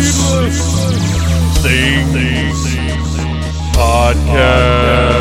[0.00, 2.74] Needless, Things,
[3.76, 5.20] Podcast.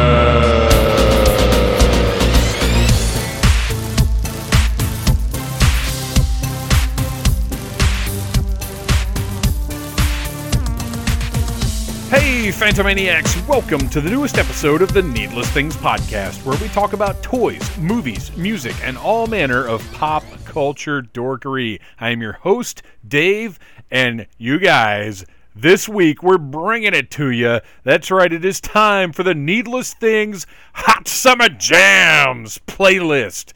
[12.10, 13.46] Hey, Phantomaniacs!
[13.50, 17.78] Welcome to the newest episode of the Needless Things Podcast, where we talk about toys,
[17.78, 21.80] movies, music, and all manner of pop culture dorkery.
[22.00, 23.60] I am your host, Dave,
[23.92, 25.26] and you guys,
[25.56, 27.60] this week we're bringing it to you.
[27.84, 33.54] That's right, it is time for the Needless Things Hot Summer Jams playlist.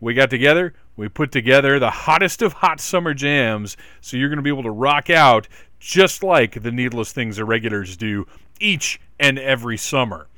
[0.00, 4.36] We got together, we put together the hottest of hot summer jams, so you're going
[4.38, 8.26] to be able to rock out just like the Needless Things Irregulars do
[8.60, 10.28] each and every summer.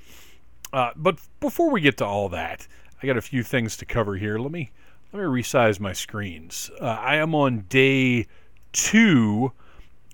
[0.72, 2.66] Uh, but before we get to all that,
[3.02, 4.38] I got a few things to cover here.
[4.38, 4.70] Let me
[5.12, 6.70] let me resize my screens.
[6.80, 8.26] Uh, I am on day
[8.74, 9.52] two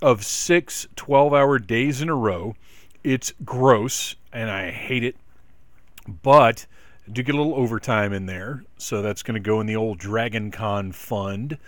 [0.00, 2.54] of six 12 hour days in a row.
[3.02, 5.16] It's gross and I hate it,
[6.22, 6.66] but
[7.08, 9.74] I do get a little overtime in there, so that's going to go in the
[9.74, 11.58] old Dragon Con fund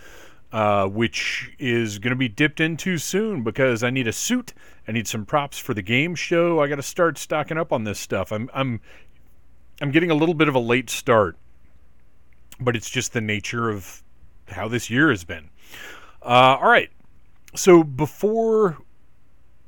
[0.52, 4.52] uh, which is going to be dipped into soon because I need a suit.
[4.86, 6.60] I need some props for the game show.
[6.60, 8.32] I got to start stocking up on this stuff.
[8.32, 8.80] I'm I'm
[9.80, 11.36] I'm getting a little bit of a late start,
[12.60, 14.02] but it's just the nature of
[14.48, 15.48] how this year has been.
[16.24, 16.90] Uh, all right,
[17.56, 18.78] so before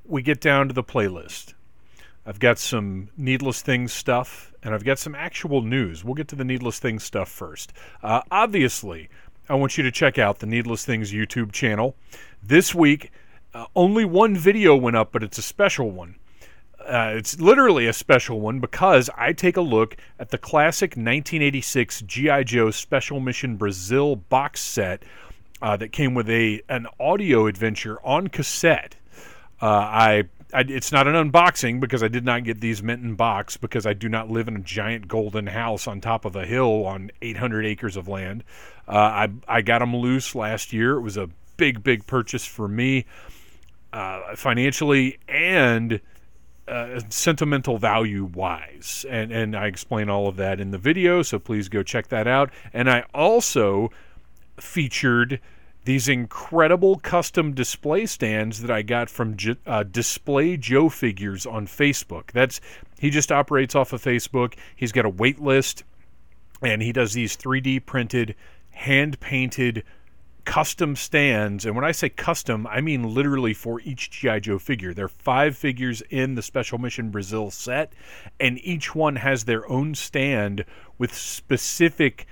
[0.04, 1.54] we get down to the playlist,
[2.24, 6.04] I've got some needless things stuff, and I've got some actual news.
[6.04, 7.72] We'll get to the needless things stuff first.
[8.04, 9.08] Uh, obviously,
[9.48, 11.96] I want you to check out the Needless Things YouTube channel.
[12.42, 13.10] This week,
[13.52, 16.14] uh, only one video went up, but it's a special one.
[16.80, 22.02] Uh, it's literally a special one because I take a look at the classic 1986
[22.02, 22.44] G.I.
[22.44, 25.02] Joe Special Mission Brazil box set
[25.62, 28.96] uh, that came with a an audio adventure on cassette.
[29.62, 33.14] Uh, I, I, it's not an unboxing because I did not get these mint in
[33.14, 36.44] box because I do not live in a giant golden house on top of a
[36.44, 38.44] hill on 800 acres of land.
[38.86, 40.96] Uh, I I got them loose last year.
[40.96, 43.06] It was a big big purchase for me
[43.92, 46.00] uh, financially and
[46.66, 49.06] uh, sentimental value wise.
[49.08, 52.26] And, and I explain all of that in the video, so please go check that
[52.26, 52.50] out.
[52.72, 53.90] And I also
[54.58, 55.40] featured
[55.84, 62.30] these incredible custom display stands that I got from uh, Display Joe Figures on Facebook.
[62.32, 62.60] That's
[62.98, 64.54] he just operates off of Facebook.
[64.74, 65.84] He's got a wait list,
[66.62, 68.34] and he does these 3D printed,
[68.70, 69.84] hand painted
[70.44, 71.66] custom stands.
[71.66, 74.40] And when I say custom, I mean literally for each G.I.
[74.40, 74.94] Joe figure.
[74.94, 77.92] There are five figures in the Special Mission Brazil set,
[78.40, 80.64] and each one has their own stand
[80.98, 82.26] with specific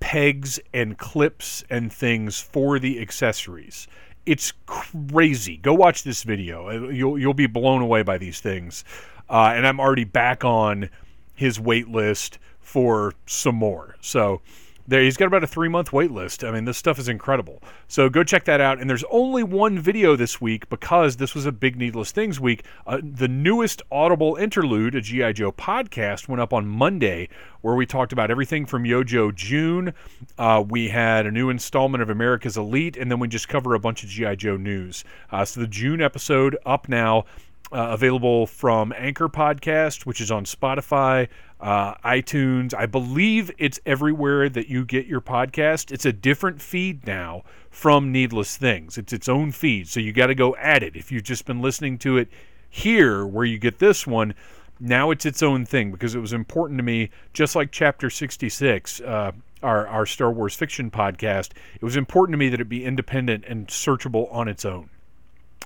[0.00, 3.86] pegs and clips and things for the accessories.
[4.26, 5.56] It's crazy.
[5.56, 6.68] Go watch this video.
[6.68, 8.84] Uh, You'll you'll be blown away by these things.
[9.28, 10.90] Uh, and I'm already back on
[11.34, 13.96] his wait list for some more.
[14.00, 14.42] So
[14.90, 16.42] there he's got about a three month wait list.
[16.42, 17.62] I mean, this stuff is incredible.
[17.86, 18.80] So go check that out.
[18.80, 22.64] And there's only one video this week because this was a big Needless Things week.
[22.86, 25.32] Uh, the newest Audible interlude, a G.I.
[25.32, 27.28] Joe podcast, went up on Monday
[27.60, 29.94] where we talked about everything from Yojo June.
[30.36, 33.78] Uh, we had a new installment of America's Elite, and then we just cover a
[33.78, 34.34] bunch of G.I.
[34.34, 35.04] Joe news.
[35.30, 37.24] Uh, so the June episode up now.
[37.72, 41.28] Uh, available from Anchor Podcast, which is on Spotify,
[41.60, 42.74] uh, iTunes.
[42.74, 45.92] I believe it's everywhere that you get your podcast.
[45.92, 48.98] It's a different feed now from Needless Things.
[48.98, 50.96] It's its own feed, so you got to go add it.
[50.96, 52.28] If you've just been listening to it
[52.68, 54.34] here, where you get this one,
[54.80, 59.00] now it's its own thing because it was important to me, just like Chapter 66.
[59.00, 59.32] Uh,
[59.62, 63.44] our, our Star Wars fiction podcast, it was important to me that it be independent
[63.46, 64.88] and searchable on its own.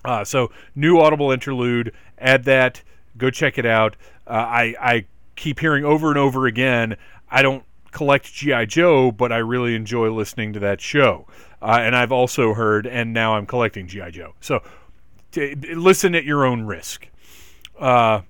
[0.05, 2.83] Uh, so new Audible interlude, add that.
[3.17, 3.97] Go check it out.
[4.27, 5.06] Uh, I I
[5.37, 6.97] keep hearing over and over again.
[7.31, 11.27] I don't collect GI Joe, but I really enjoy listening to that show.
[11.62, 14.35] Uh, and I've also heard, and now I'm collecting GI Joe.
[14.41, 14.62] So
[15.33, 17.09] t- listen at your own risk.
[17.79, 18.23] Uh,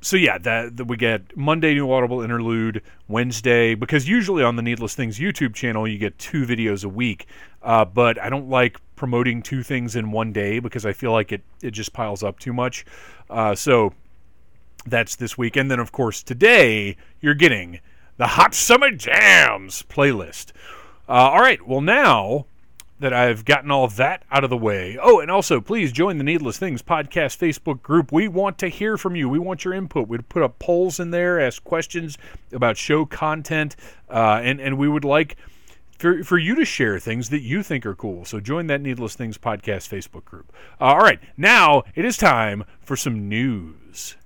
[0.00, 4.62] so yeah, that, that we get Monday new Audible interlude, Wednesday because usually on the
[4.62, 7.26] Needless Things YouTube channel you get two videos a week,
[7.64, 11.32] uh, but I don't like promoting two things in one day because I feel like
[11.32, 12.84] it it just piles up too much.
[13.28, 13.92] Uh, so
[14.86, 17.80] that's this week, and then of course today you're getting
[18.18, 20.52] the Hot Summer Jams playlist.
[21.08, 22.46] Uh, all right, well now
[23.00, 24.96] that I've gotten all that out of the way.
[25.02, 28.12] Oh, and also please join the Needless Things podcast Facebook group.
[28.12, 29.28] We want to hear from you.
[29.28, 30.06] We want your input.
[30.06, 32.18] We'd put up polls in there, ask questions
[32.52, 33.74] about show content,
[34.08, 35.36] uh, and and we would like
[35.98, 38.24] for, for you to share things that you think are cool.
[38.24, 40.52] So join that Needless Things podcast Facebook group.
[40.80, 44.16] Uh, all right, now it is time for some news.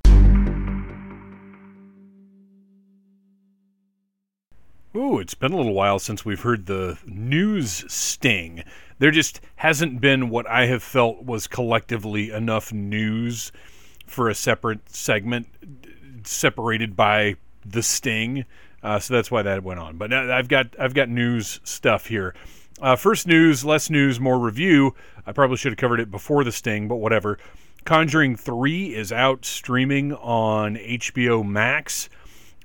[4.97, 8.65] Ooh, it's been a little while since we've heard the news sting.
[8.99, 13.53] There just hasn't been what I have felt was collectively enough news
[14.07, 15.47] for a separate segment
[16.27, 18.45] separated by the sting.
[18.83, 19.97] Uh, so that's why that went on.
[19.97, 22.35] But I've got I've got news stuff here.
[22.81, 24.95] Uh, first news, less news, more review.
[25.27, 27.39] I probably should have covered it before the sting, but whatever.
[27.85, 32.09] Conjuring Three is out streaming on HBO Max.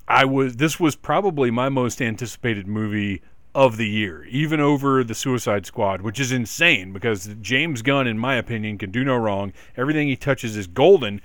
[0.06, 3.22] I was this was probably my most anticipated movie
[3.54, 8.18] of the year, even over the Suicide Squad, which is insane because James Gunn, in
[8.18, 9.52] my opinion, can do no wrong.
[9.76, 11.20] Everything he touches is golden.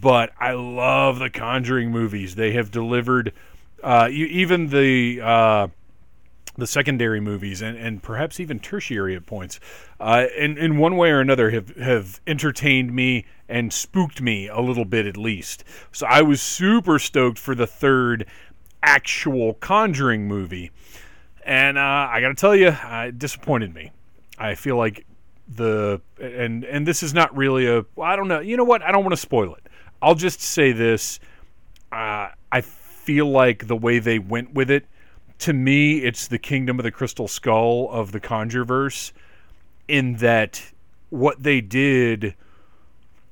[0.00, 2.36] But I love the Conjuring movies.
[2.36, 3.32] They have delivered
[3.82, 5.68] uh, even the uh,
[6.56, 9.60] the secondary movies and, and perhaps even tertiary at points,
[9.98, 14.60] uh, in in one way or another have have entertained me and spooked me a
[14.60, 15.64] little bit at least.
[15.92, 18.26] So I was super stoked for the third
[18.82, 20.70] actual Conjuring movie,
[21.44, 23.92] and uh, I got to tell you, it disappointed me.
[24.38, 25.06] I feel like
[25.48, 28.40] the and and this is not really a I don't know.
[28.40, 28.82] You know what?
[28.82, 29.66] I don't want to spoil it.
[30.00, 31.20] I'll just say this.
[31.92, 32.60] Uh, I
[33.10, 34.86] feel like the way they went with it,
[35.36, 39.10] to me, it's the Kingdom of the Crystal Skull of the Conjureverse,
[39.88, 40.62] in that
[41.08, 42.36] what they did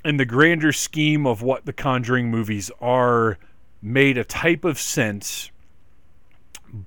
[0.05, 3.39] in the grander scheme of what the Conjuring movies are
[3.81, 5.53] made a type of sense,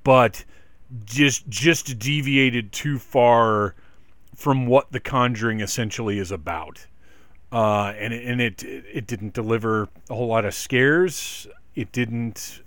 [0.03, 0.43] but
[1.05, 3.73] just just deviated too far
[4.35, 6.87] from what the Conjuring essentially is about.
[7.53, 11.47] Uh, and and it it didn't deliver a whole lot of scares.
[11.73, 12.63] It didn't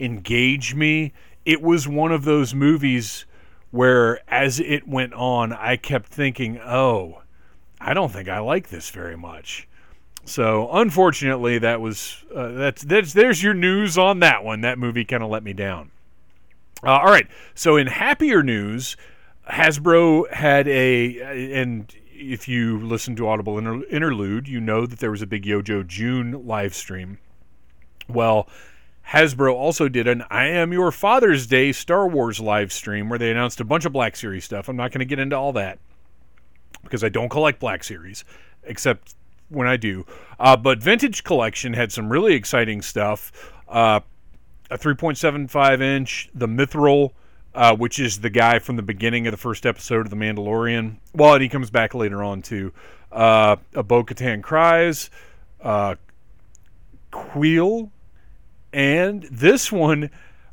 [0.00, 1.12] engage me.
[1.44, 3.26] It was one of those movies
[3.70, 7.22] where, as it went on, I kept thinking, "Oh,
[7.80, 9.68] I don't think I like this very much."
[10.24, 14.60] So, unfortunately, that was uh, that's that's there's your news on that one.
[14.60, 15.90] That movie kind of let me down.
[16.84, 17.26] Uh, all right.
[17.54, 18.96] So, in happier news,
[19.48, 21.20] Hasbro had a
[21.52, 25.44] and if you listen to Audible Inter- Interlude, you know that there was a big
[25.44, 27.18] Yojo June live stream.
[28.08, 28.48] Well,
[29.12, 33.30] Hasbro also did an I Am Your Father's Day Star Wars live stream where they
[33.32, 34.68] announced a bunch of Black Series stuff.
[34.68, 35.80] I'm not going to get into all that
[36.84, 38.24] because I don't collect Black Series,
[38.62, 39.16] except
[39.48, 40.06] when I do.
[40.38, 43.52] Uh, but Vintage Collection had some really exciting stuff.
[43.68, 43.98] Uh,
[44.70, 47.10] a 3.75 inch, the Mythrol,
[47.52, 50.98] uh, which is the guy from the beginning of the first episode of The Mandalorian.
[51.12, 52.72] Well, and he comes back later on too.
[53.10, 55.10] Uh, a Bo Katan Kryze,
[55.60, 55.96] uh,
[57.10, 57.90] Kuiil,
[58.72, 60.10] and this one,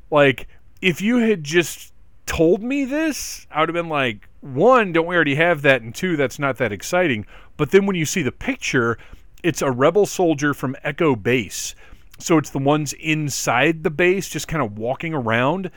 [0.10, 0.48] like,
[0.82, 1.94] if you had just
[2.26, 5.82] told me this, I would have been like, one, don't we already have that?
[5.82, 7.26] And two, that's not that exciting.
[7.58, 8.98] But then when you see the picture,
[9.44, 11.76] it's a rebel soldier from Echo Base.
[12.20, 15.70] So it's the ones inside the base just kind of walking around.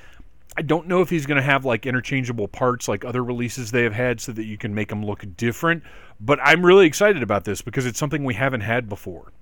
[0.56, 3.82] I don't know if he's going to have like interchangeable parts like other releases they
[3.84, 5.82] have had so that you can make them look different.
[6.18, 9.32] But I'm really excited about this because it's something we haven't had before.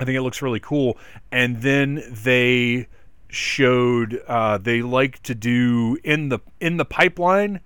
[0.00, 0.96] I think it looks really cool.
[1.30, 2.88] And then they
[3.28, 7.60] showed uh, they like to do in the in the pipeline,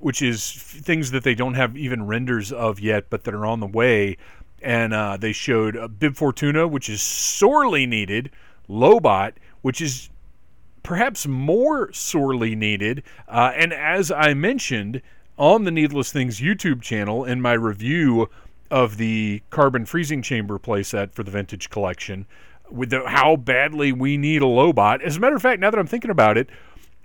[0.00, 3.60] which is things that they don't have even renders of yet, but that are on
[3.60, 4.16] the way.
[4.62, 8.30] And uh, they showed uh, Bib Fortuna, which is sorely needed,
[8.68, 10.08] Lobot, which is
[10.82, 13.02] perhaps more sorely needed.
[13.28, 15.02] Uh, and as I mentioned
[15.36, 18.30] on the Needless Things YouTube channel in my review
[18.70, 22.26] of the carbon freezing chamber playset for the vintage collection
[22.70, 25.02] with the, how badly we need a Lobot.
[25.02, 26.48] As a matter of fact, now that I'm thinking about it,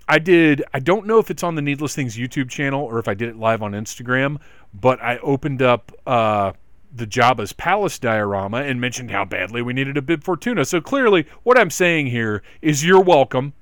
[0.08, 0.64] I did.
[0.74, 3.28] I don't know if it's on the Needless Things YouTube channel or if I did
[3.28, 4.38] it live on Instagram,
[4.74, 6.52] but I opened up uh,
[6.92, 10.64] the Jabba's Palace diorama and mentioned how badly we needed a Bib Fortuna.
[10.64, 13.52] So clearly, what I'm saying here is you're welcome.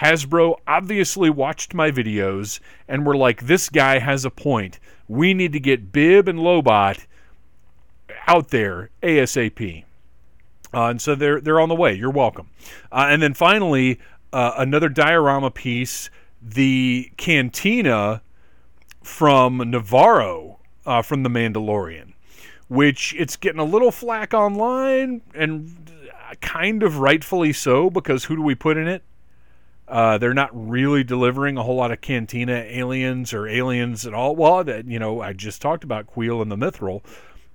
[0.00, 4.78] Hasbro obviously watched my videos and were like, this guy has a point.
[5.08, 7.04] We need to get Bib and Lobot
[8.28, 9.84] out there ASAP.
[10.72, 11.94] Uh, and so they're they're on the way.
[11.94, 12.50] You're welcome.
[12.92, 13.98] Uh, and then finally,
[14.32, 16.10] uh, another diorama piece,
[16.42, 18.22] the cantina
[19.02, 22.12] from Nevarro uh, from The Mandalorian,
[22.68, 25.90] which it's getting a little flack online, and
[26.40, 29.02] kind of rightfully so because who do we put in it?
[29.88, 34.36] Uh, they're not really delivering a whole lot of cantina aliens or aliens at all.
[34.36, 37.02] Well, that you know, I just talked about Kuiil and the Mythrol.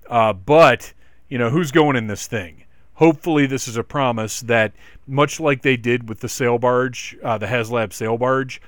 [0.08, 0.92] Uh, but,
[1.28, 2.64] you know, who's going in this thing?
[2.94, 4.72] Hopefully, this is a promise that,
[5.06, 8.60] much like they did with the sail barge, uh, the HasLab sail barge,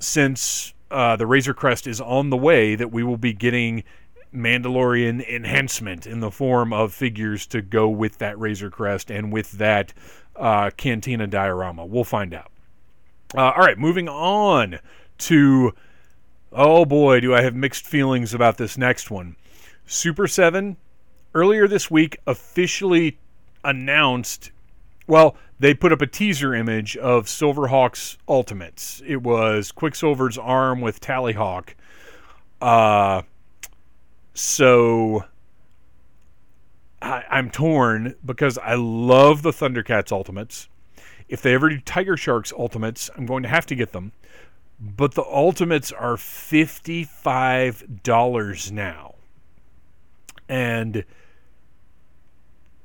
[0.00, 3.84] since uh, the Razor Crest is on the way, that we will be getting
[4.34, 9.52] Mandalorian enhancement in the form of figures to go with that Razor Crest and with
[9.52, 9.92] that
[10.36, 11.84] uh, Cantina diorama.
[11.84, 12.50] We'll find out.
[13.36, 14.80] Uh, all right, moving on
[15.18, 15.72] to.
[16.52, 19.36] Oh boy, do I have mixed feelings about this next one.
[19.90, 20.76] Super 7
[21.34, 23.18] earlier this week officially
[23.64, 24.52] announced
[25.08, 29.02] well, they put up a teaser image of Silverhawk's Ultimates.
[29.04, 31.70] It was Quicksilver's arm with Tallyhawk.
[32.60, 33.22] Uh,
[34.32, 35.24] so
[37.02, 40.68] I, I'm torn because I love the Thundercats Ultimates.
[41.28, 44.12] If they ever do Tiger Sharks Ultimates, I'm going to have to get them.
[44.78, 49.09] But the Ultimates are $55 now.
[50.50, 51.04] And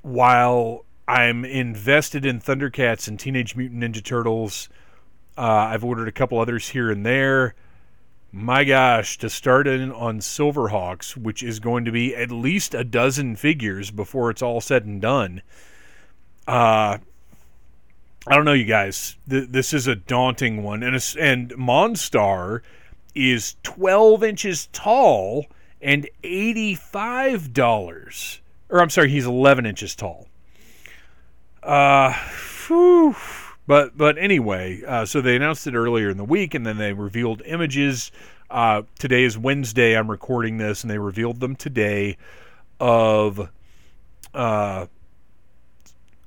[0.01, 4.69] while I'm invested in Thundercats and Teenage Mutant Ninja Turtles.
[5.37, 7.53] Uh, I've ordered a couple others here and there.
[8.31, 12.83] My gosh, to start in on Silverhawks, which is going to be at least a
[12.83, 15.41] dozen figures before it's all said and done.
[16.47, 16.97] Uh,
[18.27, 19.15] I don't know, you guys.
[19.29, 22.61] Th- this is a daunting one, and and Monstar
[23.13, 25.45] is 12 inches tall
[25.85, 28.41] and 85 dollars.
[28.69, 30.27] Or I'm sorry, he's 11 inches tall.
[31.61, 32.11] Uh,
[32.67, 33.15] whew.
[33.67, 36.93] But but anyway, uh, so they announced it earlier in the week, and then they
[36.93, 38.11] revealed images.
[38.49, 39.95] Uh, today is Wednesday.
[39.95, 42.17] I'm recording this, and they revealed them today
[42.79, 43.49] of
[44.33, 44.87] uh,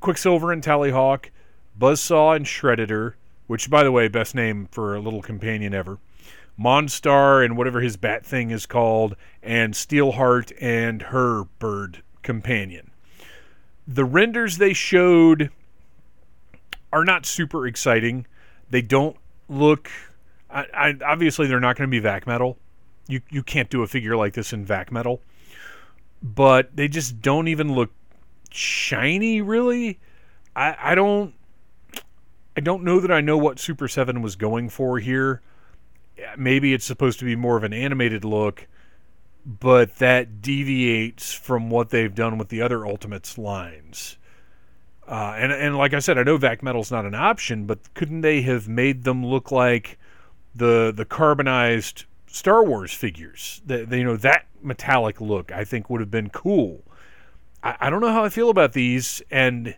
[0.01, 1.27] Quicksilver and Tallyhawk,
[1.79, 3.15] Buzzsaw and Shredator,
[3.47, 5.99] which, by the way, best name for a little companion ever.
[6.59, 12.89] Monstar and whatever his bat thing is called, and Steelheart and her bird companion
[13.89, 15.51] the renders they showed
[16.93, 18.27] are not super exciting.
[18.71, 19.17] They don't
[19.49, 19.91] look.
[20.51, 22.59] I, I, obviously, they're not going to be vac metal.
[23.09, 25.23] You you can't do a figure like this in vac metal.
[26.23, 27.91] But they just don't even look
[28.51, 29.99] shiny, really.
[30.55, 31.35] I I don't.
[32.57, 35.41] I don't know that I know what Super Seven was going for here.
[36.37, 38.67] Maybe it's supposed to be more of an animated look
[39.49, 44.19] but that deviates from what they've done with the other Ultimates lines.
[45.07, 48.21] Uh, and and like I said, I know vac metal's not an option, but couldn't
[48.21, 49.99] they have made them look like
[50.55, 53.63] the the carbonized Star Wars figures?
[53.65, 56.83] The, you know that metallic look, I think would have been cool.
[57.63, 59.75] I, I don't know how I feel about these, and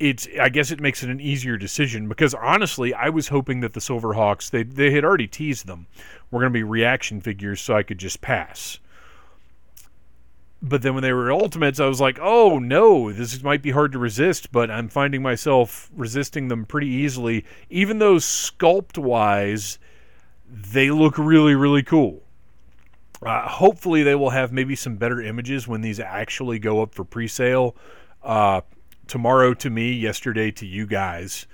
[0.00, 3.74] it's I guess it makes it an easier decision because honestly, I was hoping that
[3.74, 5.86] the Silverhawks they they had already teased them
[6.30, 8.78] were going to be reaction figures, so I could just pass.
[10.62, 13.92] But then when they were ultimates, I was like, oh no, this might be hard
[13.92, 19.78] to resist, but I'm finding myself resisting them pretty easily, even though sculpt wise,
[20.48, 22.22] they look really, really cool.
[23.22, 27.04] Uh, hopefully, they will have maybe some better images when these actually go up for
[27.04, 27.76] pre sale.
[28.22, 28.62] Uh,
[29.10, 31.46] tomorrow to me, yesterday to you guys.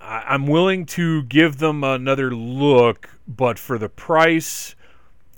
[0.00, 4.74] I'm willing to give them another look, but for the price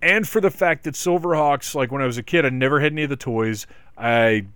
[0.01, 2.93] and for the fact that Silverhawks, like when I was a kid, I never had
[2.93, 3.67] any of the toys.
[3.99, 4.47] I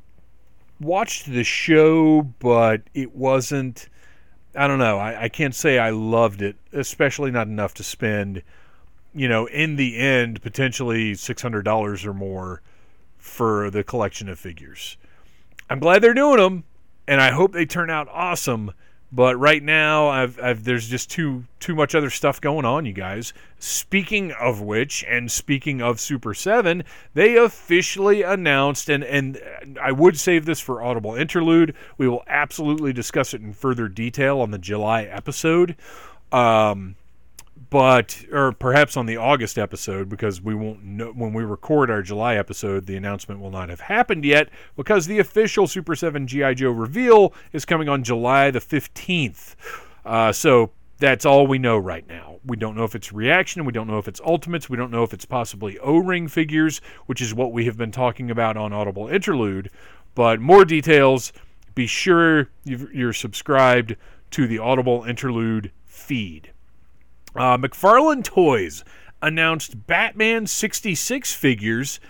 [0.80, 3.88] watched the show, but it wasn't.
[4.54, 4.98] I don't know.
[4.98, 8.42] I, I can't say I loved it, especially not enough to spend,
[9.12, 12.62] you know, in the end, potentially $600 or more
[13.18, 14.96] for the collection of figures.
[15.70, 16.64] I'm glad they're doing them,
[17.06, 18.72] and I hope they turn out awesome.
[19.12, 22.92] But right now, I've, I've, there's just too too much other stuff going on, you
[22.92, 23.32] guys.
[23.58, 26.84] Speaking of which, and speaking of Super Seven,
[27.14, 29.40] they officially announced, and and
[29.82, 31.74] I would save this for Audible Interlude.
[31.98, 35.76] We will absolutely discuss it in further detail on the July episode.
[36.30, 36.94] Um,
[37.70, 42.02] but or perhaps on the August episode because we won't know when we record our
[42.02, 46.56] July episode the announcement will not have happened yet because the official Super 7 GI
[46.56, 49.54] Joe reveal is coming on July the 15th.
[50.04, 52.40] Uh, so that's all we know right now.
[52.44, 55.04] We don't know if it's reaction, we don't know if it's ultimates, we don't know
[55.04, 59.08] if it's possibly O-ring figures, which is what we have been talking about on Audible
[59.08, 59.70] Interlude,
[60.14, 61.32] but more details
[61.74, 63.94] be sure you're subscribed
[64.32, 66.52] to the Audible Interlude feed.
[67.34, 68.84] Uh, McFarlane Toys
[69.22, 72.00] announced Batman 66 figures,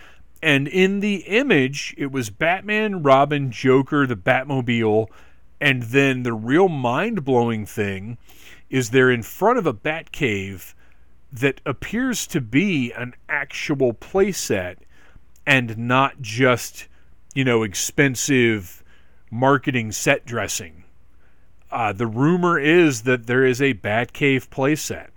[0.42, 5.08] and in the image, it was Batman, Robin, Joker, the Batmobile,
[5.60, 8.16] and then the real mind blowing thing
[8.70, 10.74] is they're in front of a Batcave
[11.32, 14.76] that appears to be an actual playset
[15.46, 16.88] and not just,
[17.34, 18.82] you know, expensive
[19.30, 20.84] marketing set dressing.
[21.70, 25.09] Uh, the rumor is that there is a Batcave playset.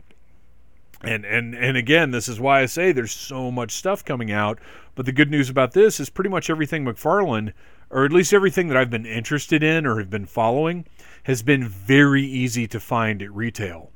[1.03, 4.59] And and and again, this is why I say there's so much stuff coming out.
[4.95, 7.51] But the good news about this is pretty much everything McFarlane,
[7.89, 10.85] or at least everything that I've been interested in or have been following,
[11.23, 13.91] has been very easy to find at retail.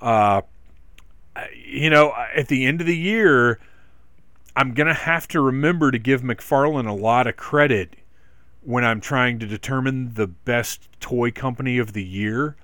[0.00, 0.42] Uh,
[1.64, 3.58] you know, at the end of the year,
[4.54, 7.96] I'm gonna have to remember to give McFarlane a lot of credit
[8.62, 12.56] when I'm trying to determine the best toy company of the year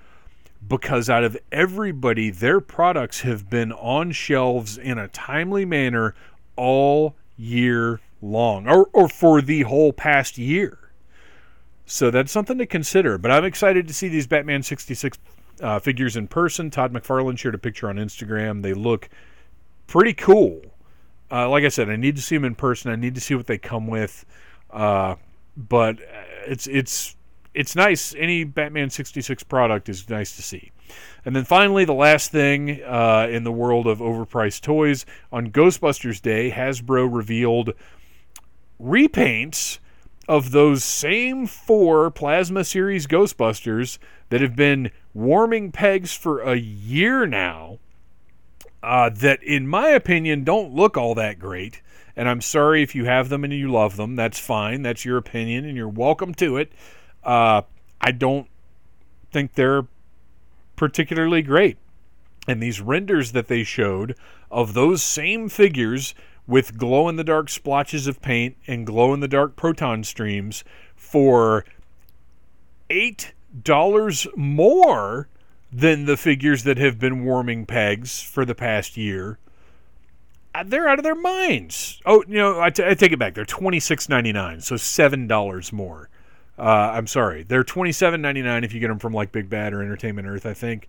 [0.67, 6.15] because out of everybody, their products have been on shelves in a timely manner
[6.55, 10.79] all year long or, or for the whole past year.
[11.85, 13.17] So that's something to consider.
[13.17, 15.17] But I'm excited to see these Batman 66
[15.61, 16.69] uh, figures in person.
[16.69, 18.61] Todd McFarlane shared a picture on Instagram.
[18.61, 19.09] They look
[19.87, 20.61] pretty cool.
[21.31, 22.91] Uh, like I said, I need to see them in person.
[22.91, 24.25] I need to see what they come with.
[24.69, 25.15] Uh,
[25.55, 25.97] but
[26.45, 27.16] it's it's
[27.57, 28.13] it's nice.
[28.15, 30.71] Any Batman 66 product is nice to see.
[31.25, 36.21] And then finally, the last thing uh, in the world of overpriced toys on Ghostbusters
[36.21, 37.73] Day, Hasbro revealed
[38.79, 39.79] repaints
[40.27, 43.97] of those same four Plasma Series Ghostbusters
[44.29, 47.79] that have been warming pegs for a year now.
[48.83, 51.81] Uh, that, in my opinion, don't look all that great.
[52.15, 54.15] And I'm sorry if you have them and you love them.
[54.15, 54.83] That's fine.
[54.83, 56.71] That's your opinion, and you're welcome to it.
[57.27, 57.61] Uh,
[58.01, 58.47] I don't
[59.31, 59.85] think they're
[60.77, 61.77] particularly great.
[62.47, 64.15] And these renders that they showed
[64.49, 66.15] of those same figures
[66.47, 70.63] with glow in the dark splotches of paint and glow in the dark proton streams
[70.95, 71.65] for
[72.89, 75.27] $8 more
[75.71, 79.37] than the figures that have been warming pegs for the past year.
[80.55, 82.01] Uh, they're out of their minds.
[82.05, 83.35] Oh, you know, I, t- I take it back.
[83.35, 86.09] They're twenty six ninety nine, so seven dollars more.
[86.57, 89.49] Uh, I'm sorry, they're twenty seven ninety nine if you get them from like Big
[89.49, 90.87] Bad or Entertainment Earth, I think.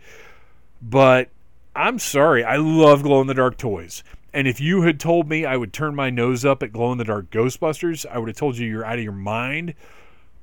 [0.81, 1.29] But
[1.77, 4.03] I'm sorry, I love glow in the dark toys.
[4.33, 6.99] And if you had told me I would turn my nose up at glow in
[6.99, 9.75] the dark Ghostbusters, I would have told you you're out of your mind.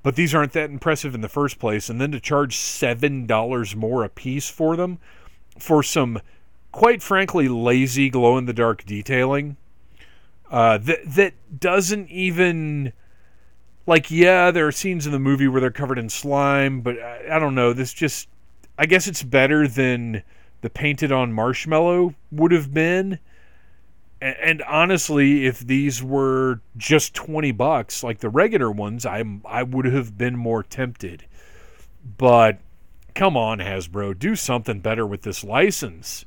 [0.02, 1.90] But these aren't that impressive in the first place.
[1.90, 5.00] And then to charge $7 more a piece for them
[5.58, 6.22] for some,
[6.72, 9.58] quite frankly, lazy glow in the dark detailing
[10.52, 12.94] uh, that, that doesn't even
[13.88, 17.36] like yeah there are scenes in the movie where they're covered in slime but I,
[17.36, 17.74] I, don't know.
[17.74, 18.28] This just
[18.78, 20.24] i guess it's better than
[20.62, 23.20] the painted on marshmallow would have been.
[24.22, 29.64] And, and honestly if these were just 20 bucks like the regular ones i i
[29.64, 31.26] would have been more tempted.
[32.18, 32.60] But
[33.14, 36.26] come on hasbro do something better with this license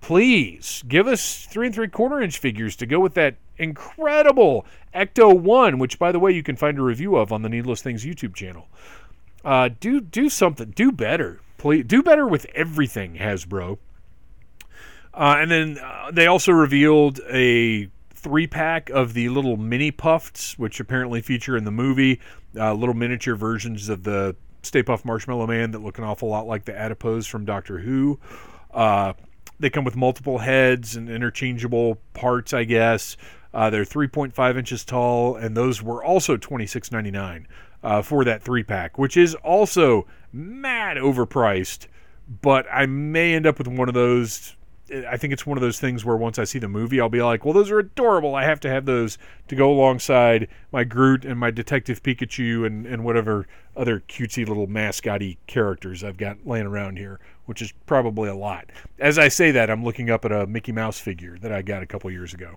[0.00, 5.38] please give us three and three quarter inch figures to go with that incredible Ecto
[5.38, 8.04] One, which by the way you can find a review of on the Needless Things
[8.04, 8.68] YouTube channel.
[9.44, 11.84] Uh, do do something, do better, please.
[11.84, 13.78] Do better with everything, Hasbro.
[15.14, 20.58] Uh, and then uh, they also revealed a three pack of the little mini Pufts,
[20.58, 22.20] which apparently feature in the movie.
[22.56, 26.46] Uh, little miniature versions of the Stay Puft Marshmallow Man that look an awful lot
[26.46, 28.18] like the adipose from Doctor Who.
[29.60, 33.16] They come with multiple heads and interchangeable parts, I guess.
[33.52, 37.46] Uh, they're 3.5 inches tall, and those were also 26.99
[37.82, 41.86] uh, for that three pack, which is also mad overpriced.
[42.42, 44.54] But I may end up with one of those
[44.90, 47.22] I think it's one of those things where once I see the movie, I'll be
[47.22, 48.34] like, well, those are adorable.
[48.34, 52.86] I have to have those to go alongside my Groot and my Detective Pikachu and,
[52.86, 53.46] and whatever
[53.76, 58.66] other cutesy little mascotty characters I've got laying around here, which is probably a lot.
[58.98, 61.82] As I say that, I'm looking up at a Mickey Mouse figure that I got
[61.82, 62.56] a couple years ago.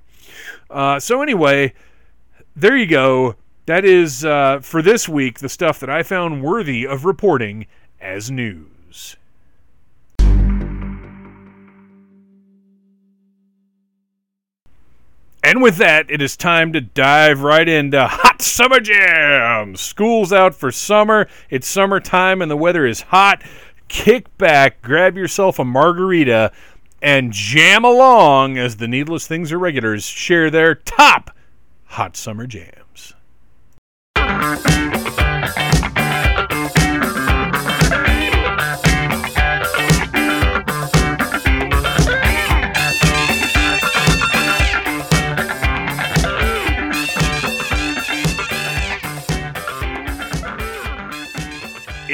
[0.69, 1.73] Uh, so, anyway,
[2.55, 3.35] there you go.
[3.65, 7.67] That is, uh, for this week, the stuff that I found worthy of reporting
[7.99, 9.15] as news.
[15.43, 19.81] And with that, it is time to dive right into Hot Summer Jams.
[19.81, 21.27] School's out for summer.
[21.49, 23.41] It's summertime and the weather is hot.
[23.87, 26.51] Kick back, grab yourself a margarita,
[27.01, 31.35] and jam along as the Needless Things Irregulars share their top
[31.85, 32.80] Hot Summer Jams.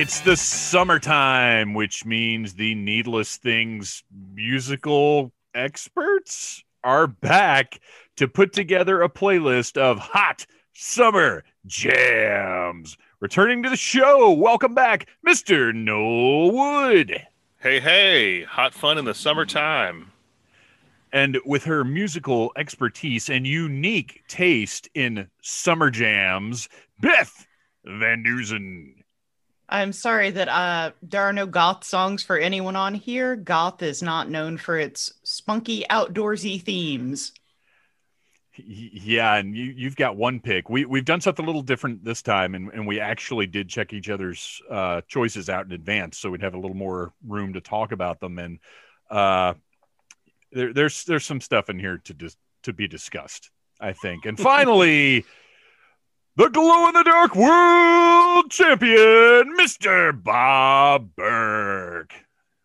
[0.07, 7.81] It's the summertime, which means the Needless Things musical experts are back
[8.15, 12.97] to put together a playlist of hot summer jams.
[13.19, 15.75] Returning to the show, welcome back, Mr.
[15.75, 17.27] Noel Wood.
[17.59, 20.13] Hey, hey, hot fun in the summertime.
[21.11, 27.45] And with her musical expertise and unique taste in summer jams, Beth
[27.83, 28.96] Van Dusen.
[29.69, 33.35] I'm sorry that uh, there are no goth songs for anyone on here.
[33.35, 37.33] Goth is not known for its spunky, outdoorsy themes.
[38.55, 40.69] Yeah, and you, you've got one pick.
[40.69, 43.93] We we've done something a little different this time, and, and we actually did check
[43.93, 47.61] each other's uh, choices out in advance, so we'd have a little more room to
[47.61, 48.39] talk about them.
[48.39, 48.59] And
[49.11, 49.53] uh,
[50.51, 54.25] there, there's there's some stuff in here to dis- to be discussed, I think.
[54.25, 55.25] And finally,
[56.37, 62.13] the glow in the dark world champion, Mister Bob Burke.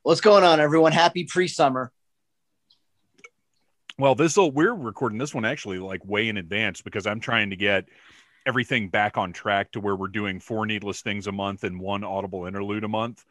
[0.03, 0.93] What's going on, everyone?
[0.93, 1.91] Happy pre-summer.
[3.99, 7.49] Well, this will we're recording this one actually like way in advance because I'm trying
[7.49, 7.87] to get
[8.45, 12.05] everything back on track to where we're doing four needless things a month and one
[12.05, 13.25] audible interlude a month.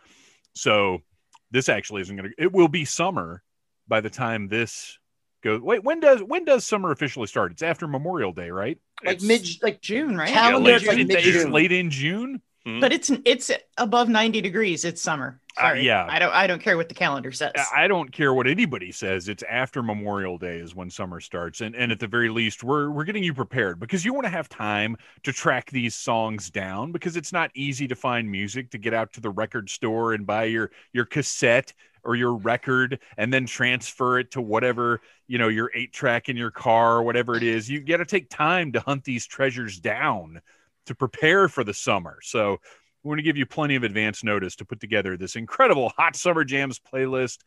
[0.55, 1.03] So
[1.51, 3.43] this actually isn't going to it will be summer
[3.87, 4.97] by the time this
[5.43, 9.17] goes wait when does when does summer officially start it's after memorial day right Like
[9.17, 10.29] It's- mid, like June, right?
[10.29, 11.51] yeah, calendar, late, it's like it's mid-June.
[11.51, 14.85] late in june But it's it's above 90 degrees.
[14.85, 15.39] It's summer.
[15.61, 16.05] Uh, yeah.
[16.09, 17.51] I don't I don't care what the calendar says.
[17.75, 19.27] I don't care what anybody says.
[19.27, 22.89] It's after Memorial Day is when summer starts, and and at the very least, we're
[22.91, 26.91] we're getting you prepared because you want to have time to track these songs down
[26.93, 30.25] because it's not easy to find music to get out to the record store and
[30.27, 35.47] buy your your cassette or your record and then transfer it to whatever you know
[35.47, 37.69] your eight track in your car or whatever it is.
[37.69, 40.41] You got to take time to hunt these treasures down
[40.85, 42.19] to prepare for the summer.
[42.23, 42.59] So
[43.03, 46.15] we're going to give you plenty of advance notice to put together this incredible Hot
[46.15, 47.39] Summer Jams playlist.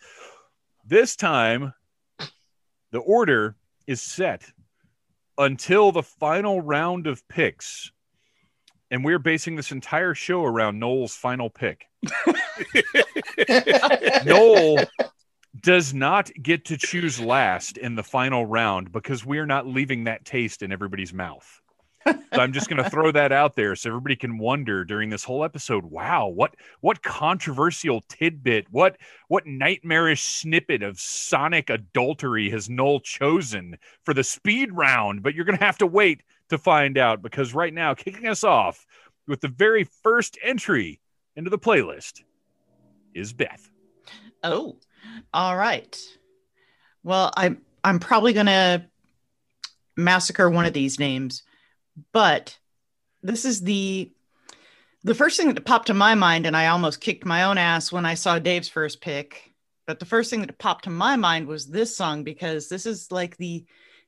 [0.85, 1.75] This time,
[2.91, 4.45] the order is set
[5.39, 7.93] until the final round of picks.
[8.91, 11.87] And we're basing this entire show around Noel's final pick.
[14.25, 14.85] Noel
[15.61, 20.25] does not get to choose last in the final round because we're not leaving that
[20.25, 21.61] taste in everybody's mouth.
[22.07, 25.25] So I'm just going to throw that out there so everybody can wonder during this
[25.25, 32.69] whole episode, wow, what what controversial tidbit, what what nightmarish snippet of sonic adultery has
[32.69, 35.23] Noel chosen for the speed round?
[35.23, 38.45] But you're going to have to wait to find out because right now kicking us
[38.45, 38.85] off
[39.27, 41.01] with the very first entry
[41.37, 42.23] into the playlist
[43.15, 43.71] is Beth.
[44.43, 44.77] Oh,
[45.33, 45.99] all right.
[47.03, 48.89] Well, I'm I'm probably gonna
[49.97, 51.43] massacre one of these names,
[52.13, 52.59] but
[53.23, 54.11] this is the
[55.03, 57.93] the first thing that popped to my mind, and I almost kicked my own ass
[57.93, 59.53] when I saw Dave's first pick.
[59.87, 63.13] But the first thing that popped to my mind was this song because this is
[63.13, 63.67] like the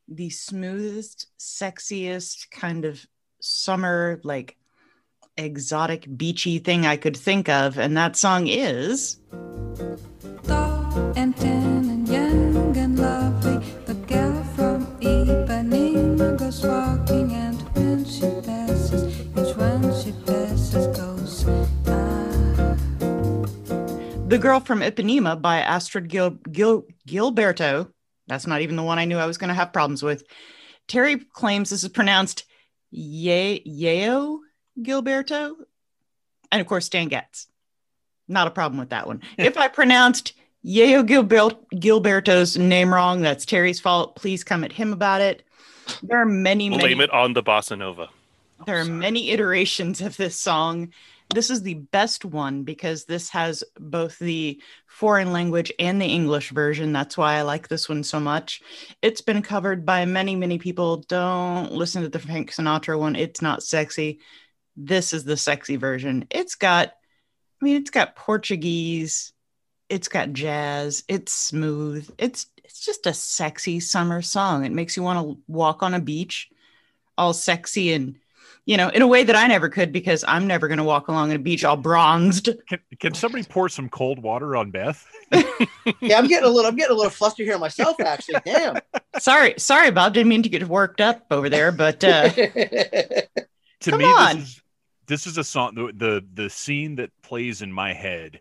[0.09, 3.05] the smoothest, sexiest kind of
[3.40, 4.57] summer, like
[5.37, 9.18] exotic, beachy thing I could think of, and that song is.
[11.16, 13.59] and and and lovely.
[13.85, 21.44] The girl from Ipanema goes walking, and when she passes, each one she passes goes.
[21.87, 22.77] Ah.
[24.29, 27.90] The Girl from Ipanema by Astrud Gil- Gil- Gilberto.
[28.27, 30.25] That's not even the one I knew I was going to have problems with.
[30.88, 32.44] Terry claims this is pronounced
[32.90, 34.40] Ye- Yeo
[34.81, 35.55] Gilberto.
[36.53, 37.47] And of course, Stan Getz.
[38.29, 39.23] Not a problem with that one.
[39.39, 44.17] if I pronounced Yeo Gilbert- Gilberto's name wrong, that's Terry's fault.
[44.17, 45.45] Please come at him about it.
[46.03, 48.09] There are many, many Blame it on the bossa nova.
[48.67, 50.93] there are many iterations of this song.
[51.33, 56.51] This is the best one because this has both the foreign language and the English
[56.51, 56.93] version.
[56.93, 58.62] That's why I like this one so much.
[59.03, 60.99] It's been covered by many, many people.
[61.09, 63.15] Don't listen to the Frank Sinatra one.
[63.17, 64.19] It's not sexy.
[64.77, 66.27] This is the sexy version.
[66.31, 69.33] It's got, I mean, it's got Portuguese,
[69.89, 72.11] it's got jazz, it's smooth.
[72.19, 74.65] It's it's just a sexy summer song.
[74.65, 76.51] It makes you want to walk on a beach
[77.17, 78.17] all sexy and
[78.67, 81.07] you know, in a way that I never could because I'm never going to walk
[81.07, 82.49] along a beach all bronzed.
[82.69, 85.07] Can, can somebody pour some cold water on Beth?
[86.01, 88.01] yeah, I'm getting a little, I'm getting a little flustered here myself.
[88.01, 88.79] Actually, damn.
[89.21, 90.15] sorry, sorry, Bob.
[90.15, 93.27] Didn't mean to get worked up over there, but uh, to
[93.83, 94.37] Come me on.
[94.39, 94.62] this is
[95.07, 98.40] this is a song the, the the scene that plays in my head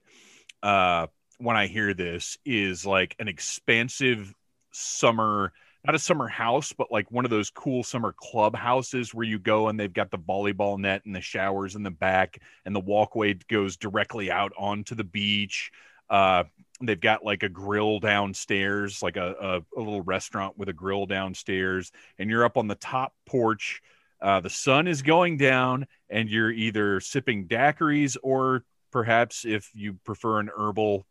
[0.64, 4.34] uh when i hear this is like an expansive
[4.72, 5.52] summer
[5.86, 9.68] not a summer house but like one of those cool summer clubhouses where you go
[9.68, 13.34] and they've got the volleyball net and the showers in the back and the walkway
[13.50, 15.72] goes directly out onto the beach.
[16.10, 16.44] Uh
[16.82, 21.06] they've got like a grill downstairs like a, a, a little restaurant with a grill
[21.06, 23.82] downstairs and you're up on the top porch.
[24.22, 29.94] Uh, the sun is going down, and you're either sipping daiquiris or perhaps if you
[30.04, 31.06] prefer an herbal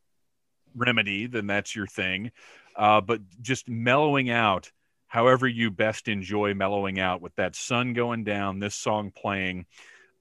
[0.74, 2.30] remedy, then that's your thing.
[2.76, 4.70] uh, but just mellowing out
[5.06, 9.64] however you best enjoy mellowing out with that sun going down, this song playing,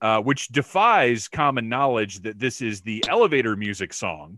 [0.02, 4.38] uh, which defies common knowledge that this is the elevator music song.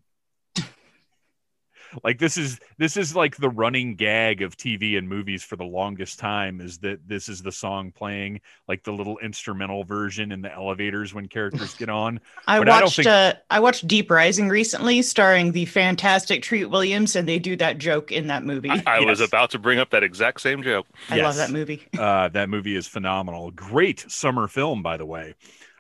[2.03, 5.63] Like this is this is like the running gag of TV and movies for the
[5.65, 10.41] longest time is that this is the song playing like the little instrumental version in
[10.41, 12.19] the elevators when characters get on.
[12.47, 16.43] I But I don't watched think- uh, I watched Deep Rising recently, starring the fantastic
[16.43, 18.69] Treat Williams, and they do that joke in that movie.
[18.69, 20.87] I, I was about to bring up that exact same joke.
[21.09, 21.83] I love that movie.
[22.05, 23.51] Uh, that movie is phenomenal.
[23.51, 25.33] Great summer film, by the way.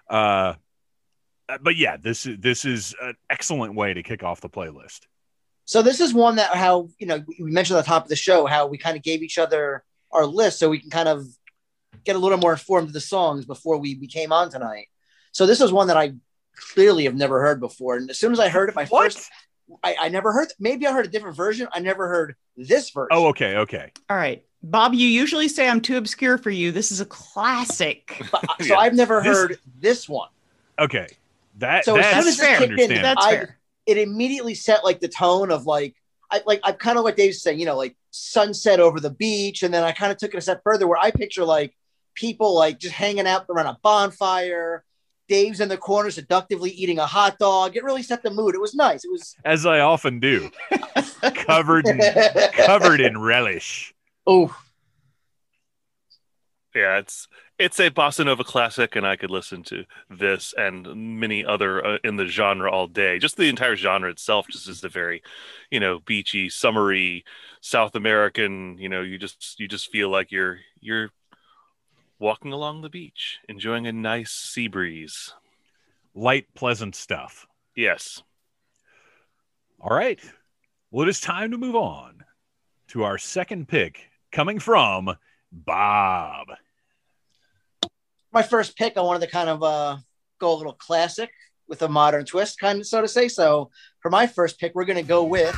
[0.09, 0.53] Uh,
[1.61, 5.01] but yeah, this is this is an excellent way to kick off the playlist.
[5.65, 8.15] So this is one that how you know we mentioned at the top of the
[8.15, 11.25] show how we kind of gave each other our list so we can kind of
[12.03, 14.87] get a little more informed of the songs before we, we came on tonight.
[15.31, 16.13] So this is one that I
[16.55, 19.29] clearly have never heard before, and as soon as I heard it, my first
[19.83, 21.67] I, I never heard maybe I heard a different version.
[21.71, 23.09] I never heard this version.
[23.11, 23.91] Oh, okay, okay.
[24.09, 24.93] All right, Bob.
[24.93, 26.71] You usually say I'm too obscure for you.
[26.71, 28.21] This is a classic.
[28.31, 28.77] But- uh, so Yeah.
[28.77, 30.29] I've never heard this one.
[30.79, 31.07] Okay.
[31.57, 33.01] That So as soon as this kicked in.
[33.01, 33.57] That's I- fair.
[33.85, 35.95] It immediately set like the tone of like
[36.31, 39.63] I like I kind of what Dave's saying, you know, like sunset over the beach,
[39.63, 41.75] and then I kind of took it a step further where I picture like
[42.15, 44.83] people like just hanging out around a bonfire.
[45.27, 47.75] Dave's in the corner seductively eating a hot dog.
[47.75, 48.53] It really set the mood.
[48.53, 49.03] It was nice.
[49.03, 50.51] It was as I often do,
[51.33, 51.99] covered in
[52.53, 53.93] covered in relish.
[54.27, 54.55] oh
[56.75, 61.45] Yeah, it's it's a bossa nova classic, and I could listen to this and many
[61.45, 63.19] other uh, in the genre all day.
[63.19, 65.21] Just the entire genre itself, just is a very,
[65.71, 67.23] you know, beachy, summery,
[67.61, 68.77] South American.
[68.77, 71.09] You know, you just you just feel like you're you're
[72.19, 75.33] walking along the beach, enjoying a nice sea breeze.
[76.15, 77.47] Light, pleasant stuff.
[77.75, 78.23] Yes,
[79.79, 80.19] All right.
[80.91, 82.23] Well, it is time to move on
[82.89, 85.15] to our second pick coming from
[85.51, 86.47] Bob.
[88.35, 88.97] My first pick.
[88.97, 89.97] I wanted to kind of uh,
[90.39, 91.31] go a little classic
[91.67, 93.27] with a modern twist, kind of so to say.
[93.29, 93.71] So
[94.01, 95.55] for my first pick, we're gonna go with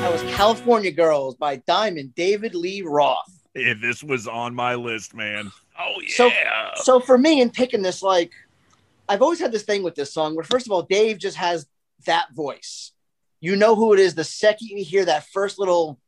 [0.00, 3.16] that was California Girls by Diamond David Lee Roth.
[3.56, 5.50] Eh, This was on my list, man.
[5.78, 6.14] Oh yeah.
[6.14, 6.30] So-
[6.82, 8.32] so for me in picking this like
[9.10, 11.66] i've always had this thing with this song where first of all dave just has
[12.06, 12.92] that voice.
[13.40, 15.98] You know who it is the second you hear that first little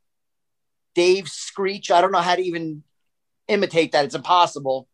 [0.94, 1.90] dave screech.
[1.90, 2.82] I don't know how to even
[3.48, 4.04] imitate that.
[4.04, 4.88] It's impossible.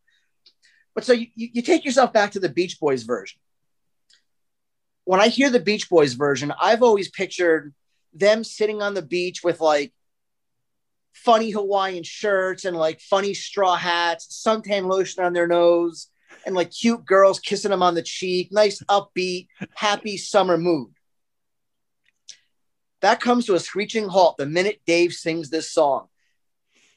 [0.95, 3.41] But so you, you take yourself back to the beach boys version.
[5.05, 7.75] When i hear the beach boys version i've always pictured
[8.13, 9.95] them sitting on the beach with like
[11.15, 16.09] funny Hawaiian shirts and like funny straw hats, suntan lotion on their nose,
[16.49, 18.51] and like cute girls kissing them on the cheek.
[18.51, 20.91] Nice, upbeat, happy summer mood.
[23.01, 26.09] That comes to a screeching halt the minute Dave sings this song.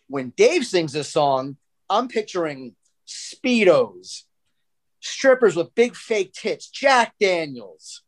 [0.07, 1.57] When Dave sings this song,
[1.89, 2.75] I'm picturing
[3.07, 4.23] Speedos,
[5.01, 8.01] strippers with big fake tits, Jack Daniels.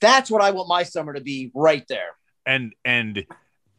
[0.00, 2.16] That's what I want my summer to be right there.
[2.46, 3.24] And and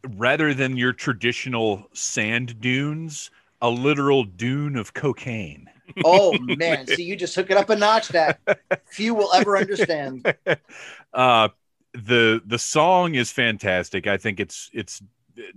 [0.07, 3.29] rather than your traditional sand dunes,
[3.61, 5.69] a literal dune of cocaine.
[6.03, 8.39] Oh man, see, you just took it up a notch that
[8.85, 10.33] few will ever understand.
[11.13, 11.49] uh
[11.93, 14.07] the the song is fantastic.
[14.07, 15.01] I think it's it's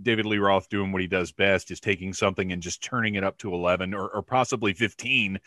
[0.02, 3.24] David Lee Roth doing what he does best is taking something and just turning it
[3.24, 5.38] up to 11 or, or possibly 15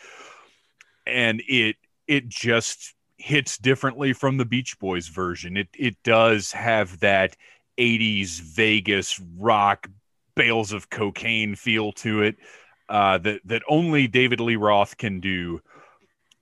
[1.06, 1.76] and it
[2.06, 5.56] it just hits differently from the Beach Boys version.
[5.56, 7.36] It it does have that
[7.78, 9.88] 80s Vegas rock
[10.34, 12.36] bales of cocaine feel to it
[12.90, 15.62] uh, that that only David Lee Roth can do.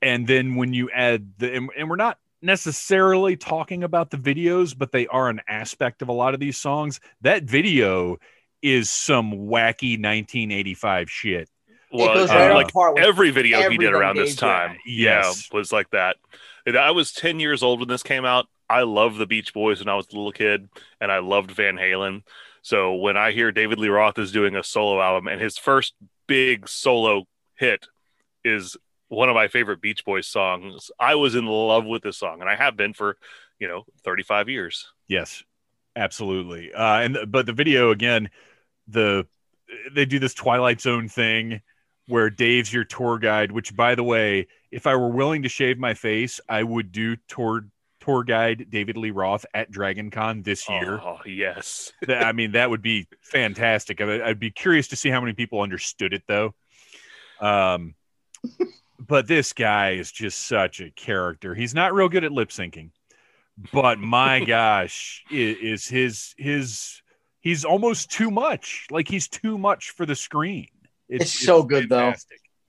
[0.01, 4.77] And then when you add the and, and we're not necessarily talking about the videos,
[4.77, 7.01] but they are an aspect of a lot of these songs.
[7.21, 8.17] That video
[8.63, 11.49] is some wacky 1985 shit.
[11.93, 14.41] Well, goes uh, right on like every video he did around this Dave did.
[14.41, 15.49] time, Yes.
[15.51, 16.17] yeah, was like that.
[16.67, 18.47] And I was 10 years old when this came out.
[18.69, 20.69] I loved the Beach Boys when I was a little kid,
[21.01, 22.23] and I loved Van Halen.
[22.61, 25.95] So when I hear David Lee Roth is doing a solo album, and his first
[26.29, 27.89] big solo hit
[28.45, 28.77] is
[29.09, 32.49] one of my favorite Beach Boys songs, I was in love with this song, and
[32.49, 33.17] I have been for
[33.59, 34.87] you know 35 years.
[35.09, 35.43] Yes,
[35.97, 36.73] absolutely.
[36.73, 38.31] Uh, and but the video again,
[38.87, 39.27] the
[39.93, 41.63] they do this Twilight Zone thing
[42.07, 43.51] where Dave's your tour guide.
[43.51, 47.17] Which, by the way, if I were willing to shave my face, I would do
[47.29, 47.67] tour
[48.09, 51.01] tour guide David Lee Roth at Dragon Con this year.
[51.03, 51.93] Oh yes.
[52.07, 54.01] That- I mean, that would be fantastic.
[54.01, 56.55] I- I'd be curious to see how many people understood it, though.
[57.41, 57.95] Um,
[58.99, 61.55] but this guy is just such a character.
[61.55, 62.91] He's not real good at lip syncing,
[63.73, 67.03] but my gosh, is, is his his
[67.41, 68.87] he's almost too much.
[68.91, 70.69] Like he's too much for the screen.
[71.09, 72.13] It's so good, though.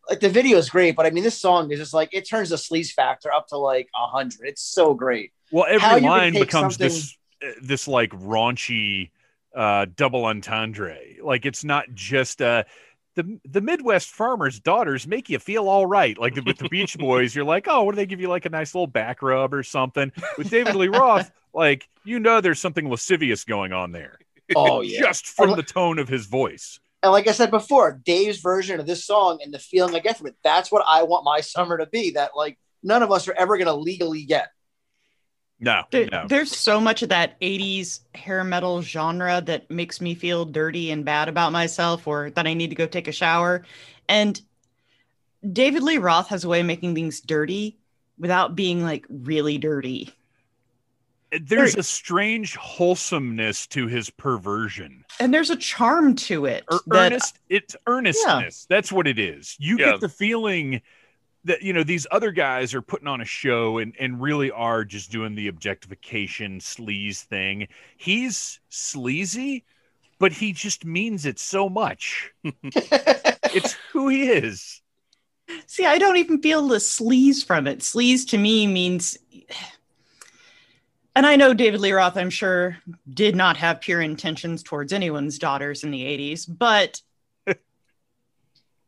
[0.09, 2.49] Like the video is great, but I mean, this song is just like it turns
[2.49, 4.47] the sleaze factor up to like a hundred.
[4.47, 5.31] It's so great.
[5.51, 9.11] Well, every can line becomes something- this uh, this like raunchy
[9.55, 10.97] uh double entendre.
[11.21, 12.63] Like it's not just uh
[13.15, 16.17] the the Midwest farmers' daughters make you feel all right.
[16.17, 18.49] Like with the Beach Boys, you're like, oh, what do they give you like a
[18.49, 20.11] nice little back rub or something?
[20.37, 24.19] With David Lee Roth, like you know, there's something lascivious going on there,
[24.55, 24.99] Oh yeah.
[25.01, 26.79] just from the tone of his voice.
[27.01, 30.17] And like I said before, Dave's version of this song and the feeling I get
[30.17, 32.11] from it, that's what I want my summer to be.
[32.11, 34.49] That like none of us are ever gonna legally get.
[35.61, 36.25] No, There- no.
[36.27, 41.03] There's so much of that 80s hair metal genre that makes me feel dirty and
[41.03, 43.65] bad about myself or that I need to go take a shower.
[44.07, 44.39] And
[45.51, 47.77] David Lee Roth has a way of making things dirty
[48.17, 50.13] without being like really dirty.
[51.31, 55.05] There's a strange wholesomeness to his perversion.
[55.19, 56.63] And there's a charm to it.
[56.71, 59.91] Er- that- earnest it's earnestness that's what it is you Yeah.
[59.91, 60.81] get the feeling
[61.45, 64.83] that you know these other guys are putting on a show and and really are
[64.83, 69.63] just doing the objectification sleaze thing he's sleazy
[70.19, 74.81] but he just means it so much it's who he is
[75.65, 77.79] See, I don't even feel the sleaze from it.
[77.79, 79.17] Sleaze to me means,
[81.19, 82.77] and I know David Lee Roth, I'm sure,
[83.13, 87.01] did not have pure intentions towards anyone's daughters in the 80s, but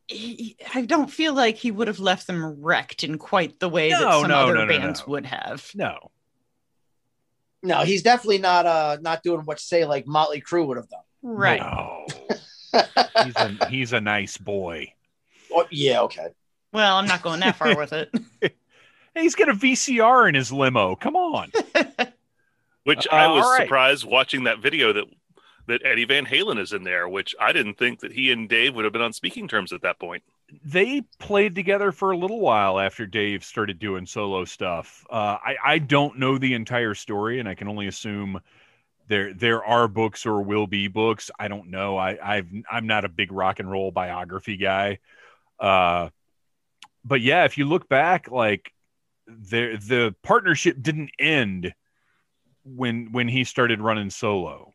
[0.08, 3.90] he, I don't feel like he would have left them wrecked in quite the way
[3.90, 5.10] that some no, other no, no, bands no.
[5.12, 5.70] would have.
[5.74, 6.10] no
[7.62, 11.00] no, he's definitely not uh not doing what say like Motley Crue would have done.
[11.22, 11.60] Right.
[11.60, 12.06] no
[13.24, 14.92] he's a he's a nice boy
[15.54, 16.28] Oh, yeah, okay.
[16.72, 18.10] Well, I'm not going that far with it.
[18.40, 18.52] Hey,
[19.14, 21.52] he's got a vcr in his limo come on
[22.84, 23.66] Which Uh, I was right.
[23.66, 25.04] surprised watching that video that
[25.66, 28.74] that Eddie Van Halen is in there, which I didn't think that he and Dave
[28.74, 30.24] would have been on speaking terms at that point.
[30.64, 35.04] they played together for a little while after Dave started doing solo stuff.
[35.10, 38.40] Uh, I I don't know the entire story, and I can only assume
[39.08, 41.30] there there are books or will be books.
[41.38, 41.96] I don't know.
[41.98, 44.98] I I've I'm not a big rock and roll biography guy.
[45.60, 46.10] Uh,
[47.04, 48.72] but yeah, if you look back, like
[49.26, 51.74] the the partnership didn't end
[52.64, 54.72] when when he started running solo.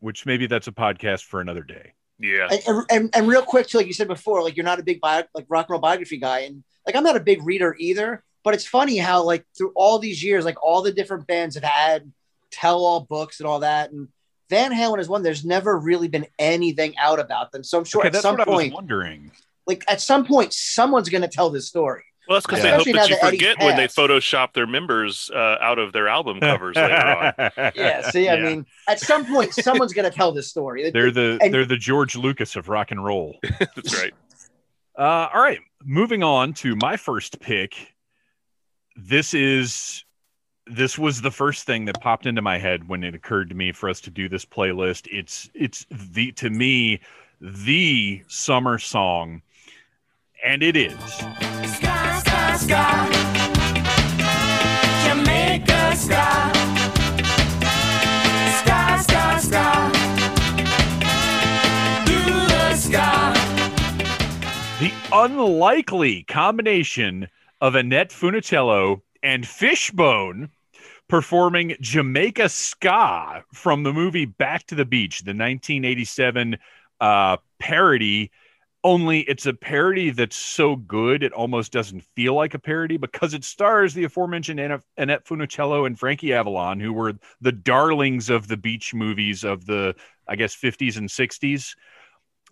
[0.00, 1.92] Which maybe that's a podcast for another day.
[2.18, 2.48] Yeah.
[2.50, 4.82] And, and, and, and real quick, too, like you said before, like you're not a
[4.82, 7.76] big bio, like rock and roll biography guy, and like I'm not a big reader
[7.78, 8.24] either.
[8.44, 11.62] But it's funny how like through all these years, like all the different bands have
[11.62, 12.10] had
[12.50, 14.08] tell-all books and all that, and
[14.50, 15.22] Van Halen is one.
[15.22, 17.62] There's never really been anything out about them.
[17.62, 19.30] So I'm sure Okay, at that's some what I was point, wondering.
[19.66, 22.02] like at some point, someone's going to tell this story.
[22.28, 22.70] Well, that's because Yeah.
[22.70, 23.96] they hope Especially that you that Eddie's forget when they passed.
[23.98, 27.72] Photoshop their members uh, out of their album covers later on.
[27.74, 28.10] Yeah.
[28.10, 28.42] See, I Yeah.
[28.44, 30.90] mean, at some point, someone's going to tell this story.
[30.94, 33.38] they're the and- they're the George Lucas of rock and roll.
[33.58, 34.12] That's right.
[34.96, 37.94] Uh, all right, moving on to my first pick.
[38.94, 40.04] This is
[40.68, 43.72] this was the first thing that popped into my head when it occurred to me
[43.72, 45.08] for us to do this playlist.
[45.10, 47.00] It's it's the to me
[47.40, 49.42] the summer song,
[50.44, 50.92] and it is
[55.06, 56.52] Jamaica the
[64.80, 67.28] the unlikely combination
[67.62, 70.50] of Annette Funicello and Fishbone
[71.08, 76.58] performing Jamaica Ska from the movie Back to the Beach, the 1987
[77.00, 78.30] uh, parody.
[78.84, 83.32] Only it's a parody that's so good it almost doesn't feel like a parody because
[83.32, 88.48] it stars the aforementioned Anna- Annette Funicello and Frankie Avalon, who were the darlings of
[88.48, 89.94] the beach movies of the,
[90.26, 91.74] I guess, 50s and 60s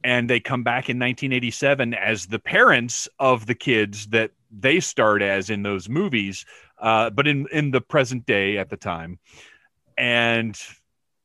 [0.03, 5.23] and they come back in 1987 as the parents of the kids that they starred
[5.23, 6.45] as in those movies,
[6.79, 9.19] uh, but in in the present day at the time,
[9.97, 10.59] and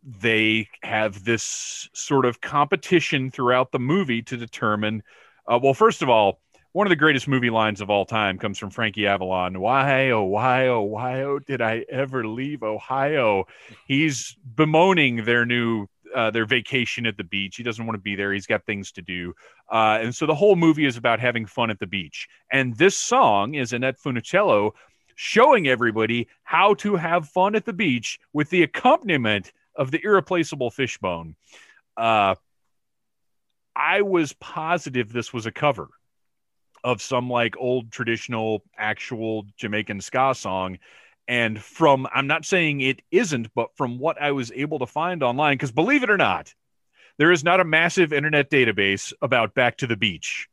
[0.06, 5.01] they have this sort of competition throughout the movie to determine.
[5.47, 6.39] Uh, well, first of all,
[6.74, 9.60] one of the greatest movie lines of all time comes from Frankie Avalon.
[9.60, 13.45] Why, oh, why, oh, why, oh, did I ever leave Ohio?
[13.88, 17.56] He's bemoaning their new uh, their vacation at the beach.
[17.58, 18.32] He doesn't want to be there.
[18.32, 19.34] He's got things to do.
[19.72, 22.28] Uh, and so the whole movie is about having fun at the beach.
[22.51, 24.72] And this song is Annette Funicello
[25.16, 30.71] showing everybody how to have fun at the beach with the accompaniment of the irreplaceable
[30.71, 31.36] fishbone.
[31.97, 32.36] Uh,
[33.76, 35.89] I was positive this was a cover
[36.84, 40.78] of some like old traditional actual Jamaican ska song.
[41.28, 45.23] And from, I'm not saying it isn't, but from what I was able to find
[45.23, 46.53] online, because believe it or not,
[47.17, 50.47] there is not a massive internet database about Back to the Beach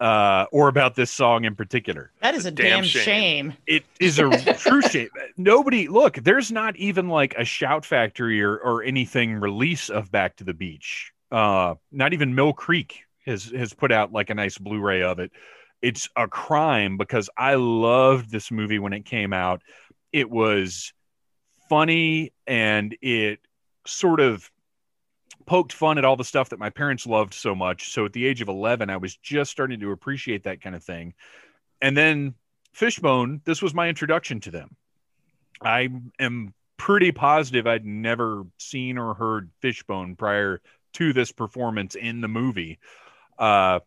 [0.00, 2.12] uh, or about this song in particular.
[2.22, 3.02] That is a Damn damn, shame.
[3.04, 3.54] shame.
[3.66, 5.08] It is a true shame.
[5.36, 10.36] Nobody, look, there's not even like a Shout Factory or, or anything release of Back
[10.36, 11.12] to the Beach.
[11.30, 15.30] Uh, not even Mill Creek has has put out like a nice Blu-ray of it.
[15.82, 19.62] It's a crime because I loved this movie when it came out.
[20.12, 20.92] It was
[21.68, 23.40] funny and it
[23.86, 24.50] sort of
[25.48, 27.90] poked fun at all the stuff that my parents loved so much.
[27.90, 30.84] So at the age of 11, I was just starting to appreciate that kind of
[30.84, 31.14] thing.
[31.80, 32.34] And then
[32.74, 34.76] Fishbone, this was my introduction to them.
[35.62, 35.88] I
[36.20, 40.60] am pretty positive I'd never seen or heard Fishbone prior
[40.94, 42.78] to this performance in the movie.
[43.38, 43.80] Uh,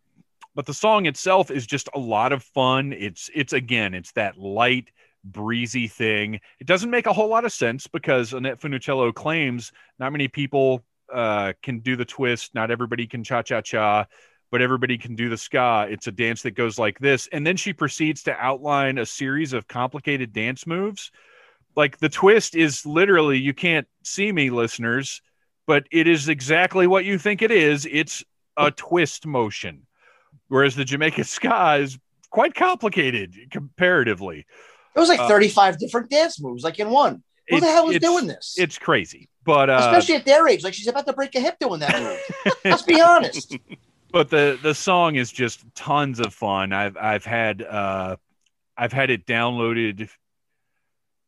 [0.56, 2.92] but the song itself is just a lot of fun.
[2.92, 4.90] It's it's again, it's that light,
[5.24, 6.40] breezy thing.
[6.58, 10.82] It doesn't make a whole lot of sense because Annette Funicello claims not many people
[11.12, 12.54] uh, can do the twist.
[12.54, 14.06] Not everybody can cha cha cha,
[14.50, 15.86] but everybody can do the ska.
[15.88, 19.52] It's a dance that goes like this, and then she proceeds to outline a series
[19.52, 21.10] of complicated dance moves.
[21.74, 25.22] Like the twist is literally, you can't see me, listeners,
[25.66, 27.88] but it is exactly what you think it is.
[27.90, 28.22] It's
[28.58, 29.86] a twist motion,
[30.48, 31.98] whereas the Jamaican ska is
[32.30, 34.46] quite complicated comparatively.
[34.94, 37.22] It was like Uh, 35 different dance moves, like in one.
[37.54, 38.54] Who the hell is doing this?
[38.58, 40.62] It's crazy, but uh, Especially at their age.
[40.64, 42.18] Like she's about to break a hip doing that.
[42.64, 43.56] Let's be honest.
[44.10, 46.72] but the the song is just tons of fun.
[46.72, 48.16] I've I've had uh,
[48.76, 50.08] I've had it downloaded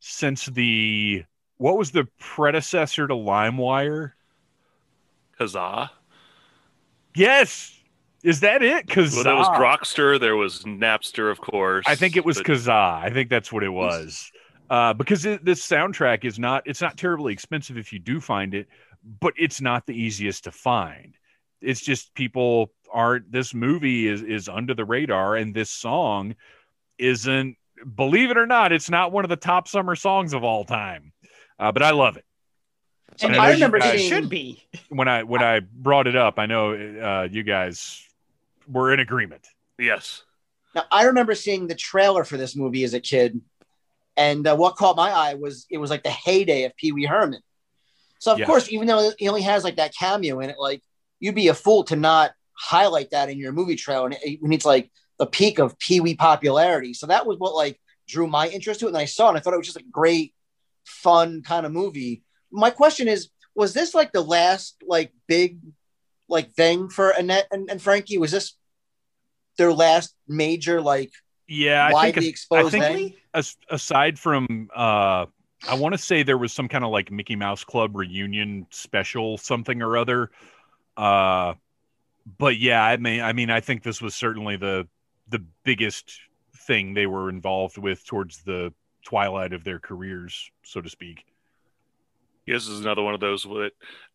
[0.01, 1.25] since the
[1.57, 4.13] what was the predecessor to LimeWire?
[5.39, 5.91] Kazaa.
[7.17, 7.79] Yes,
[8.23, 8.87] is that it?
[8.87, 10.19] Because Well, there was Grokster.
[10.19, 11.85] There was Napster, of course.
[11.87, 13.03] I think it was but- Kazaa.
[13.03, 14.31] I think that's what it was.
[14.71, 18.55] Uh, because it, this soundtrack is not it's not terribly expensive if you do find
[18.55, 18.67] it,
[19.21, 21.17] but it's not the easiest to find.
[21.61, 26.35] It's just people aren't this movie is is under the radar and this song
[26.99, 27.57] isn't
[27.97, 31.13] believe it or not, it's not one of the top summer songs of all time.
[31.59, 32.25] Uh, but I love it.
[33.23, 34.65] And I know I remember guys- it should be.
[34.89, 38.03] When I when I brought it up, I know uh, you guys
[38.69, 39.47] were in agreement.
[39.79, 40.25] Yes.
[40.75, 43.41] Now, I remember seeing the trailer for this movie as a kid,
[44.17, 47.05] and uh, what caught my eye was it was like the heyday of Pee Wee
[47.07, 47.41] Herman.
[48.19, 48.47] So of Yes.
[48.47, 50.83] course, even though he only has like that cameo in it, like
[51.21, 54.53] you'd be a fool to not highlight that in your movie trailer and it, when
[54.53, 56.95] it's like the peak of Pee Wee popularity.
[56.95, 59.29] So that was what like drew my interest to it, and I saw it.
[59.31, 60.35] and I thought it was just a great,
[60.85, 62.23] fun kind of movie.
[62.51, 65.59] My question is, was this like the last like big
[66.29, 68.19] like thing for Annette and, and Frankie?
[68.19, 68.57] Was this
[69.59, 71.13] their last major like
[71.47, 73.15] Yeah, I widely think exposed think- thing?
[73.35, 75.27] As, aside from uh
[75.67, 79.39] I want to say there was some kind of like Mickey Mouse Club reunion special
[79.39, 80.31] something or other.
[80.97, 81.55] Uh
[82.39, 84.87] but yeah, I mean I mean I think this was certainly the
[85.29, 86.21] the biggest
[86.67, 88.73] thing they were involved with towards the
[89.05, 91.25] twilight of their careers, so to speak.
[92.47, 93.73] This is another one of those that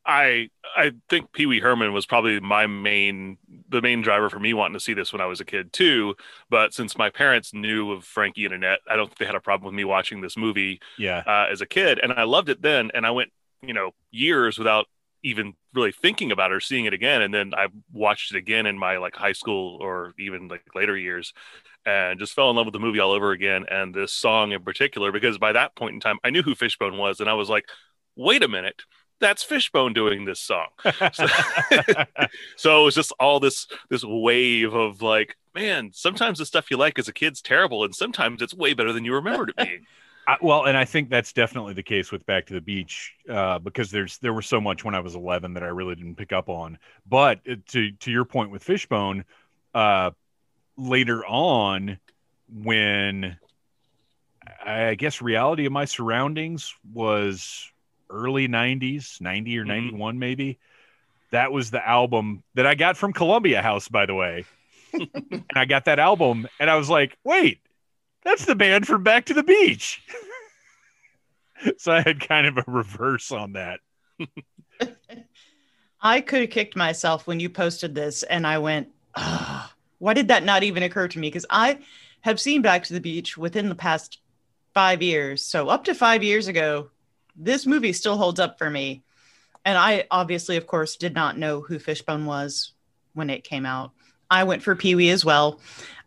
[0.10, 3.38] I I think Pee Wee Herman was probably my main
[3.70, 6.16] the main driver for me wanting to see this when I was a kid too.
[6.50, 9.40] But since my parents knew of Frankie and Annette, I don't think they had a
[9.42, 11.24] problem with me watching this movie Yeah.
[11.28, 12.92] uh, as a kid, and I loved it then.
[12.94, 13.32] And I went
[13.62, 14.88] you know years without
[15.24, 17.22] even really thinking about it or seeing it again.
[17.22, 20.98] And then I watched it again in my like high school or even like later
[20.98, 21.34] years
[21.86, 23.66] and just fell in love with the movie all over again.
[23.70, 26.98] And this song in particular, because by that point in time, I knew who Fishbone
[26.98, 27.20] was.
[27.20, 27.66] And I was like,
[28.16, 28.82] wait a minute,
[29.20, 30.68] that's Fishbone doing this song.
[31.14, 31.28] So,
[32.56, 36.78] so it was just all this, this wave of like, man, sometimes the stuff you
[36.78, 37.84] like as a kid's terrible.
[37.84, 39.86] And sometimes it's way better than you remembered it being.
[40.28, 43.60] I, well, and I think that's definitely the case with Back to the Beach uh,
[43.60, 46.32] because there's there was so much when I was 11 that I really didn't pick
[46.32, 46.78] up on.
[47.08, 49.26] But uh, to to your point with Fishbone,
[49.74, 50.12] uh,
[50.78, 51.98] later on,
[52.48, 53.38] when
[54.64, 57.72] I guess reality of my surroundings was
[58.10, 59.68] early 90s, 90 or Mhm.
[59.68, 60.60] 91 maybe.
[61.32, 64.46] That was the album that I got from Columbia House, by the way.
[64.94, 67.60] and I got that album, and I was like, wait,
[68.24, 70.02] that's the band from Back to the Beach.
[71.78, 73.80] so I had kind of a reverse on that.
[76.02, 78.88] I could have kicked myself when you posted this and I went,
[80.00, 81.28] why did that not even occur to me?
[81.28, 81.80] Because I
[82.22, 84.20] have seen Back to the Beach within the past
[84.74, 85.46] five years.
[85.46, 86.90] So up to five years ago,
[87.36, 89.04] this movie still holds up for me.
[89.66, 92.74] And I obviously, of course, did not know who Fishbone was
[93.14, 93.92] when it came out.
[94.32, 95.60] I went for Pee Wee as well.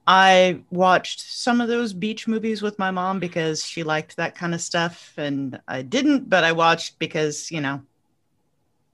[0.07, 4.55] I watched some of those beach movies with my mom because she liked that kind
[4.55, 7.83] of stuff, and I didn't, but I watched because you know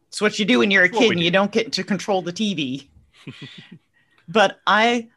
[0.09, 2.33] it's what you do when you're a kid and you don't get to control the
[2.33, 2.89] TV.
[4.29, 5.09] but I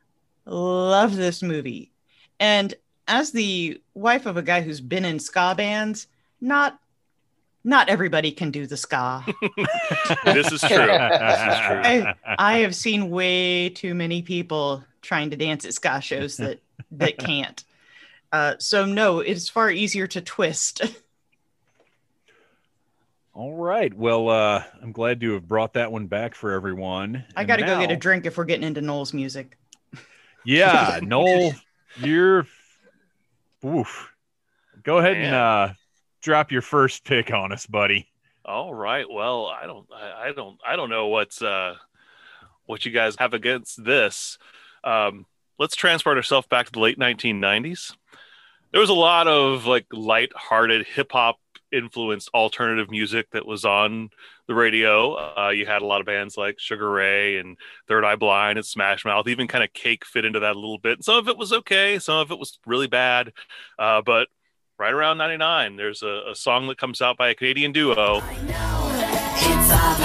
[0.46, 1.92] love this movie,
[2.40, 2.74] and
[3.08, 6.08] as the wife of a guy who's been in ska bands,
[6.40, 6.80] not
[7.64, 9.26] not everybody can do the ska.
[10.26, 10.78] This is true.
[10.78, 11.82] This is true.
[11.84, 16.60] I, I have seen way too many people trying to dance at ska shows that
[16.92, 17.64] that can't.
[18.32, 20.82] Uh, so no, it's far easier to twist.
[23.34, 23.94] All right.
[23.94, 27.24] Well, uh, I'm glad to have brought that one back for everyone.
[27.36, 29.58] I got to go get a drink if we're getting into Noel's music.
[30.46, 31.54] Yeah, Noel,
[31.98, 32.46] you're.
[33.66, 34.10] Oof.
[34.84, 35.74] Go ahead and uh,
[36.22, 38.08] drop your first pick on us, buddy.
[38.46, 39.06] All right.
[39.10, 41.76] Well, I don't, I, don't, I don't know what's, uh,
[42.66, 44.38] what you guys have against this.
[44.84, 45.26] Um,
[45.60, 47.96] let's transport ourselves back to the late 1990s.
[48.72, 51.38] There was a lot of like light-hearted hip hop
[51.72, 54.10] influenced alternative music that was on
[54.48, 55.16] the radio.
[55.38, 57.58] Uh, you had a lot of bands like Sugar Ray and
[57.88, 59.28] Third Eye Blind and Smash Mouth.
[59.28, 61.04] Even kind of Cake fit into that a little bit.
[61.04, 62.00] Some of it was okay.
[62.00, 63.34] Some of it was really bad.
[63.78, 64.28] Uh, but
[64.82, 68.18] right around 99, there's a, a song that comes out by a Canadian duo.
[68.18, 69.98] It's up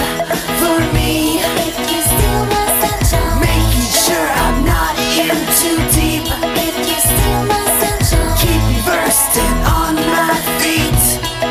[0.61, 1.39] for me.
[1.41, 6.29] If you steal my sunshine, Making sure I'm not in too deep.
[6.61, 11.05] if you steal my sunshine, Keep me bursting on my feet.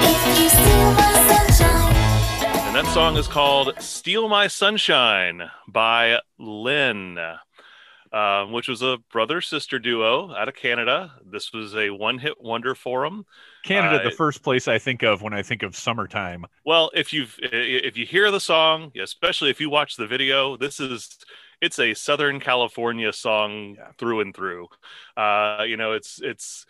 [0.05, 2.65] if you steal my sunshine.
[2.67, 7.17] And that song is called Steal My Sunshine by Len,
[8.16, 11.13] um, which was a brother sister duo out of Canada.
[11.26, 13.26] This was a one hit wonder for them.
[13.63, 16.45] Canada, the Uh, first place I think of when I think of summertime.
[16.66, 20.80] Well, if you've if you hear the song, especially if you watch the video, this
[20.80, 21.18] is
[21.61, 23.91] it's a Southern California song Yeah.
[23.97, 24.68] through and through.
[25.18, 26.66] Uh, you know, it's it's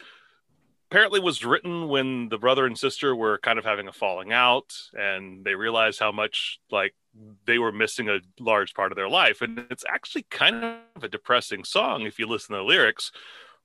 [0.90, 4.74] apparently was written when the brother and sister were kind of having a falling out,
[4.94, 6.96] and they realized how much like
[7.46, 10.64] they were missing a large part of their life, and it's actually kind
[10.96, 13.12] of a depressing song if you listen to the lyrics.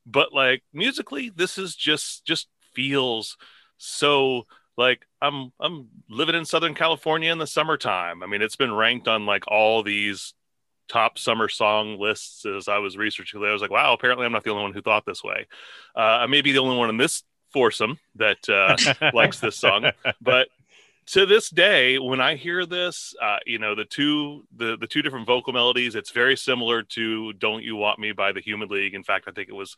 [0.07, 3.37] But like musically, this is just just feels
[3.79, 4.47] so
[4.77, 8.23] like I'm I'm living in Southern California in the summertime.
[8.23, 10.35] I mean, it's been ranked on like all these
[10.89, 13.43] top summer song lists as I was researching.
[13.45, 15.47] I was like, wow, apparently I'm not the only one who thought this way.
[15.95, 17.23] Uh, I may be the only one in this
[17.53, 19.91] foursome that uh, likes this song,
[20.21, 20.49] but
[21.11, 25.03] to this day, when I hear this, uh, you know, the two the the two
[25.03, 28.95] different vocal melodies, it's very similar to "Don't You Want Me" by the Human League.
[28.95, 29.77] In fact, I think it was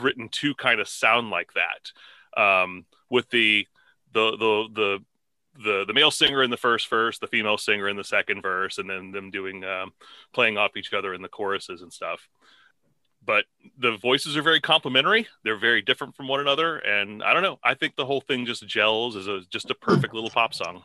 [0.00, 3.66] written to kind of sound like that, um, with the
[4.12, 5.04] the the the
[5.62, 8.78] the the male singer in the first verse, the female singer in the second verse,
[8.78, 9.92] and then them doing um,
[10.32, 12.28] playing off each other in the choruses and stuff.
[13.26, 13.44] But
[13.78, 15.26] the voices are very complementary.
[15.44, 17.58] They're very different from one another, and I don't know.
[17.64, 20.82] I think the whole thing just gels as a just a perfect little pop song.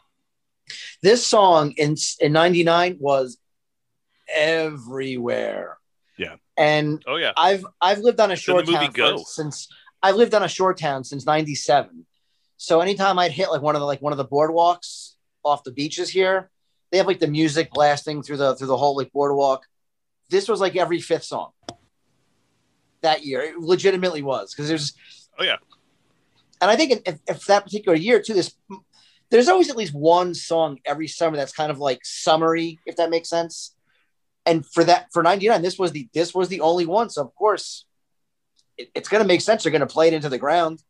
[1.01, 3.37] This song in in '99 was
[4.33, 5.77] everywhere.
[6.17, 6.35] Yeah.
[6.57, 9.67] and Oh yeah, I've I've lived on a the shore town for- since
[10.03, 12.05] I've lived on a shore town since '97.
[12.57, 15.13] So anytime I'd hit like one of the like one of the boardwalks
[15.43, 16.49] off the beaches here,
[16.91, 19.65] they have like the music blasting through the through the whole like boardwalk.
[20.29, 21.51] This was like every fifth song
[23.02, 23.41] that year.
[23.41, 24.93] It legitimately was because there's
[25.39, 25.58] Oh, yeah.
[26.62, 28.56] and I think if, if that particular year too, this
[29.32, 33.10] there's always at least one song every summer that's kind of like summery, if that
[33.12, 33.76] makes sense.
[34.45, 37.10] And for that for '99, this was the this was the only one.
[37.10, 37.86] So of course,
[38.78, 39.64] it, it's going to make sense.
[39.64, 40.82] They're going to play it into the ground.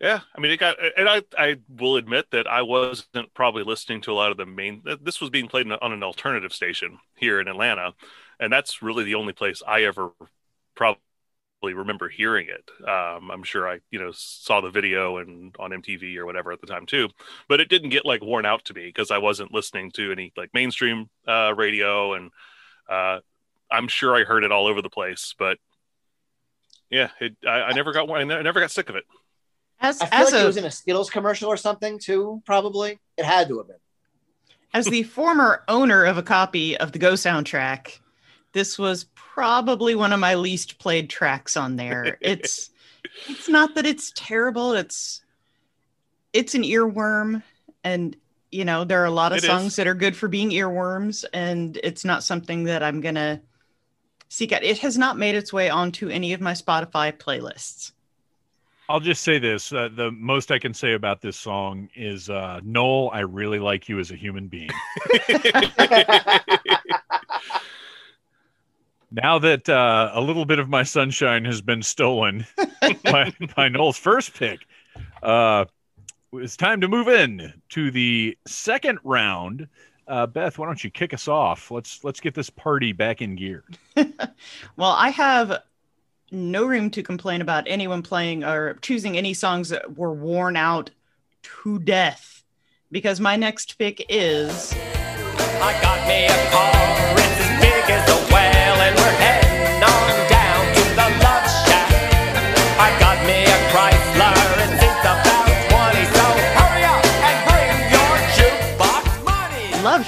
[0.00, 0.20] yeah.
[0.34, 4.12] I mean, it got, and I I will admit that I wasn't probably listening to
[4.12, 4.82] a lot of the main.
[5.02, 7.94] This was being played on an alternative station here in Atlanta,
[8.42, 10.10] and that's really the only place I ever
[10.74, 10.98] probably
[11.62, 12.88] remember hearing it.
[12.88, 16.60] Um, I'm sure I, you know, saw the video and on MTV or whatever at
[16.60, 17.08] the time too,
[17.48, 20.32] but it didn't get like worn out to me because I wasn't listening to any
[20.36, 22.30] like mainstream uh, radio, and
[22.88, 23.20] uh,
[23.70, 25.34] I'm sure I heard it all over the place.
[25.38, 25.58] But
[26.90, 28.30] yeah, it, I, I never got one.
[28.30, 29.04] I never got sick of it.
[29.80, 32.42] As I feel as like it a was in a Skittles commercial or something too.
[32.44, 33.76] Probably it had to have been.
[34.74, 38.00] as the former owner of a copy of the Go soundtrack,
[38.52, 42.18] this was probably one of my least played tracks on there.
[42.20, 42.70] It's
[43.26, 45.22] it's not that it's terrible, it's
[46.32, 47.42] it's an earworm
[47.84, 48.16] and
[48.50, 49.48] you know, there are a lot of It is.
[49.48, 53.40] songs that are good for being earworms and it's not something that I'm going to
[54.28, 54.62] seek out.
[54.62, 57.92] It has not made its way onto any of my Spotify playlists.
[58.88, 62.60] I'll just say this: uh, the most I can say about this song is, uh,
[62.62, 64.70] Noel, I really like you as a human being.
[69.12, 72.46] now that uh, a little bit of my sunshine has been stolen
[73.04, 74.60] by, by Noel's first pick,
[75.22, 75.66] uh,
[76.34, 79.68] it's time to move in to the second round.
[80.08, 81.70] Uh, Beth, why don't you kick us off?
[81.70, 83.64] Let's let's get this party back in gear.
[84.76, 85.62] Well, I have
[86.32, 90.90] no room to complain about anyone playing or choosing any songs that were worn out
[91.42, 92.42] to death
[92.90, 97.21] because my next pick is I got me a car,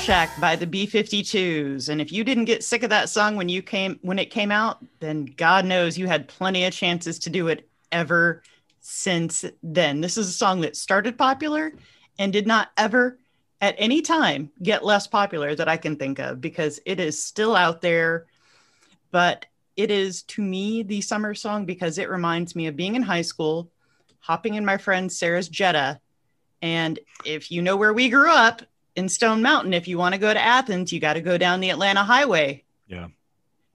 [0.04, 1.88] Shack by the B52s.
[1.88, 4.50] And if you didn't get sick of that song when you came when it came
[4.50, 8.42] out, then God knows you had plenty of chances to do it ever
[8.82, 10.02] since then.
[10.02, 11.72] This is a song that started popular
[12.18, 13.18] and did not ever
[13.62, 17.56] at any time get less popular that I can think of because it is still
[17.56, 18.26] out there.
[19.10, 23.02] But it is to me the summer song because it reminds me of being in
[23.02, 23.70] high school,
[24.18, 25.98] hopping in my friend Sarah's Jetta.
[26.60, 28.60] And if you know where we grew up
[28.96, 31.60] in Stone Mountain, if you want to go to Athens, you got to go down
[31.60, 32.64] the Atlanta Highway.
[32.86, 33.08] Yeah.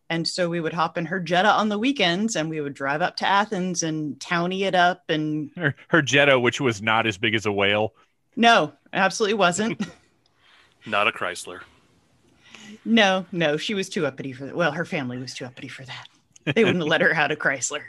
[0.10, 3.02] And so we would hop in her Jetta on the weekends and we would drive
[3.02, 5.04] up to Athens and townie it up.
[5.10, 7.94] And Her, her Jetta, which was not as big as a whale.
[8.36, 9.80] no, absolutely wasn't.
[10.86, 11.60] Not a Chrysler.
[12.86, 14.56] no, no, she was too uppity for that.
[14.56, 16.08] Well, her family was too uppity for that.
[16.56, 17.82] They wouldn't let her out of Chrysler.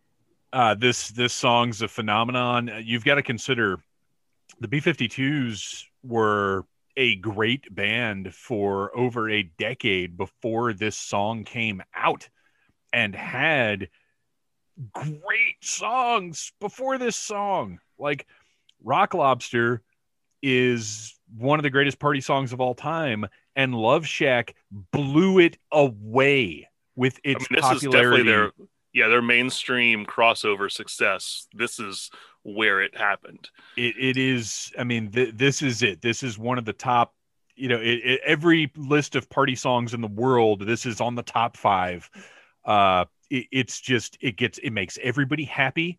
[0.52, 2.68] uh, this this song's a phenomenon.
[2.68, 3.78] Uh, You've got to consider
[4.60, 6.64] the B52s were
[6.96, 12.28] a great band for over a decade before this song came out
[12.92, 13.88] and had
[14.92, 17.78] great songs before this song.
[17.98, 18.26] Like
[18.82, 19.82] Rock Lobster
[20.42, 24.54] is one of the greatest party songs of all time and Love Shack
[24.92, 28.24] blew it away with I its mean, this is popularity.
[28.24, 31.46] definitely their yeah their mainstream crossover success.
[31.54, 32.10] This is
[32.44, 33.48] where it happened.
[33.76, 36.02] it, it is i mean th- this is it.
[36.02, 37.14] This is one of the top
[37.54, 41.14] you know it, it, every list of party songs in the world this is on
[41.14, 42.10] the top five.
[42.64, 45.98] Uh it, it's just it gets it makes everybody happy.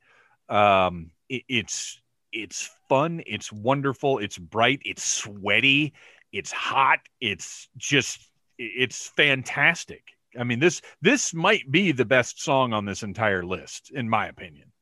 [0.50, 2.02] Um it, it's
[2.34, 3.22] it's fun.
[3.26, 4.20] It's wonderful.
[4.20, 4.82] It's bright.
[4.84, 5.94] It's sweaty.
[6.34, 7.00] It's hot.
[7.22, 10.04] It's just it's fantastic.
[10.38, 14.28] I mean this this might be the best song on this entire list in my
[14.28, 14.73] opinion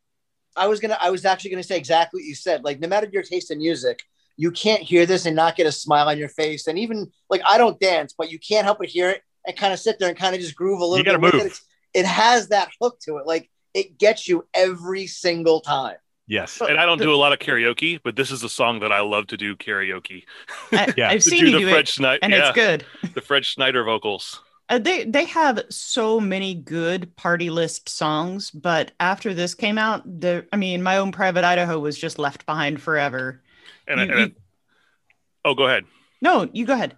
[0.55, 0.97] I was gonna.
[0.99, 2.63] I was actually gonna say exactly what you said.
[2.63, 3.99] Like, no matter your taste in music,
[4.37, 6.67] you can't hear this and not get a smile on your face.
[6.67, 9.73] And even like, I don't dance, but you can't help but hear it and kind
[9.73, 11.33] of sit there and kind of just groove a little You gotta bit.
[11.33, 11.45] move.
[11.45, 11.59] It.
[11.93, 13.25] It has that hook to it.
[13.27, 15.95] Like, it gets you every single time.
[16.27, 18.91] yes And I don't do a lot of karaoke, but this is a song that
[18.91, 20.23] I love to do karaoke.
[20.71, 21.09] I, Yeah.
[21.11, 22.85] I've To seen do you the do Fred it, Schneider, and yeah, it's good.
[23.13, 24.41] the Fred Schneider vocals.
[24.71, 30.01] Uh, they they have so many good party list songs, but after this came out,
[30.21, 33.41] the I mean, my own private Idaho was just left behind forever.
[33.85, 35.83] And, You- I- and I- oh, go ahead.
[36.21, 36.95] no, you go ahead.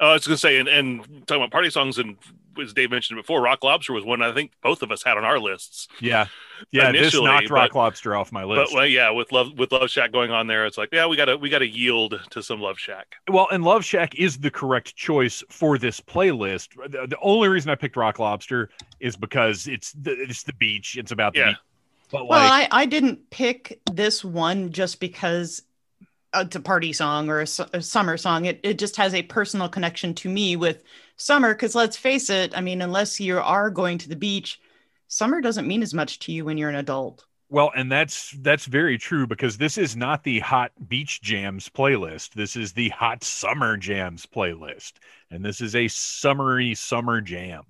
[0.00, 2.16] Oh, I was going to say, and, and talking about party songs, and
[2.60, 5.24] as Dave mentioned before, Rock Lobster was one I think both of us had on
[5.24, 5.88] our lists.
[6.00, 6.26] Yeah,
[6.70, 6.92] yeah.
[6.92, 8.74] This knocked Rock but- Lobster off my But list.
[8.74, 11.36] well, yeah, with Love with Love Shack going on there, it's like, yeah, we gotta
[11.36, 13.14] we gotta yield to some Love Shack.
[13.28, 16.68] well, and Love Shack is the correct choice for this playlist.
[16.90, 20.96] The, the only reason I picked Rock Lobster is because it's the, it's the beach.
[20.96, 21.46] It's about the Yeah.
[21.50, 21.56] beach.
[22.10, 25.62] But Well, like, I, I didn't pick this one just because
[26.32, 28.44] uh, it's a party song or a, a summer song.
[28.44, 30.84] It, it just has a personal connection to me with
[31.16, 31.54] summer.
[31.54, 34.60] Because let's face it, I mean, unless you are going to the beach,
[35.14, 37.24] summer doesn't mean as much to you when you're an adult.
[37.48, 42.30] well, and that's that's very true because this is not the hot beach jams playlist.
[42.30, 44.94] This is the hot summer jams playlist,
[45.30, 47.62] and this is a summery summer jam.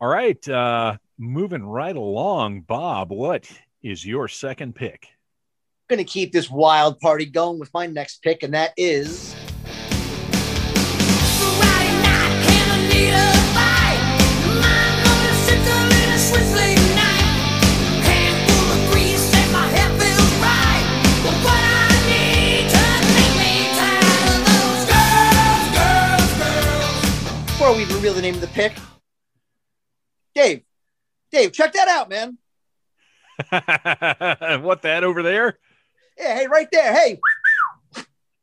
[0.00, 3.10] All right, uh, moving right along, Bob.
[3.10, 3.50] What
[3.82, 5.08] is your second pick?
[5.90, 9.34] I'm gonna keep this wild party going with my next pick, and that is
[27.86, 28.72] we reveal the name of the pick,
[30.34, 30.62] Dave.
[31.32, 32.36] Dave, check that out, man.
[34.62, 35.58] what that over there?
[36.18, 36.92] Yeah, hey, right there.
[36.92, 37.20] Hey,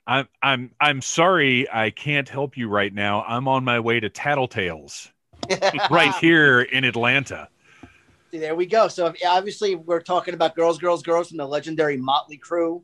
[0.07, 3.23] I'm I'm I'm sorry I can't help you right now.
[3.27, 5.11] I'm on my way to Tattletales
[5.91, 7.49] right here in Atlanta.
[8.39, 8.87] There we go.
[8.87, 12.83] So if- obviously we're talking about girls, girls, girls from the legendary Motley Crue.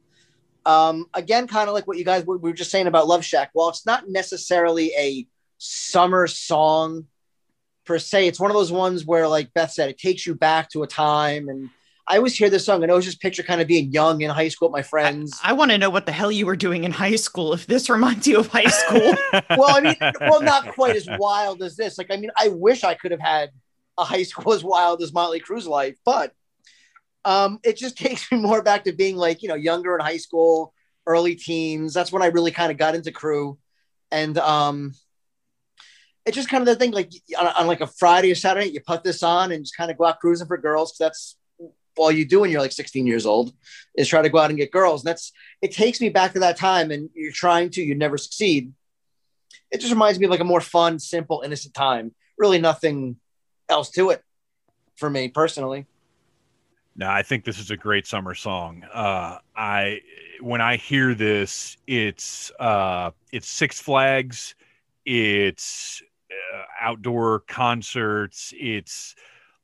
[0.66, 3.49] Um, again, kind of like what you guys we were just saying about Love Shack.
[3.54, 5.28] While it's not necessarily a
[5.58, 7.08] summer song
[7.86, 10.70] per se, it's one of those ones where, like Beth said, it takes you back
[10.70, 11.49] to a time.
[11.49, 11.70] And
[12.08, 14.30] I always hear this song and I always just picture kind of being young in
[14.30, 15.38] high school with my friends.
[15.43, 17.89] I want to know what the hell you were doing in high school if this
[17.89, 19.16] reminds you of high school.
[19.49, 21.97] well, I mean, well, not quite as wild as this.
[21.97, 23.51] Like, I mean, I wish I could have had
[23.98, 26.34] a high school as wild as Motley Crue's life, but
[27.26, 30.18] um, it just takes me more back to being like, you know, younger in high
[30.18, 30.74] school,
[31.06, 31.94] early teens.
[31.94, 33.58] That's when I really kind of got into Crue,
[34.12, 34.94] and um,
[36.26, 36.91] it's just kind of the thing.
[36.91, 39.91] Like on, on like a Friday or Saturday, you put this on and just kind
[39.91, 41.38] of go out cruising for girls that's
[41.96, 43.54] all you do when you're like 16 years old
[43.96, 45.04] is try to go out and get girls.
[45.04, 45.32] And that's
[45.62, 48.74] it takes me back to that time, and you're trying to, you never succeed
[49.74, 52.14] it just reminds me of like a more fun, simple, innocent time.
[52.38, 53.18] Really nothing
[53.70, 54.24] else to it
[54.95, 55.86] for me personally.
[56.95, 58.84] No, I think this is a great summer song.
[58.93, 60.01] Uh, I
[60.41, 64.53] when I hear this, it's uh, it's Six Flags,
[65.05, 68.53] it's uh, outdoor concerts.
[68.55, 69.16] It's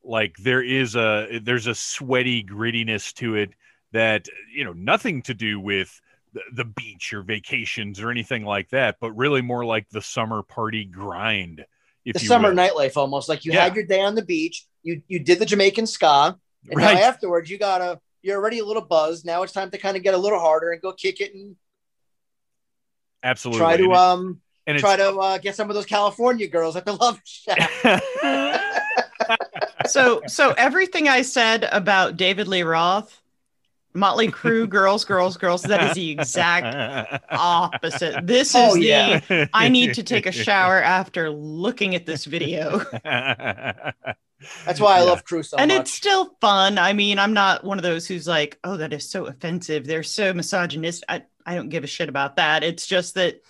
[0.04, 3.52] like there is a there's a sweaty grittiness to it
[3.92, 6.02] that you know nothing to do with
[6.34, 10.42] the, the beach or vacations or anything like that, but really more like the summer
[10.42, 11.66] party grind.
[12.10, 12.58] If The you summer will.
[12.58, 13.64] nightlife almost like you Yeah.
[13.66, 16.38] had your day on the beach, you you did the Jamaican ska,
[16.70, 16.96] and Right.
[16.96, 19.26] now afterwards you gotta you're already a little buzzed.
[19.26, 21.56] Now it's time to kind of get a little harder and go kick it and
[23.24, 23.60] Absolutely.
[23.60, 26.76] try to And it- um and try to uh, get some of those California girls
[26.76, 27.72] at the Love Shack.
[29.88, 33.19] so, so everything I said about David Lee Roth,
[34.00, 36.76] Motley Crue, girls, girls, girls, that is the exact
[37.32, 38.26] opposite.
[38.26, 39.48] This is Oh, the yeah.
[39.54, 42.80] I need to take a shower after looking at this video.
[44.66, 45.04] That's why I Yeah.
[45.04, 45.82] love Crue so and much.
[45.82, 46.78] it's still fun.
[46.78, 49.86] I mean, I'm not one of those who's like, oh, that is so offensive.
[49.86, 51.04] They're so misogynist.
[51.10, 52.64] I, I don't give a shit about that.
[52.64, 53.42] It's just that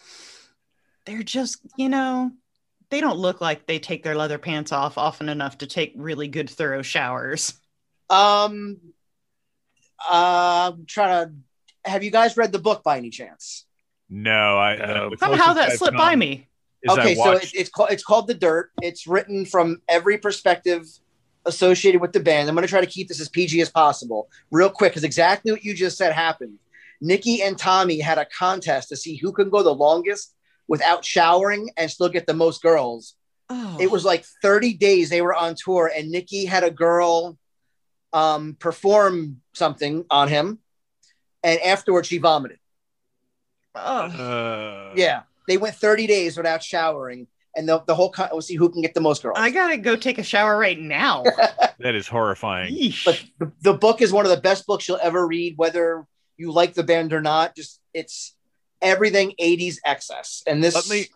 [1.06, 2.32] they're just, you know,
[2.90, 6.28] they don't look like they take their leather pants off often enough to take really
[6.28, 7.54] good, thorough showers.
[8.10, 8.78] Um,
[10.10, 11.34] uh, I'm trying to.
[11.90, 13.66] Have you guys read the book by any chance?
[14.10, 15.10] no, I No.
[15.10, 16.48] the Somehow that I've slipped by me.
[16.84, 18.72] is I okay, so it, it's called it's called The Dirt.
[18.82, 20.86] It's written from every perspective
[21.46, 22.50] associated with the band.
[22.50, 25.52] I'm going to try to keep this as PG as possible, real quick, because exactly
[25.52, 26.60] what you just said happened.
[27.02, 30.36] Nikki and Tommy had a contest to see who can go the longest
[30.68, 33.16] without showering and still get the most girls.
[33.50, 33.78] Oh.
[33.80, 37.38] It was like 30 days they were on tour, and Nikki had a girl
[38.14, 40.58] um, perform something on him,
[41.44, 42.58] and afterwards she vomited.
[43.76, 43.82] Oh.
[43.82, 48.56] uh, Yeah, they went 30 days without showering, and the, the whole con- we'll see
[48.56, 49.38] who can get the most girls.
[49.40, 51.24] I gotta go take a shower right now.
[51.80, 52.74] that is horrifying.
[52.74, 53.06] Yeesh.
[53.06, 56.06] but the, the book is one of the best books you'll ever read, whether
[56.38, 57.56] you like the band or not.
[57.56, 58.36] Just it's
[58.82, 60.74] everything 80s excess, and this.
[60.74, 61.08] Let me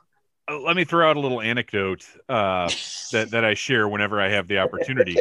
[0.50, 2.70] let me throw out a little anecdote uh,
[3.12, 5.18] that that I share whenever I have the opportunity,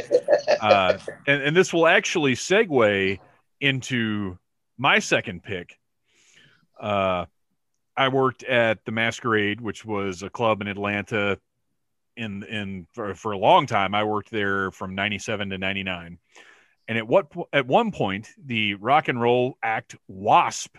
[0.61, 3.19] uh, and and this will actually segue
[3.61, 4.39] into
[4.79, 5.79] my second pick.
[6.81, 7.27] Uh,
[7.97, 11.39] I worked at the Masquerade, which was a club in Atlanta.
[12.17, 16.19] In in for, for a long time, I worked there from '97 to '99,
[16.89, 20.77] and at what at one point the rock and roll act Wasp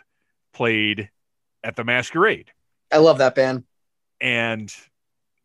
[0.54, 1.10] played
[1.64, 2.52] at the Masquerade
[2.94, 3.64] I love that band.
[4.24, 4.74] And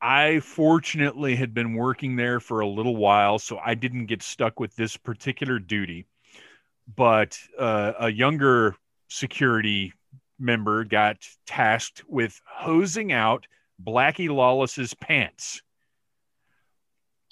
[0.01, 4.61] I fortunately had been working there for a little while, so I didn't get stuck
[4.61, 6.07] with this particular duty.
[6.95, 8.77] But uh, a younger
[9.09, 9.93] security
[10.39, 13.49] member got tasked with hosing out
[13.83, 15.61] Blackie Lawless's pants.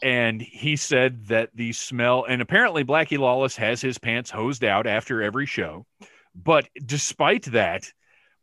[0.03, 4.89] And he said that the smell, and apparently Blackie Lawless has his pants hosed out
[4.89, 5.87] after every show.
[6.35, 7.93] But despite that,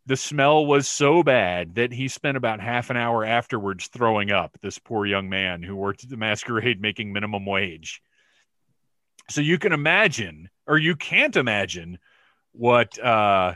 [0.05, 4.57] the smell was so bad that he spent about half an hour afterwards throwing up
[4.61, 8.01] this poor young man who worked at the masquerade making minimum wage.
[9.29, 11.97] So you can imagine or you can't imagine
[12.51, 13.53] what uh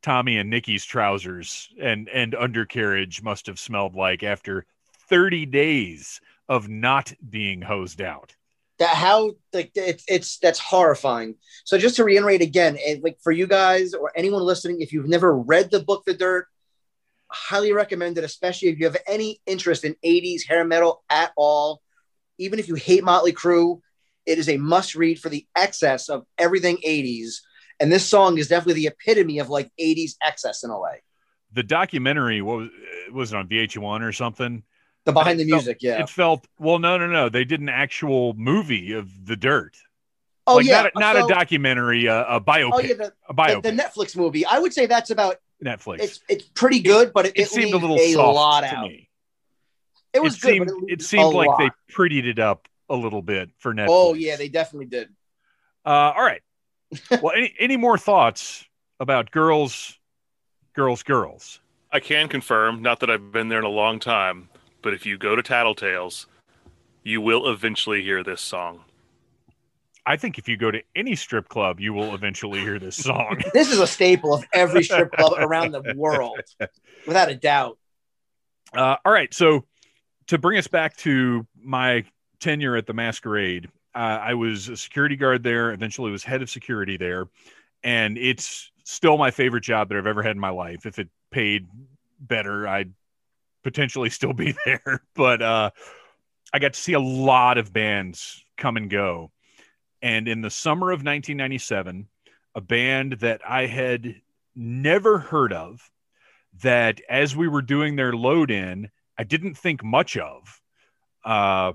[0.00, 4.64] tommy and nikki's trousers and and undercarriage must have smelled like after
[5.08, 8.36] 30 days of not being hosed out
[8.78, 11.34] That how like it's it's that's horrifying.
[11.64, 15.36] So just to reiterate again, like for you guys or anyone listening, if you've never
[15.36, 16.46] read the book The Dirt,
[17.28, 21.82] highly recommend it, especially if you have any interest in 80s hair metal at all.
[22.38, 23.80] Even if you hate Motley Crue,
[24.26, 27.40] it is a must read for the excess of everything 80s.
[27.80, 31.02] And this song is definitely the epitome of like 80s excess in a way.
[31.52, 32.68] the documentary what was,
[33.12, 34.62] was it on vh1 or something
[35.08, 36.02] The behind the It felt- music, yeah.
[36.02, 36.78] It felt well.
[36.78, 37.28] No, no, no.
[37.28, 39.76] They did an actual movie of the dirt.
[40.46, 43.12] Oh like yeah, not, a, not so- a documentary, a, a biopic, Oh yeah, the,
[43.28, 43.62] a biopic.
[43.62, 44.44] the Netflix movie.
[44.46, 45.36] I would say that's about.
[45.64, 46.00] Netflix.
[46.00, 48.66] It's it's pretty good, but it, it, it seemed a little a soft lot to
[48.76, 48.88] out.
[48.88, 49.08] me.
[50.12, 51.72] It was it good, seemed but it, it seemed a like they lot.
[51.92, 53.86] prettied it up a little bit for Netflix.
[53.88, 55.08] Oh yeah, they definitely did.
[55.84, 56.42] Uh, all right.
[57.22, 58.64] well, any any more thoughts
[59.00, 59.98] about girls,
[60.74, 61.60] girls, girls?
[61.90, 64.48] I can confirm, not that I've been there in a long time,
[64.82, 66.26] but if you go to Tattletales,
[67.02, 68.84] you will eventually hear this song.
[70.06, 73.42] I think if you go to any strip club, you will eventually hear this song.
[73.52, 76.40] This is a staple of every strip club around the world,
[77.06, 77.78] without a doubt.
[78.72, 79.32] Uh, all right.
[79.34, 79.66] So
[80.28, 82.04] to bring us back to my
[82.40, 85.72] tenure at the Masquerade, uh, I was a security guard there.
[85.72, 87.26] Eventually, was head of security there,
[87.82, 90.86] and it's still my favorite job that I've ever had in my life.
[90.86, 91.66] If it paid
[92.20, 92.92] better, I'd
[93.68, 95.02] potentially still be there.
[95.14, 95.70] But uh,
[96.52, 99.30] I got to see a lot of bands come and go.
[100.00, 102.08] And in the summer of 1997,
[102.54, 104.22] a band that I had
[104.56, 105.90] never heard of,
[106.62, 110.60] that as we were doing their load in, I didn't think much of.
[111.24, 111.72] Uh,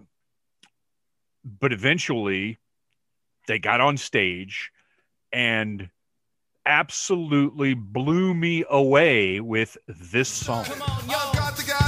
[1.46, 2.58] but eventually
[3.48, 4.72] they got on stage
[5.32, 5.90] and
[6.66, 10.66] absolutely blew me away with this song.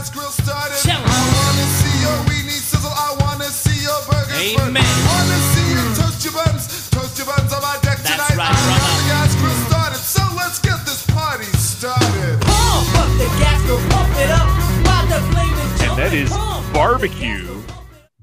[0.06, 0.78] I got the gas grill started.
[0.84, 1.10] Tell 'em.
[1.10, 2.92] I wanna see your weenie sizzle.
[2.92, 4.70] I wanna see your burgers burn.
[4.78, 4.84] Amen.
[5.08, 6.90] Wanna see you toast your buns.
[6.90, 8.38] Toast your buns on my deck That's tonight.
[8.38, 9.02] right, I got brother.
[9.02, 9.98] the gas grill started.
[10.00, 12.42] So let's get this party started.
[12.42, 14.48] Pump up the gas, go pump it up.
[14.86, 16.74] While the flame is And that jumping, is pump.
[16.74, 17.64] Barbecue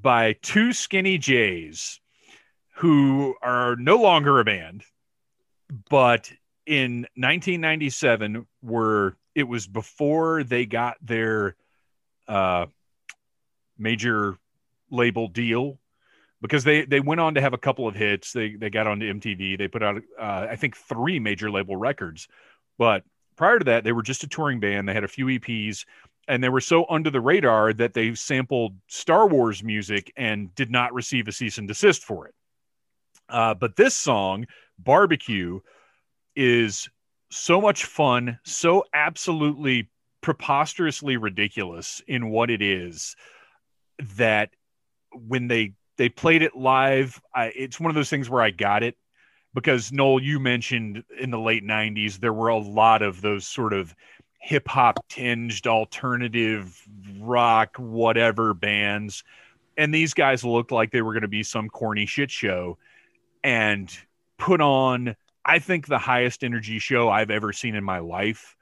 [0.00, 2.00] by 2 Skinnee J's,
[2.76, 4.84] who are no longer a band,
[5.90, 6.32] but
[6.66, 11.56] in 1997 were it was before they got their
[12.32, 12.66] uh,
[13.78, 14.36] major
[14.90, 15.78] label deal
[16.40, 18.32] because they they went on to have a couple of hits.
[18.32, 19.58] They they got onto MTV.
[19.58, 22.28] They put out uh, I think three major label records,
[22.78, 23.04] but
[23.36, 24.88] prior to that they were just a touring band.
[24.88, 25.84] They had a few EPs
[26.28, 30.70] and they were so under the radar that they sampled Star Wars music and did
[30.70, 32.34] not receive a cease and desist for it.
[33.28, 34.46] Uh, but this song,
[34.78, 35.60] Barbecue,
[36.36, 36.88] is
[37.30, 39.90] so much fun, so absolutely
[40.22, 43.16] preposterously ridiculous in what it is
[44.16, 44.50] that
[45.12, 48.82] when they they played it live, I, it's one of those things where I got
[48.82, 48.96] it
[49.52, 53.74] because Noel, you mentioned in the late '90s there were a lot of those sort
[53.74, 53.94] of
[54.40, 56.80] hip hop tinged alternative
[57.20, 59.22] rock whatever bands.
[59.76, 62.78] And these guys looked like they were going to be some corny shit show
[63.44, 63.96] and
[64.38, 65.14] put on
[65.44, 68.56] i think the highest energy show i've ever seen in my life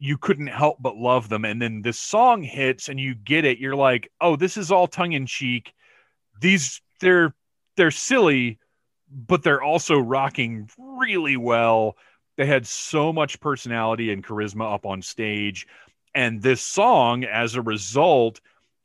[0.00, 3.58] you couldn't help but love them and then this song hits and you get it
[3.58, 5.72] you're like oh this is all tongue in cheek
[6.40, 7.34] these they're
[7.76, 8.58] they're silly
[9.10, 11.96] but they're also rocking really well
[12.40, 15.66] they had so much personality and charisma up on stage.
[16.14, 18.40] And this song, as a result,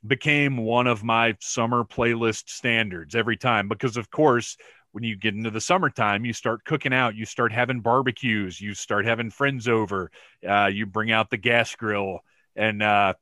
[0.05, 3.69] became one of my summer playlist standards every time.
[3.69, 4.57] Because, of course,
[4.95, 8.73] when you get into the summertime, you start cooking out, you start having barbecues, you
[8.73, 10.09] start having friends over,
[10.47, 12.21] uh, you bring out the gas grill.
[12.55, 13.15] And uh,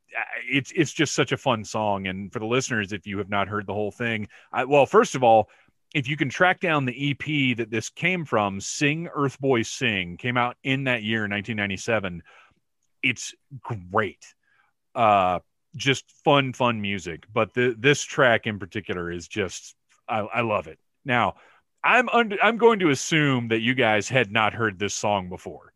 [0.48, 2.06] it's it's just such a fun song.
[2.06, 5.16] And for the listeners, if you have not heard the whole thing, I, well, first
[5.16, 5.50] of all,
[5.96, 10.18] if you can track down the EP that this came from, Sing Earth Boy Sing,
[10.18, 12.22] came out in that year, 1997.
[13.02, 14.24] It's great.
[14.94, 15.40] Uh,
[15.76, 17.26] just fun, fun music.
[17.34, 19.74] But the, this track in particular is just,
[20.08, 20.78] I, I love it.
[21.04, 21.36] Now,
[21.84, 25.74] I'm under, I'm going to assume that you guys had not heard this song before.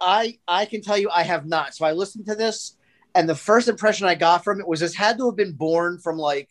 [0.00, 1.74] I I can tell you I have not.
[1.74, 2.76] So I listened to this,
[3.14, 5.98] and the first impression I got from it was this had to have been born
[5.98, 6.50] from like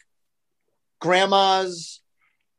[0.99, 2.01] grandma's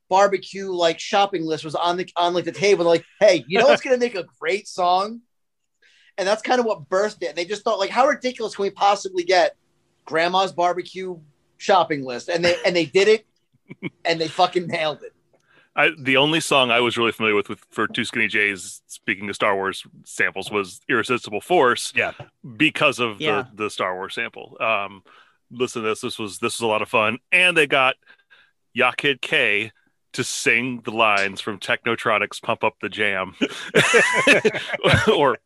[0.08, 2.84] barbecue like shopping list was on the on like the table.
[2.84, 5.22] Like, hey, you know what's gonna make a great song?
[6.18, 7.30] And that's kind of what birthed it.
[7.30, 9.56] And they just thought, like, how ridiculous can we possibly get
[10.06, 11.18] grandma's barbecue
[11.58, 12.28] shopping list?
[12.28, 13.26] And they and they did it,
[14.04, 15.15] and they fucking nailed it.
[15.76, 19.28] I, the only song I was really familiar with, with for 2 Skinnee J's, speaking
[19.28, 22.12] of Star Wars samples, was "Irresistible Force" Yeah.
[22.56, 23.44] because of Yeah.
[23.54, 24.56] the, the Star Wars sample.
[24.60, 25.02] Um,
[25.50, 26.00] listen to this.
[26.00, 27.96] This was this was a lot of fun, and they got
[28.72, 29.70] Ya Kid K
[30.14, 33.34] to sing the lines from Technotronic's "Pump Up the Jam"
[35.14, 35.36] or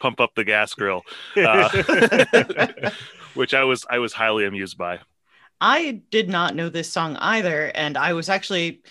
[0.00, 1.02] "Pump Up the Gas Grill,"
[1.36, 2.90] uh,
[3.34, 5.00] which I was I was highly amused by.
[5.60, 8.82] I did not know this song either, and I was actually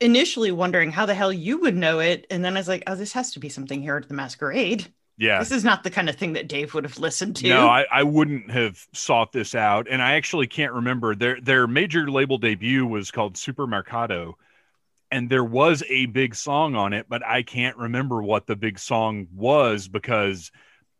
[0.00, 2.94] initially wondering how the hell you would know it, and then I was like, "Oh,
[2.94, 5.38] this has to be something here at the Masquerade." Yeah.
[5.38, 7.48] This is not the kind of thing that Dave would have listened to.
[7.50, 11.66] No, I, I wouldn't have sought this out, and I actually can't remember their their
[11.66, 14.34] major label debut was called Supermercado,
[15.10, 18.78] and there was a big song on it, but I can't remember what the big
[18.78, 20.50] song was because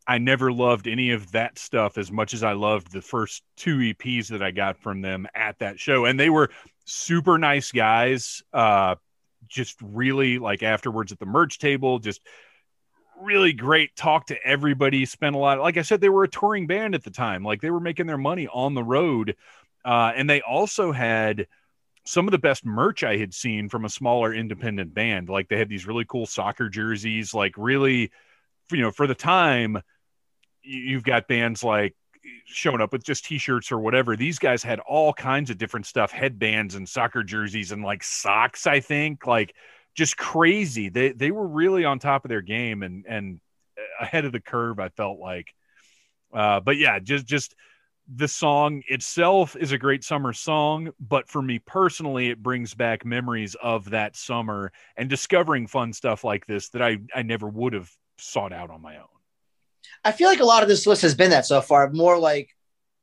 [0.07, 3.79] I never loved any of that stuff as much as I loved the first two
[3.79, 6.51] EPs that I got from them at that show, and they were
[6.85, 8.43] super nice guys.
[8.53, 8.97] Uh,
[9.49, 12.21] just really like afterwards at the merch table, just
[13.21, 16.67] really great talk to everybody spent a lot like i said they were a touring
[16.67, 19.37] band at the time like they were making their money on the road
[19.85, 21.47] uh, and they also had
[22.05, 25.59] some of the best merch i had seen from a smaller independent band like they
[25.59, 28.11] had these really cool soccer jerseys like really
[28.73, 29.83] you know for the time
[30.63, 31.95] you've got bands like
[32.47, 36.11] showing up with just t-shirts or whatever these guys had all kinds of different stuff
[36.11, 39.55] headbands and soccer jerseys and like socks i think like
[39.95, 40.89] just crazy.
[40.89, 43.41] They they were really on top of their game and and
[44.01, 44.79] ahead of the curve.
[44.79, 45.55] I felt like,
[46.33, 47.55] uh, but yeah, just just
[48.13, 50.91] the song itself is a great summer song.
[51.01, 56.25] But for me personally, it brings back memories of that summer and discovering fun stuff
[56.25, 59.20] like this that I I never would have sought out on my own.
[60.05, 62.51] I feel like a lot of this list has been that so far, more like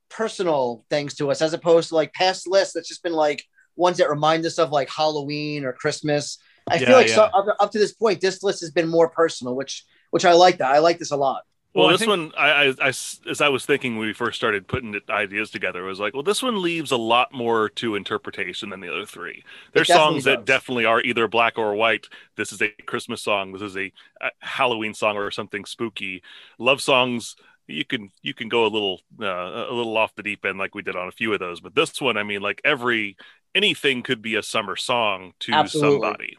[0.09, 3.43] personal things to us, as opposed to like past lists that's just been like
[3.75, 6.39] ones that remind us of like Halloween or Christmas.
[6.69, 7.31] I Yeah, feel like so, yeah.
[7.33, 10.59] up, up to this point, this list has been more personal, which which I like
[10.59, 10.71] that.
[10.71, 11.43] I like this a lot.
[11.73, 14.67] Well, Well, I this think- one, I as I was thinking when we first started
[14.67, 17.95] putting the ideas together, I was like, well, this one leaves a lot more to
[17.95, 19.43] interpretation than the other three.
[19.73, 22.07] There's definitely songs that definitely are either black or white.
[22.35, 23.51] This is a Christmas song.
[23.51, 23.91] This is a,
[24.21, 26.23] a Halloween song or something spooky.
[26.57, 27.35] Love songs.
[27.67, 29.25] You can you can go a little uh,
[29.69, 31.75] a little off the deep end like we did on a few of those, but
[31.75, 33.17] this one, I mean, like every
[33.53, 35.99] anything could be a summer song to Absolutely.
[36.01, 36.37] somebody.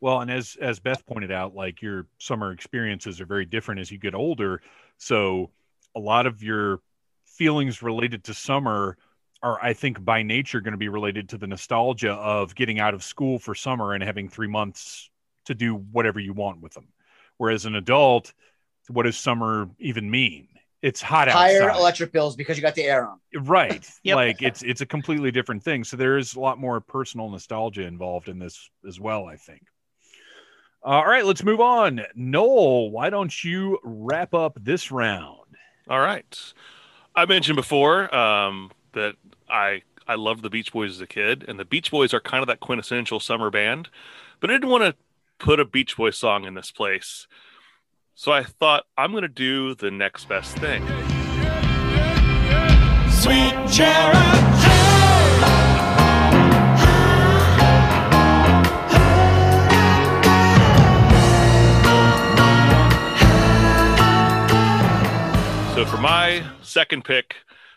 [0.00, 3.90] Well, and as as Beth pointed out, like your summer experiences are very different as
[3.90, 4.62] you get older.
[4.98, 5.50] So
[5.94, 6.80] a lot of your
[7.26, 8.96] feelings related to summer
[9.42, 12.94] are, I think, by nature going to be related to the nostalgia of getting out
[12.94, 15.10] of school for summer and having three months
[15.46, 16.88] to do whatever you want with them.
[17.38, 18.32] Whereas an adult,
[18.88, 20.48] what does summer even mean?
[20.82, 21.78] It's hot Higher outside.
[21.80, 23.18] electric bills because you got the air on.
[23.44, 24.16] right Yep.
[24.16, 27.82] like it's it's a completely different thing so there is a lot more personal nostalgia
[27.82, 29.60] involved in this as well i think
[30.82, 35.36] all right let's move on noel why don't you wrap up this round
[35.88, 36.38] All right.
[37.16, 39.16] I mentioned before um, that
[39.48, 42.42] I I loved the Beach Boys as a kid, and the Beach Boys are kind
[42.42, 43.88] of that quintessential summer band.
[44.38, 44.94] But I didn't want to
[45.38, 47.26] put a Beach Boys song in this place,
[48.14, 50.86] so I thought I'm going to do the next best thing.
[53.10, 54.59] Sweet cherry.
[65.80, 67.36] So for my second pick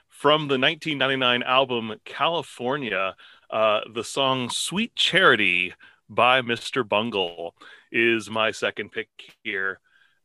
[0.09, 3.15] from the 1999 album California,
[3.49, 5.73] uh, the song "Sweet Charity"
[6.09, 6.85] by Mr.
[6.85, 7.55] Bungle
[7.93, 9.07] is my second pick
[9.41, 9.79] here.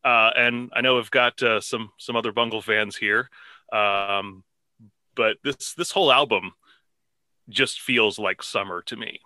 [0.05, 3.31] Uh, and I know I've got uh, some some other Bungle fans here,
[3.73, 4.43] um,
[5.15, 6.55] but this this whole album
[7.49, 9.21] just feels like summer to me.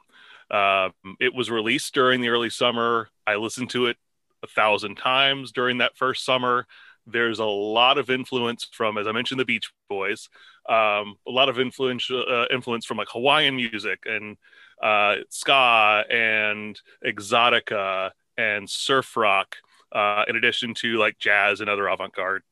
[0.51, 3.09] Um, it was released during the early summer.
[3.27, 3.97] I listened to it
[4.43, 6.67] a thousand times during that first summer
[7.07, 10.29] there's a lot of influence from as i mentioned the beach boys
[10.69, 14.37] um, a lot of influence uh, influence from like hawaiian music and
[14.83, 19.57] uh, ska and exotica and surf rock
[19.93, 22.43] uh, in addition to like jazz and other avant-garde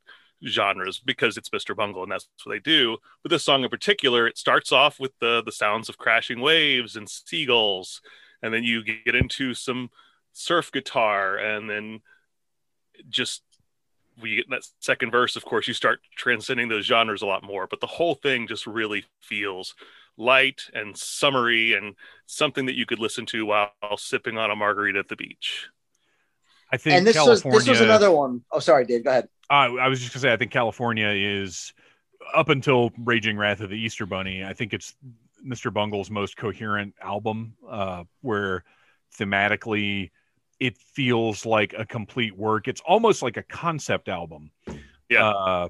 [0.46, 2.96] genres because it's mr bungle and that's what they do.
[3.22, 6.96] But this song in particular it starts off with the the sounds of crashing waves
[6.96, 8.01] and seagulls
[8.42, 9.90] and then you get into some
[10.32, 12.01] surf guitar and then
[13.09, 13.42] just
[14.21, 17.43] we get in that second verse, of course, you start transcending those genres a lot
[17.43, 17.66] more.
[17.66, 19.75] But the whole thing just really feels
[20.16, 21.95] light and summery and
[22.27, 25.68] something that you could listen to while sipping on a margarita at the beach.
[26.71, 28.43] i think And this was this was another one.
[28.53, 29.05] Oh, sorry, Dave.
[29.05, 29.29] Go ahead.
[29.49, 31.73] I, I was just gonna say I think California is
[32.35, 34.45] up until Raging Wrath of the Easter Bunny.
[34.45, 34.95] I think it's
[35.45, 35.73] Mr.
[35.73, 38.64] Bungle's most coherent album, uh, where
[39.18, 40.11] thematically
[40.61, 42.69] it feels like a complete work.
[42.69, 44.51] It's almost like a concept album.
[45.09, 45.29] Yeah.
[45.29, 45.69] Uh,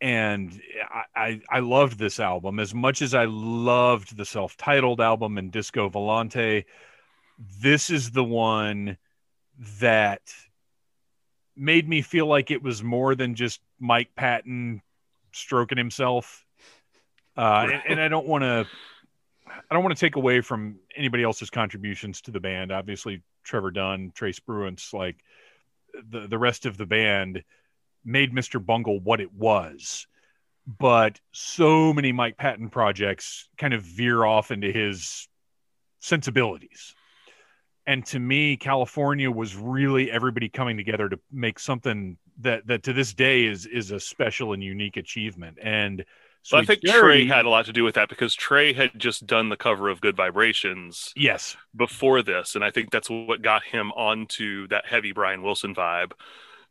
[0.00, 0.60] and
[0.90, 5.50] I, I I loved this album as much as I loved the self-titled album and
[5.50, 6.66] Disco Volante.
[7.60, 8.98] This is the one
[9.80, 10.20] that
[11.56, 14.82] made me feel like it was more than just Mike Patton
[15.32, 16.44] stroking himself.
[17.34, 18.66] Uh, and, and I don't want to,
[19.48, 22.72] I don't want to take away from anybody else's contributions to the band.
[22.72, 25.16] Obviously, Trevor Dunn, Trey Spruance, like
[26.10, 27.42] the the rest of the band
[28.04, 28.64] made Mr.
[28.64, 30.06] Bungle what it was.
[30.66, 35.28] But so many Mike Patton projects kind of veer off into his
[36.00, 36.94] sensibilities.
[37.86, 42.92] And to me, California was really everybody coming together to make something that that to
[42.92, 45.58] this day is is a special and unique achievement.
[45.62, 46.04] And
[46.46, 48.92] So I think Charity- Trey had a lot to do with that because Trey had
[48.96, 53.42] just done the cover of Good Vibrations yes, before this, and I think that's what
[53.42, 56.12] got him onto that heavy Brian Wilson vibe.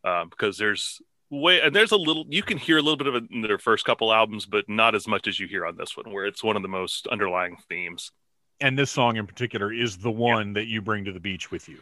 [0.05, 3.15] Um, because there's way and there's a little you can hear a little bit of
[3.15, 5.97] it in their first couple albums, but not as much as you hear on this
[5.97, 8.11] one, where it's one of the most underlying themes.
[8.61, 11.67] and this song in particular is the one that you bring to the beach with
[11.67, 11.80] you.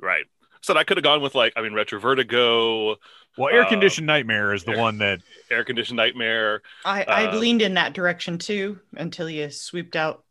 [0.00, 0.24] Right.
[0.64, 2.96] So I could have gone with like I mean Retro Vertigo,
[3.36, 6.62] Well, Air Uh, Conditioned Nightmare is the Air- one that Air Conditioned Nightmare.
[6.86, 10.24] I, I Uh, leaned in that direction too until you swooped out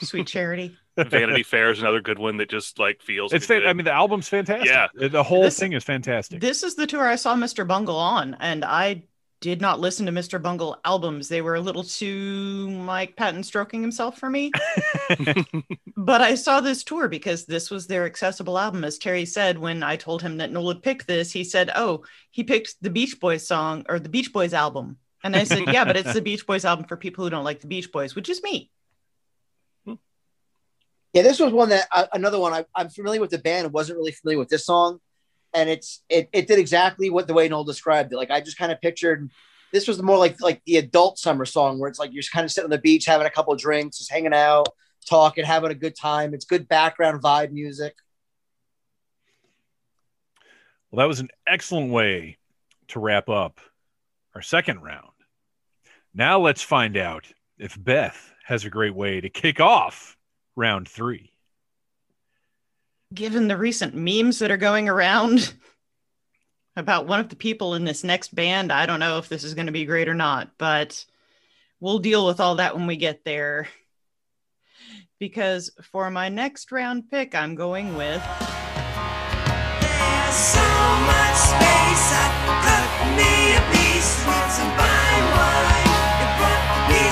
[0.00, 0.76] Sweet Charity.
[0.98, 3.32] Vanity Fair is another good one that just like feels.
[3.32, 3.46] it's.
[3.46, 3.62] good.
[3.62, 4.66] Fa- I mean, the album's fantastic.
[4.68, 4.88] Yeah.
[4.94, 6.40] the whole This- thing is fantastic.
[6.42, 7.66] This is the tour I saw Mr.
[7.66, 9.04] Bungle on, and I
[9.42, 10.40] did not listen to Mr.
[10.40, 11.28] Bungle albums.
[11.28, 14.52] They were a little too Mike Patton stroking himself for me.
[15.96, 18.84] but I saw this tour because this was their accessible album.
[18.84, 22.04] As Terry said, when I told him that Noel would pick this, he said, Oh,
[22.30, 24.96] he picked the Beach Boys song or the Beach Boys album.
[25.24, 27.60] And I said, Yeah, but it's the Beach Boys album for people who don't like
[27.60, 28.70] the Beach Boys, which is me.
[31.12, 32.54] Yeah, this was one that uh, another one.
[32.54, 33.70] I, I'm familiar with the band.
[33.72, 34.98] wasn't really familiar with this song,
[35.54, 38.16] and it's it, it did exactly what the way Noel described it.
[38.16, 39.30] Like I just kind of pictured
[39.72, 42.44] this was more like like the adult summer song where it's like you're just kind
[42.44, 44.68] of sitting on the beach having a couple drinks, just hanging out,
[45.08, 46.34] talking, having a good time.
[46.34, 47.94] It's good background vibe music.
[50.90, 52.36] Well, that was an excellent way
[52.88, 53.60] to wrap up
[54.34, 55.08] our second round.
[56.14, 57.26] Now let's find out
[57.58, 60.18] if Beth has a great way to kick off
[60.54, 61.31] round three.
[63.12, 65.52] Given the recent memes that are going around
[66.76, 69.54] about one of the people in this next band, I don't know if this is
[69.54, 71.04] going to be great or not, but
[71.80, 73.68] we'll deal with all that when we get there.
[75.18, 78.20] Because for my next round pick, I'm going with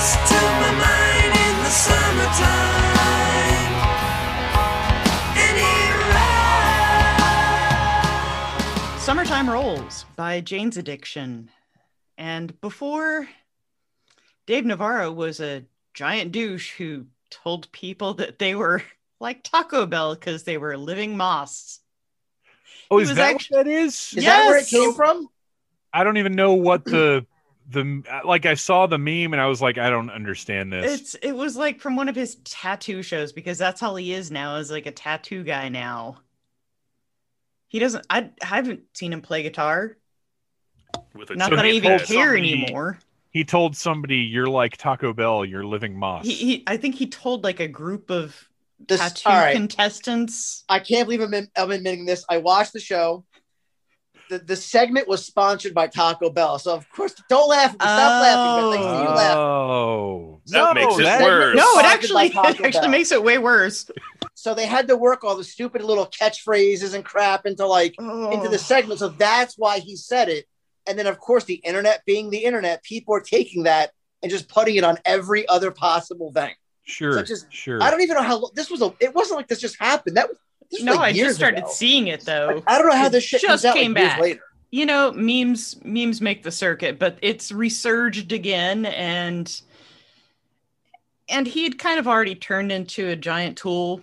[0.00, 2.89] peace to my mind in the summertime.
[9.30, 11.50] Summertime Rolls by Jane's Addiction.
[12.18, 13.28] And before
[14.44, 15.62] Dave Navarro was a
[15.94, 18.82] giant douche who told people that they were
[19.20, 21.78] like Taco Bell because they were living más.
[22.90, 24.12] Oh, He is that actu- what that is?
[24.16, 24.70] Is that where it Yes.
[24.70, 25.28] came from?
[25.92, 27.24] I don't even know what the
[27.70, 28.46] the like.
[28.46, 31.00] I saw the meme and I was like, I don't understand this.
[31.00, 34.32] It's it was like from one of his tattoo shows because that's all he is
[34.32, 36.18] now is like a tattoo guy now.
[37.70, 39.96] He doesn't I, I haven't seen him play guitar.
[41.14, 42.98] with a Not that I even told care somebody- anymore.
[43.30, 45.44] he told somebody, "You're like Taco Bell.
[45.44, 48.36] You're living más." He, he I think he told like a group of
[48.88, 49.54] This, tattoo all right.
[49.56, 50.64] contestants.
[50.68, 52.24] I can't believe I'm, I'm admitting this.
[52.28, 53.24] I watched the show.
[54.30, 56.58] The, the segment was sponsored by Taco Bell.
[56.60, 57.72] So, of course, don't laugh.
[57.72, 57.80] Stop
[58.22, 58.62] laughing.
[58.62, 59.36] But thanks to you laugh.
[59.36, 61.56] Oh, That no, makes it that- worse.
[61.56, 63.90] No, it actually it actually makes it way worse.
[64.34, 68.48] So they had to work all the stupid little catchphrases and crap into like into
[68.48, 68.56] the oh.
[68.56, 69.00] segment.
[69.00, 70.46] So that's why he said it.
[70.86, 73.90] And then, of course, the internet being the internet, people are taking that
[74.22, 76.54] and just putting it on every other possible thing.
[76.84, 77.82] Sure, Such as- sure.
[77.82, 78.82] I don't even know how this was.
[78.82, 80.16] A, it wasn't like this just happened.
[80.16, 81.68] That was no, like I just started ago.
[81.70, 82.52] seeing it though.
[82.54, 84.20] Like, I don't know how It this shit just comes out came like years back.
[84.20, 84.40] later.
[84.70, 89.60] you know, memes memes make the circuit, but it's resurged again and
[91.30, 94.02] and he had kind of already turned into a giant tool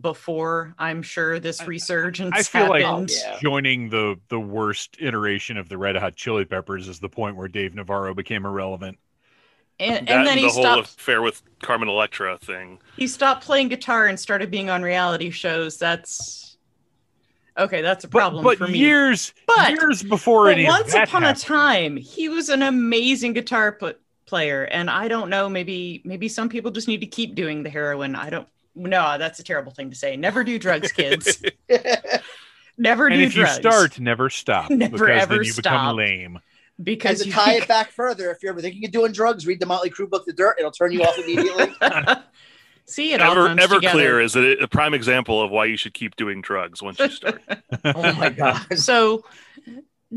[0.00, 3.10] before I'm sure this resurgence I feel like happened.
[3.24, 3.38] Yeah.
[3.40, 7.48] joining the the worst iteration of the Red Hot Chili Peppers is the point where
[7.48, 8.98] Dave Navarro became irrelevant.
[9.78, 12.78] And, that and then and he the whole stopped affair with Carmen Electra thing.
[12.96, 15.78] he stopped playing guitar and started being on reality shows.
[15.78, 16.56] That's
[17.58, 18.78] okay, that's a problem but for me.
[18.78, 22.48] years But- years before But any once of that upon happened, a time, he was
[22.48, 25.48] an amazing guitar put player, and I don't know.
[25.48, 28.14] Maybe maybe some people just need to keep doing the heroin.
[28.14, 28.48] I don't.
[28.74, 30.16] No, that's a terrible thing to say.
[30.16, 31.42] Never do drugs, kids.
[32.78, 33.56] Never and do if drugs.
[33.56, 34.70] you start, never stop.
[34.70, 35.62] Never, because ever then you stop.
[35.62, 36.40] become lame.
[36.82, 39.12] because And because to you tie it back further, if you're ever thinking of doing
[39.12, 40.56] drugs, read the Motley Crue book, The Dirt.
[40.58, 41.72] It'll turn you off immediately.
[42.84, 44.20] see it all Ever, comes Everclear together.
[44.20, 47.40] is a, a prime example of why you should keep doing drugs once you start.
[47.84, 48.78] oh my god!
[48.78, 49.24] So,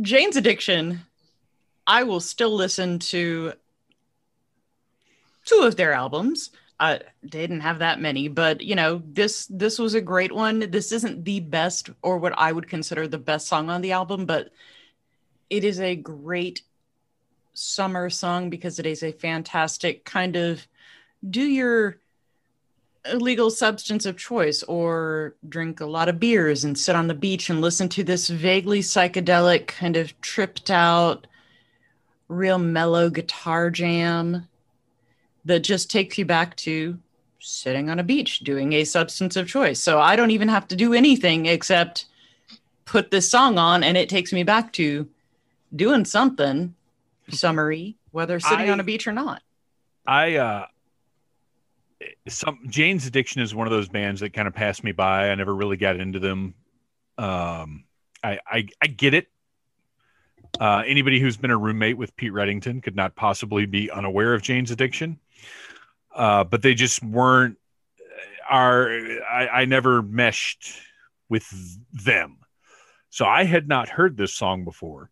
[0.02, 1.00] Jane's Addiction,
[1.88, 3.54] I will still listen to
[5.50, 6.52] two of their albums.
[6.80, 10.72] I they didn't have that many, but you know, this this was a great one.
[10.72, 14.26] This isn't the best or what I would consider the best song on the album,
[14.26, 14.52] but
[15.50, 16.62] it is a great
[17.54, 20.66] summer song because it is a fantastic kind of
[21.30, 21.98] do your
[23.06, 27.50] illegal substance of choice or drink a lot of beers and sit on the beach
[27.50, 31.28] and listen to this vaguely psychedelic kind of tripped out
[32.28, 34.48] real mellow guitar jam
[35.46, 36.98] that just takes you back to
[37.40, 39.80] sitting on a beach doing a substance of choice.
[39.80, 42.06] So I don't even have to do anything except
[42.86, 45.08] put this song on and it takes me back to
[45.76, 46.76] doing something
[47.30, 49.42] summery, whether sitting I- on a beach or not.
[50.06, 50.66] I uh
[52.28, 55.30] some Jane's Addiction is one of those bands that kind of passed me by.
[55.30, 56.56] I never really got into them.
[57.18, 57.84] Um
[58.24, 59.28] I I, I get it.
[60.60, 64.42] Uh, anybody who's been a roommate with Pete Reddington could not possibly be unaware of
[64.42, 65.20] Jane's Addiction.
[66.14, 67.58] Uh, but they just weren't
[68.50, 70.74] are I, I never meshed
[71.30, 71.46] with
[71.94, 72.38] them.
[73.10, 75.12] So I had not heard this song before.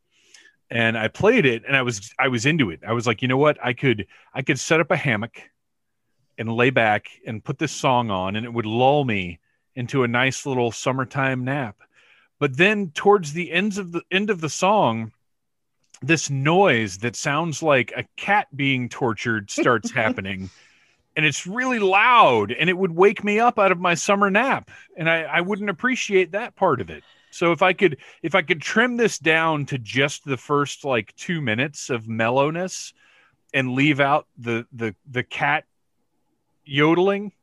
[0.69, 2.81] And I played it and I was I was into it.
[2.85, 3.57] I was like, you know what?
[3.63, 5.41] I could I could set up a hammock
[6.37, 9.39] and lay back and put this song on and it would lull me
[9.75, 11.77] into a nice little summertime nap.
[12.39, 15.13] But then towards the ends of the end of the song,
[16.01, 20.49] this noise that sounds like a cat being tortured starts happening.
[21.15, 24.69] And it's really loud and it would wake me up out of my summer nap.
[24.95, 27.03] And I, I wouldn't appreciate that part of it.
[27.31, 31.15] So if I could if I could trim this down to just the first like
[31.15, 32.93] two minutes of mellowness
[33.53, 35.65] and leave out the the the cat
[36.65, 37.33] yodeling,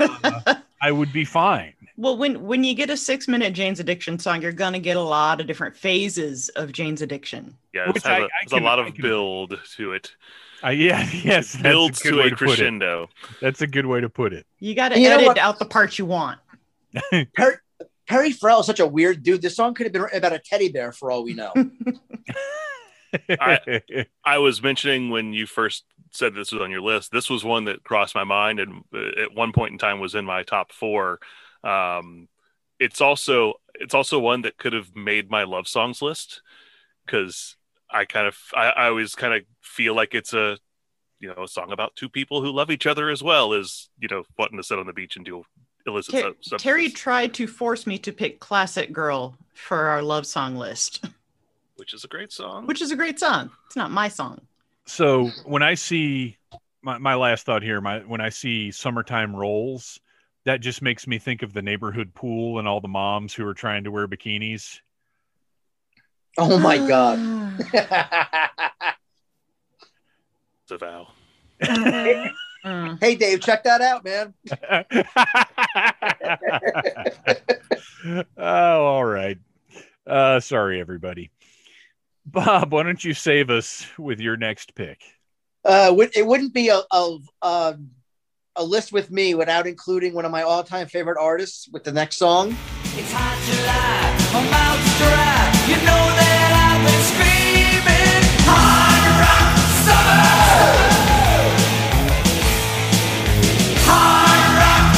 [0.00, 1.74] uh, I would be fine.
[1.98, 5.00] Well, when when you get a six minute Jane's Addiction song, you're gonna get a
[5.02, 7.56] lot of different phases of Jane's Addiction.
[7.72, 10.12] Yeah, Which it's has I- a, I can- a lot of can- build to it.
[10.64, 12.38] Uh, yeah, yes, that's Builds a good to way a to it.
[12.38, 13.08] crescendo.
[13.40, 14.46] That's a good way to put it.
[14.58, 16.38] You got to You edit out the parts you want.
[17.36, 17.56] Perry,
[18.08, 19.42] Perry Farrell is such a weird dude.
[19.42, 21.52] This song could have been written about a teddy bear for all we know.
[24.24, 27.12] I was mentioning when you first said this was on your list.
[27.12, 30.14] This was one that crossed my mind, and uh, at one point in time was
[30.14, 31.20] in my top four.
[31.64, 32.28] Um,
[32.78, 36.42] it's also it's also one that could have made my love songs list
[37.04, 37.56] because
[37.90, 40.58] I kind of I, I always kind of feel like it's a
[41.20, 44.08] you know a song about two people who love each other as well as you
[44.08, 45.44] know wanting to sit on the beach and do
[45.86, 46.62] illicit Ter- sub- substances.
[46.62, 51.04] Terry tried to force me to pick Classic Girl for our love song list,
[51.76, 52.66] which is a great song.
[52.66, 53.50] which is a great song.
[53.66, 54.40] It's not my song.
[54.86, 56.36] so when I see
[56.82, 59.98] my, my last thought here, my when I see summertime rolls,
[60.46, 63.52] that just makes me think of the neighborhood pool and all the moms who are
[63.52, 64.80] trying to wear bikinis.
[66.38, 67.18] Oh my god.
[70.62, 71.08] It's a vow.
[71.62, 72.98] Mm.
[73.00, 74.34] hey Dave, check that out, man.
[78.36, 79.38] oh, all right.
[80.04, 81.30] Uh, sorry, everybody.
[82.24, 85.00] Bob, why don't you save us with your next pick?
[85.64, 87.78] Uh, it wouldn't be a, a a
[88.56, 92.16] a list with me without including one of my all-time favorite artists with the next
[92.16, 92.56] song.
[92.84, 95.52] It's hot July, I'm out to dry.
[95.68, 100.24] You know that I've been screaming hard rock summer.
[103.84, 104.96] Hard rock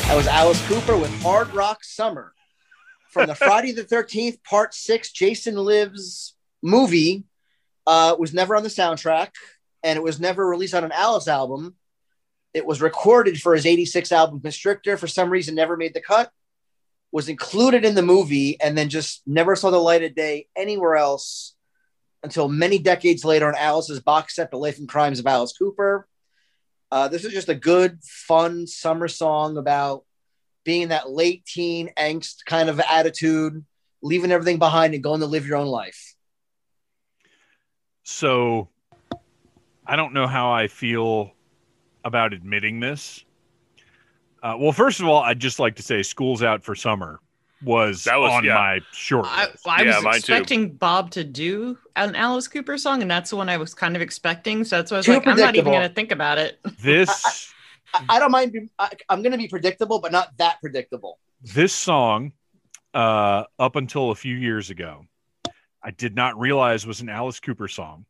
[0.00, 0.08] summer.
[0.08, 2.32] That was Alice Cooper with Hard Rock Summer
[3.10, 7.24] from the Friday the 13th Part 6 Jason Lives movie.
[7.86, 9.30] Uh, was never on the soundtrack
[9.82, 11.74] and it was never released on an Alice album.
[12.52, 14.96] It was recorded for his 86 album Constrictor.
[14.96, 16.30] For some reason, never made the cut.
[17.12, 20.96] Was included in the movie and then just never saw the light of day anywhere
[20.96, 21.54] else
[22.22, 26.06] until many decades later on Alice's box set, The Life and Crimes of Alice Cooper.
[26.92, 30.04] Uh, this is just a good, fun summer song about
[30.64, 33.64] being that late teen angst kind of attitude,
[34.02, 36.14] leaving everything behind and going to live your own life.
[38.02, 38.68] So
[39.86, 41.32] I don't know how I feel
[42.04, 43.24] about admitting this.
[44.42, 47.20] Uh, well, first of all, I'd just like to say "School's Out for Summer"
[47.62, 48.54] was, That was- on yeah.
[48.54, 49.68] my short I, list.
[49.68, 50.18] I Yeah, was mine too.
[50.18, 53.96] expecting Bob to do an Alice Cooper song, and that's the one I was kind
[53.96, 54.64] of expecting.
[54.64, 55.72] So that's why I was Too like, I'm not even predictable.
[55.72, 56.58] going to think about it.
[56.80, 57.52] This
[57.92, 58.52] I, I don't mind.
[58.52, 61.18] Being, I, I'm going to be predictable, but not that predictable.
[61.42, 62.32] this song,
[62.94, 65.04] uh, up until a few years ago,
[65.82, 68.06] I did not realize was an Alice Cooper song,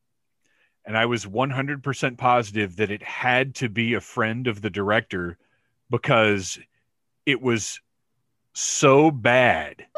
[0.86, 5.38] and I was 100% positive that it had to be a friend of the director
[5.90, 6.58] because
[7.26, 7.80] it was
[8.52, 9.86] so bad.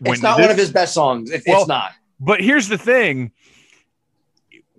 [0.00, 1.30] It's not one of his best songs.
[1.30, 1.92] It, Well- it's not.
[2.18, 3.30] But here's the thing.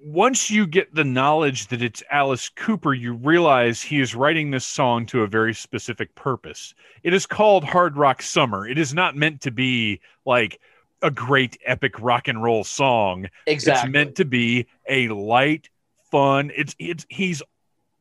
[0.03, 4.65] once you get the knowledge that it's Alice Cooper, you realize he is writing this
[4.65, 6.73] song to a very specific purpose.
[7.03, 8.67] It is called Hard Rock Summer.
[8.67, 10.59] It is not meant to be like
[11.01, 13.27] a great epic rock and roll song.
[13.47, 13.89] Exactly.
[13.89, 15.69] It's meant to be a light,
[16.11, 16.51] fun.
[16.55, 17.41] It's it's he's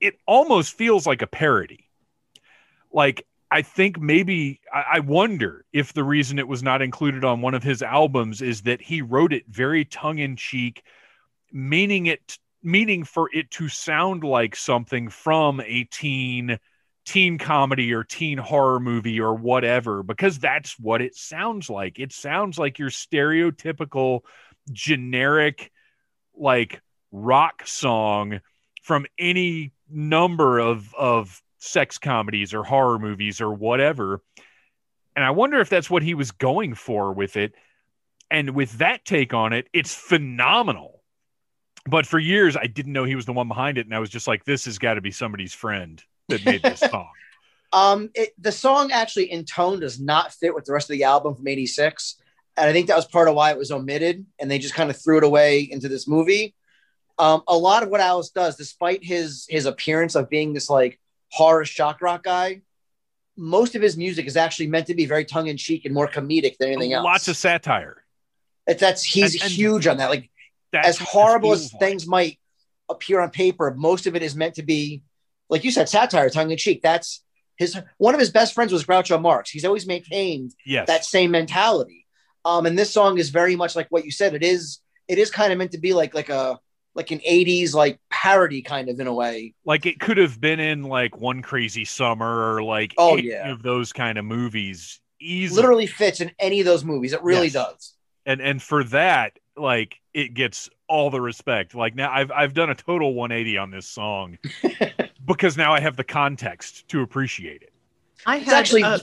[0.01, 1.89] it almost feels like a parody.
[2.93, 7.41] Like I think maybe I, I wonder if the reason it was not included on
[7.41, 10.83] one of his albums is that he wrote it very tongue in cheek,
[11.53, 16.59] meaning it meaning for it to sound like something from a teen
[17.05, 21.99] teen comedy or teen horror movie or whatever because that's what it sounds like.
[21.99, 24.21] It sounds like your stereotypical
[24.73, 25.71] generic
[26.35, 26.81] like
[27.13, 28.41] rock song
[28.83, 34.23] from any number of of sex comedies or horror movies or whatever.
[35.15, 37.55] And i wonder if that's what he was going for with it.
[38.31, 41.03] And with that take on it it's phenomenal.
[41.87, 43.87] But for years i didn't know he was the one behind it.
[43.87, 46.81] And i was just like this has got to be somebody's friend that made this
[46.91, 47.09] song
[47.73, 51.05] Um, it, the song actually in tone does not fit with the rest of the
[51.05, 52.17] album from '86,
[52.57, 54.91] and I think that was part of why it was omitted, and they just kind
[54.91, 56.55] of threw it away into this movie.
[57.19, 61.01] Um, a lot of what Alice does, despite his his appearance of being this like
[61.31, 62.63] horror shock rock guy,
[63.37, 66.07] most of his music is actually meant to be very tongue in cheek and more
[66.09, 67.05] comedic than anything else.
[67.05, 68.05] lots of satire
[68.67, 70.11] It's, that's he's And- and- huge on that.
[70.11, 70.31] Like
[70.73, 72.39] as horrible as things might
[72.89, 75.03] appear on paper, most of it is meant to be,
[75.49, 76.83] like you said, satire, tongue in cheek.
[76.83, 77.23] That's
[77.57, 79.51] his one of his best friends was Groucho Marx.
[79.51, 82.07] He's always maintained yes that same mentality.
[82.45, 84.35] Um, and this song is very much like what you said.
[84.35, 86.59] It is it is kind of meant to be like like a
[86.97, 89.55] like an 80s like parody kind of in a way.
[89.65, 93.51] like it could have been in like one crazy summer or like Oh, any yeah.
[93.51, 97.13] of those kind of movies easily Literally fits in any of those movies.
[97.13, 97.53] It really Yes.
[97.55, 97.95] does.
[98.27, 102.71] and and for that like it gets all the respect like now i've i've done
[102.71, 104.37] a total 180 on this song
[105.27, 107.73] because now i have the context to appreciate it
[108.27, 108.99] I It's had actually uh,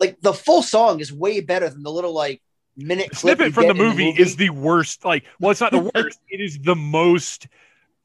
[0.00, 2.42] like the full song is way better than the little like
[2.76, 5.70] minute clip snippet from the get in movie, is the worst like well it's not
[5.72, 7.46] the worst it is the most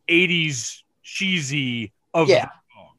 [0.08, 2.46] 80s cheesy of Yeah.
[2.46, 2.90] the song.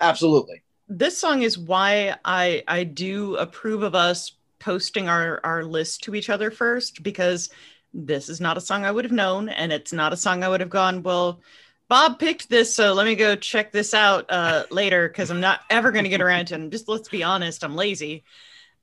[0.00, 0.62] absolutely.
[0.88, 6.14] this song is why I I do approve of us posting our our list to
[6.14, 7.50] each other first because
[8.06, 10.48] this is not a song I would have known and it's not a song I
[10.48, 11.40] would have gone well
[11.88, 15.60] Bob picked this so let me go check this out uh later because I'm not
[15.70, 18.24] ever going to get around to it and just let's be honest I'm lazy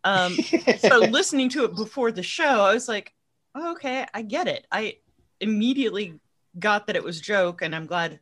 [0.04, 3.14] um so listening to it before the show I was like
[3.56, 4.98] oh, okay I get it I
[5.40, 6.20] immediately
[6.58, 8.20] got that it was joke and I'm glad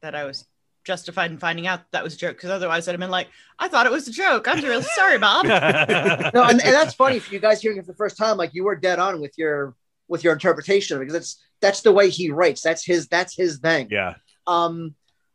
[0.00, 0.46] that I was
[0.88, 3.28] justified in finding out that was a joke because otherwise I'd have been like,
[3.58, 4.48] I thought it was a joke.
[4.48, 5.44] I'm really sorry, Bob.
[5.46, 8.38] no, and, and that's funny for you guys hearing it for the first time.
[8.38, 9.74] Like you were dead on with your
[10.08, 12.62] with your interpretation of it because that's that's the way he writes.
[12.62, 13.88] That's his that's his thing.
[13.90, 14.14] yeah
[14.46, 14.94] Um,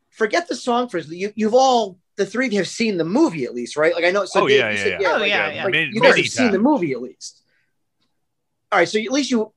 [0.09, 1.31] forget the song for you.
[1.35, 3.93] You've all the three of you have seen the movie at least, right?
[3.93, 4.25] Like I know.
[4.25, 5.07] So Oh, Dave, yeah, you yeah, said, yeah.
[5.13, 5.53] Oh, like, yeah, yeah.
[5.55, 5.63] yeah.
[5.63, 7.41] like, Many- you guys have seen the movie at least.
[8.71, 9.51] All right, so at least you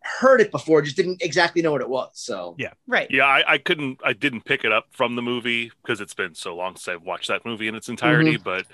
[0.00, 2.10] heard it before, just didn't exactly know what it was.
[2.14, 2.72] So Yeah.
[2.86, 3.10] right.
[3.10, 6.34] Yeah, I, I couldn't, I didn't pick it up from the movie because it's been
[6.34, 8.36] so long since I've watched that movie in its entirety.
[8.36, 8.64] But,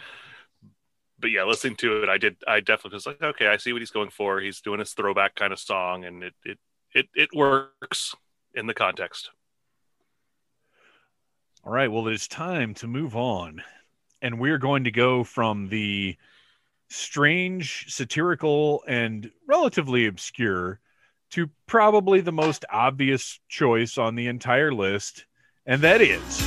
[1.25, 3.81] but yeah, listening to it, I did, I definitely was like, okay, I see what
[3.81, 4.41] he's going for.
[4.41, 6.59] He's doing his throwback kind of song, and it, it,
[6.93, 8.15] it, it works
[8.53, 9.31] in the context.
[11.65, 11.91] All right.
[11.91, 13.63] Well, it is time to move on.
[14.21, 16.19] And we're going to go from the
[16.91, 20.79] strange, satirical, and relatively obscure
[21.31, 25.25] to probably the most obvious choice on the entire list.
[25.65, 26.47] And that is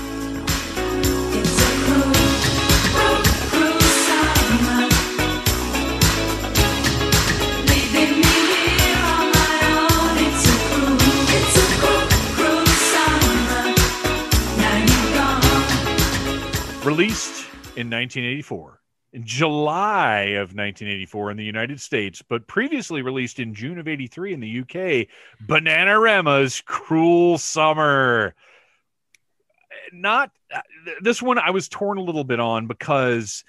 [16.88, 17.44] released
[17.76, 18.80] in 1984.
[19.12, 24.34] In July of 1984 in the United States, but previously released in June of 83
[24.34, 25.08] in the UK,
[25.46, 28.36] Bananarama's Cruel Summer.
[29.92, 30.32] Not
[31.02, 33.44] this one I was torn a little bit on because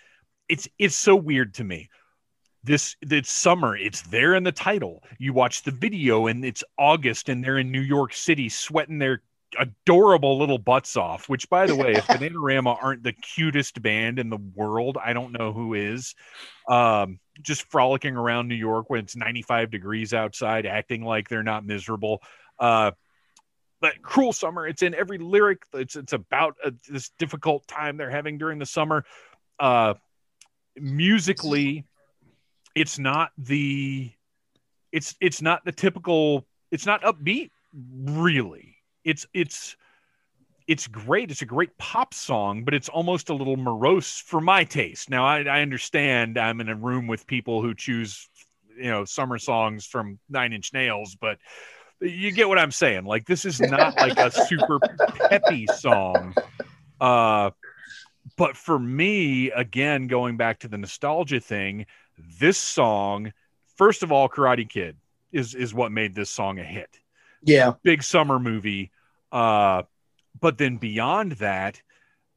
[0.49, 1.91] it's it's so weird to me.
[2.65, 5.05] This it's summer, it's there in the title.
[5.19, 9.23] You watch the video and it's August and they're in New York City sweating their
[9.59, 11.29] adorable little butts off.
[11.29, 15.33] Which, by the way, if Bananarama aren't the cutest band in the world, I don't
[15.33, 16.15] know who is.
[16.69, 21.65] Um, just frolicking around New York when it's 95 degrees outside, acting like they're not
[21.65, 22.21] miserable.
[22.59, 22.91] Uh,
[23.81, 25.63] but cruel summer, it's in every lyric.
[25.73, 29.05] It's it's about uh this difficult time they're having during the summer.
[29.61, 29.95] Uh,
[30.77, 31.85] musically,
[32.75, 34.11] it's not the
[34.91, 36.45] it's it's not the typical.
[36.73, 38.78] It's not upbeat really.
[39.09, 39.75] It's it's
[40.67, 41.31] it's great.
[41.31, 45.09] It's a great pop song, but it's almost a little morose for my taste.
[45.09, 48.29] Now I, I understand I'm in a room with people who choose
[48.77, 51.39] you know summer songs from Nine Inch Nails, but
[52.03, 53.07] you get what I'm saying.
[53.07, 54.79] Like this is not like a super
[55.31, 56.35] peppy song.
[57.01, 57.51] Uh
[58.37, 61.87] but for me, again, going back to the nostalgia thing,
[62.39, 63.33] this song,
[63.77, 64.99] first of all, Karate Kid
[65.33, 67.01] is is what made this song a hit.
[67.43, 67.73] Yeah.
[67.83, 68.91] Big summer movie.
[69.33, 69.83] Uh
[70.41, 71.83] but then beyond that,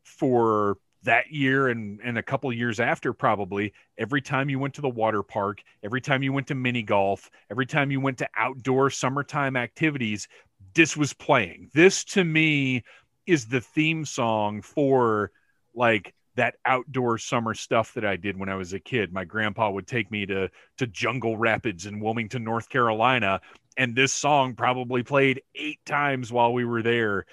[0.03, 4.81] for that year and, and a couple years after, probably every time you went to
[4.81, 8.29] the water park, every time you went to mini golf, every time you went to
[8.37, 10.27] outdoor summertime activities,
[10.75, 11.69] this was playing.
[11.73, 12.83] This to me
[13.25, 15.31] is the theme song for
[15.73, 19.11] like that outdoor summer stuff that I did when I was a kid.
[19.11, 23.41] My grandpa would take me to to Jungle Rapids in Wilmington, North Carolina,
[23.77, 27.25] and this song probably played eight times while we were there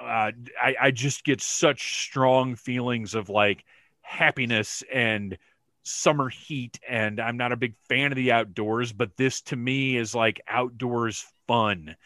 [0.00, 0.30] uh,
[0.62, 3.64] I, I just get such strong feelings of like
[4.02, 5.36] happiness and
[5.82, 6.78] summer heat.
[6.88, 10.40] And I'm not a big fan of the outdoors, but this to me is like
[10.46, 11.96] outdoors fun.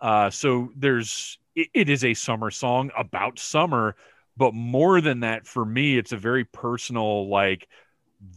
[0.00, 3.96] Uh, so there's, it, it is a summer song about summer,
[4.36, 7.68] but more than that, for me, it's a very personal, like,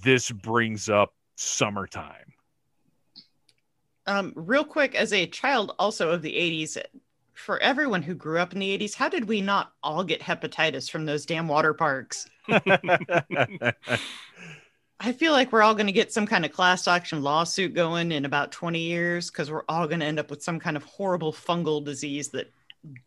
[0.04, 2.25] this brings up summertime.
[4.08, 6.78] Um, real quick, as a child also of the 80s,
[7.34, 10.90] for everyone who grew up in the 80s, how did we not all get hepatitis
[10.90, 12.28] from those damn water parks?
[15.00, 18.12] I feel like we're all going to get some kind of class action lawsuit going
[18.12, 20.84] in about 20 years because we're all going to end up with some kind of
[20.84, 22.52] horrible fungal disease that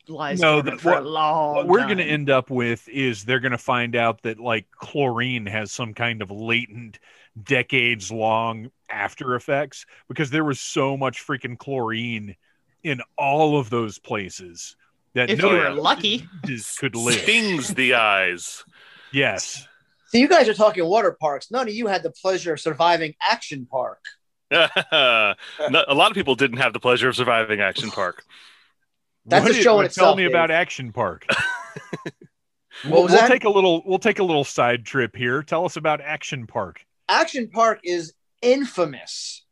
[0.06, 3.24] lies No, the- for what- a long what we're going to end up with is
[3.24, 6.98] they're going to find out that like chlorine has some kind of latent
[7.44, 12.36] decades long after effects because there was so much freaking chlorine
[12.82, 14.77] in all of those places
[15.15, 16.27] that if no you were lucky.
[16.78, 17.20] could live.
[17.20, 18.65] Stings the eyes.
[19.12, 19.66] Yes.
[20.09, 21.51] So you guys are talking water parks.
[21.51, 24.02] None of you had the pleasure of surviving Action Park.
[24.51, 25.35] A
[25.70, 28.24] lot of people didn't have the pleasure of surviving Action Park.
[29.27, 30.31] That's What a did- show in Tell me Dave.
[30.32, 31.27] about Action Park.
[32.85, 33.28] What we'll, was we'll that?
[33.28, 33.82] take a little.
[33.85, 35.43] We'll take a little side trip here.
[35.43, 36.86] Tell us about Action Park.
[37.09, 38.12] Action Park is
[38.43, 39.44] infamous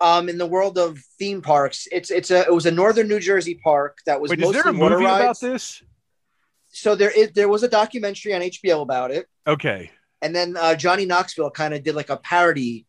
[0.00, 1.86] um, in the world of theme parks.
[1.92, 4.62] It's it's a it was a northern New Jersey park that was Wait, is there
[4.62, 5.82] a movie about this?
[6.70, 9.90] So there is there was a documentary on HBO about it, Okay.
[10.22, 12.86] and then uh, Johnny Knoxville kind of did like a parody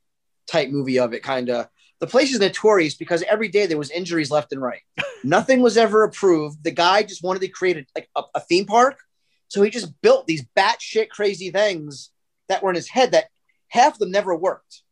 [0.48, 1.22] type movie of it.
[1.22, 1.68] Kind of
[2.00, 4.82] the place is notorious because every day there was injuries left and right.
[5.24, 6.64] Nothing was ever approved.
[6.64, 9.00] The guy just wanted to create a, like a, a theme park,
[9.50, 12.10] so he just built these batshit crazy things
[12.50, 13.26] that were in his head that
[13.74, 14.84] half of them never worked.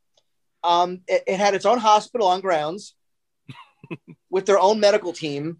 [0.63, 2.95] Um, it, it had its own hospital on grounds
[4.29, 5.59] with their own medical team.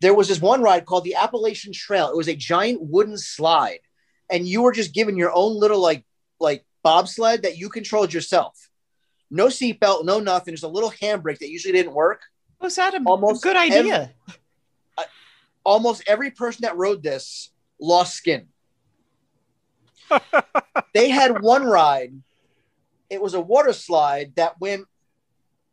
[0.00, 2.10] There was this one ride called the Appalachian Trail.
[2.10, 3.80] It was a giant wooden slide,
[4.30, 6.04] and you were just given your own little like
[6.40, 8.68] like bobsled that you controlled yourself.
[9.30, 10.54] No seatbelt, no nothing.
[10.54, 12.22] Just a little handbrake that usually didn't work.
[12.60, 14.12] Was that a Almost good idea?
[15.64, 17.50] Almost every person that rode this
[17.80, 18.48] lost skin.
[20.94, 22.12] they had one ride.
[23.10, 24.86] It was a water slide that went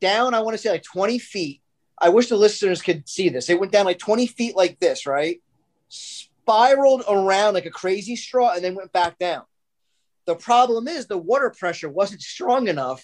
[0.01, 1.61] down, I want to say like 20 feet.
[1.99, 3.49] I wish the listeners could see this.
[3.49, 5.41] It went down like 20 feet like this, right?
[5.89, 9.43] Spiraled around like a crazy straw and then went back down.
[10.25, 13.03] The problem is the water pressure wasn't strong enough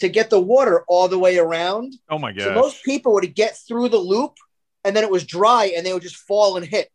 [0.00, 1.94] to get the water all the way around.
[2.10, 2.44] Oh my god!
[2.44, 4.34] So most people would get through the loop
[4.84, 6.90] and then it was dry and they would just fall and hit.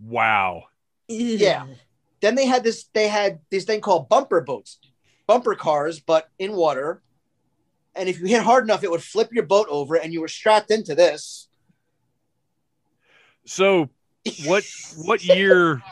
[0.00, 0.64] wow.
[1.08, 1.66] Yeah.
[2.20, 4.78] Then they had this they had this thing called bumper boats,
[5.26, 7.02] bumper cars, but in water.
[7.94, 10.28] And if you hit hard enough, it would flip your boat over and you were
[10.28, 11.48] strapped into this.
[13.46, 13.88] So
[14.46, 14.64] what
[15.04, 15.82] what year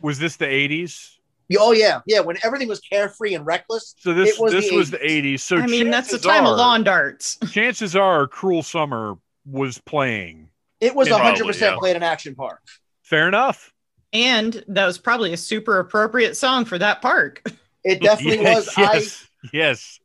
[0.00, 1.16] was this the 80s?
[1.58, 2.20] Oh yeah, yeah.
[2.20, 3.94] When everything was carefree and reckless.
[3.98, 5.34] So this It was this the was the 80s.
[5.34, 5.40] 80s.
[5.40, 7.38] So I mean, that's the time are, of lawn darts.
[7.50, 9.16] Chances are Cruel Summer
[9.46, 10.50] was playing.
[10.80, 11.78] It was Probably, hundred percent yeah.
[11.78, 12.60] played in Action Park.
[13.02, 13.72] Fair enough.
[14.12, 17.42] And that was probably a super appropriate song for that park.
[17.88, 18.74] It definitely yes, was.
[18.76, 19.28] I Yes.
[19.52, 20.00] yes.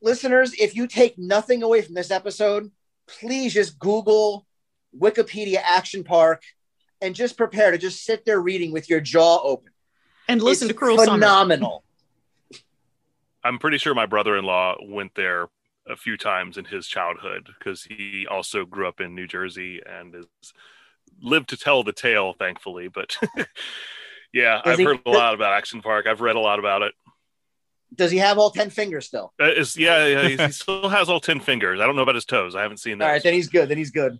[0.00, 2.70] listeners, if you take nothing away from this episode,
[3.06, 4.46] please just Google
[4.98, 6.42] Wikipedia Action Park
[7.00, 9.72] and just prepare to just sit there reading with your jaw open.
[10.28, 11.12] And listen It's to Cruel Summer.
[11.18, 11.84] phenomenal.
[13.44, 15.46] I'm pretty sure my brother-in-law went there
[15.88, 20.14] a few times in his childhood because he also grew up in New Jersey and
[20.16, 20.26] is
[21.22, 22.88] lived to tell the tale, thankfully.
[22.88, 23.16] But
[24.32, 26.06] yeah, Does I've he- heard a lot about Action Park.
[26.08, 26.94] I've read a lot about it.
[27.94, 29.32] Does he have all 10 fingers still?
[29.40, 31.80] Uh, It's, yeah, yeah he, he still has all ten fingers.
[31.80, 32.54] I don't know about his toes.
[32.54, 33.04] I haven't seen that.
[33.04, 33.68] All right, then he's good.
[33.68, 34.18] Then he's good.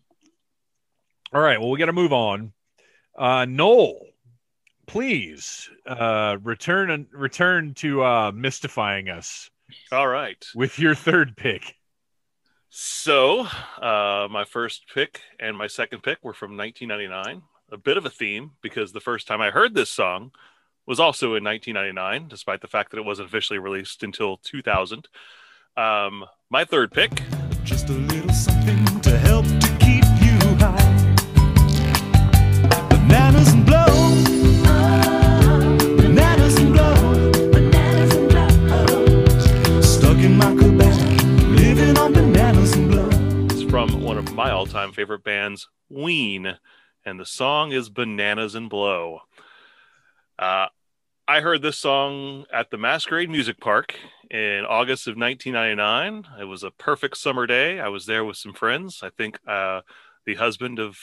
[1.32, 1.60] All right.
[1.60, 2.52] Well, we got to move on.
[3.18, 3.98] Uh, Noel,
[4.86, 9.50] please uh, return and return to uh, mystifying us
[9.90, 10.44] All right.
[10.54, 11.74] with your third pick.
[12.68, 13.40] So,
[13.80, 17.42] uh, my first pick and my second pick were from 1999.
[17.72, 20.30] A bit of a theme because the first time I heard this song
[20.86, 25.08] was also in 1999, despite the fact that it wasn't officially released until 2000.
[25.76, 27.22] Um, my third pick,
[27.64, 31.16] Just a little something to help to keep you high.
[32.88, 33.84] Bananas and blow.
[35.96, 36.94] Bananas and blow.
[39.82, 43.08] Stuck in my cabana, living on bananas and blow.
[43.56, 46.56] is from one of my all-time favorite bands, Ween,
[47.04, 49.20] and the song is "Bananas and Blow."
[50.38, 50.66] Uh,
[51.28, 53.96] I heard this song at the Masquerade Music Park
[54.30, 56.40] in August of 1999.
[56.40, 57.80] It was a perfect summer day.
[57.80, 59.00] I was there with some friends.
[59.02, 59.80] I think uh,
[60.24, 60.96] the husband of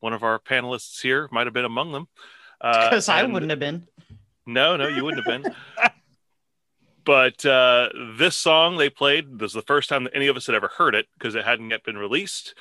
[0.00, 2.08] one of our panelists here might have been among them.
[2.60, 3.86] Uh, Because I wouldn't have been.
[4.46, 5.54] no, no, you wouldn't have been.
[7.04, 10.46] but uh, this song they played this was the first time that any of us
[10.46, 12.54] had ever heard it because it hadn't yet been released.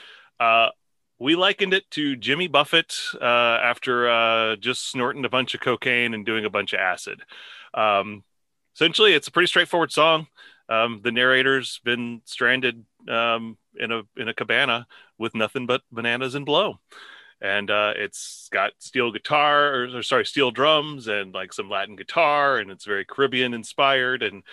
[1.19, 6.13] We likened it to Jimmy Buffett uh, after uh, just snorting a bunch of cocaine
[6.13, 7.21] and doing a bunch of acid.
[7.73, 8.23] Um,
[8.75, 10.27] essentially, it's a pretty straightforward song.
[10.69, 14.85] Um, the narrator's been stranded um, in a in a cabana
[15.17, 16.79] with nothing but bananas and blow
[17.41, 21.95] and uh, it's got steel guitar or, or sorry steel drums and like some latin
[21.95, 24.43] guitar and it's very caribbean inspired and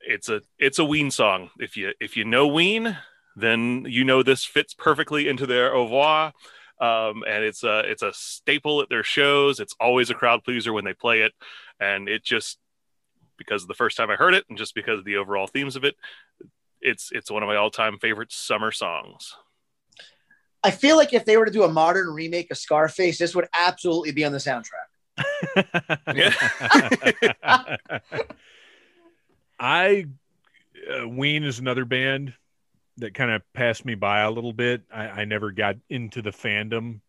[0.00, 2.96] it's a it's a ween song if you if you know ween
[3.36, 6.32] then you know this fits perfectly into their au revoir.
[6.80, 9.60] Um, and it's a it's a staple at their shows.
[9.60, 11.32] It's always a crowd pleaser when they play it.
[11.78, 12.58] And it just
[13.36, 15.74] because of the first time i heard it and just because of the overall themes
[15.74, 15.96] of it
[16.80, 19.34] it's it's one of my all-time favorite summer songs.
[20.62, 23.48] I feel like if they were to do a modern remake of Scarface, this would
[23.54, 25.66] absolutely be on the soundtrack.
[29.58, 30.06] I
[30.90, 32.34] uh, Ween is another band
[32.98, 34.82] that kind of passed me by a little bit.
[34.92, 37.00] I, I never got into the fandom,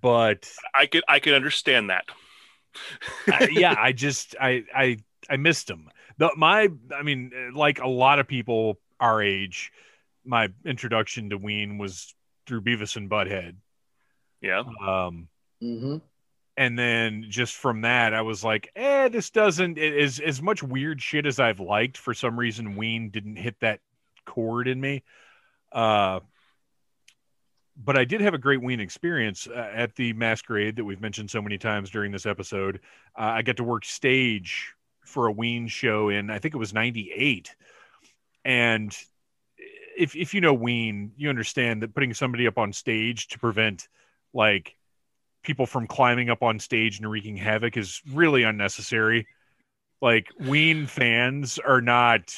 [0.00, 2.04] but i could i could understand that
[3.30, 4.96] I, yeah, I just I I
[5.28, 5.88] I missed them.
[6.18, 9.72] The my I mean, like a lot of people our age,
[10.24, 12.14] my introduction to Ween was
[12.46, 13.56] through Beavis and Butthead.
[14.40, 15.28] yeah Um,
[15.62, 15.98] Mm-hmm.
[16.56, 20.62] and then just from that, I was like, eh, this doesn't it is as much
[20.62, 21.96] weird shit as I've liked.
[21.96, 23.80] For some reason, Ween didn't hit that
[24.32, 25.02] chord in me.
[25.70, 26.20] Uh,
[27.76, 31.30] but I did have a great Ween experience uh, at the masquerade that we've mentioned
[31.30, 32.80] so many times during this episode.
[33.18, 36.72] Uh, I got to work stage for a Ween show in I think it was
[36.72, 37.54] '98,
[38.44, 38.96] and
[39.96, 43.88] if if you know Ween, you understand that putting somebody up on stage to prevent
[44.32, 44.76] like
[45.42, 49.26] people from climbing up on stage and wreaking havoc is really unnecessary.
[50.00, 52.34] Like Ween fans are not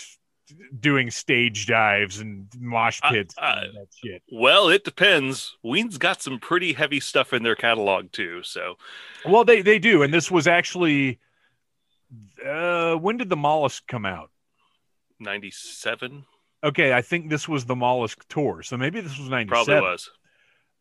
[0.80, 4.22] doing stage dives and mosh Uh, pits uh, and that shit.
[4.30, 5.56] Well, it depends.
[5.62, 8.42] Ween's got some pretty heavy stuff in their catalog too.
[8.42, 8.76] So
[9.24, 11.18] Well, they they do, and this was actually
[12.44, 14.30] uh, when did the mollusk come out?
[15.20, 16.24] ninety-seven
[16.62, 19.64] Okay, I think this was the mollusk tour, so maybe this was ninety seven.
[19.66, 20.10] probably was.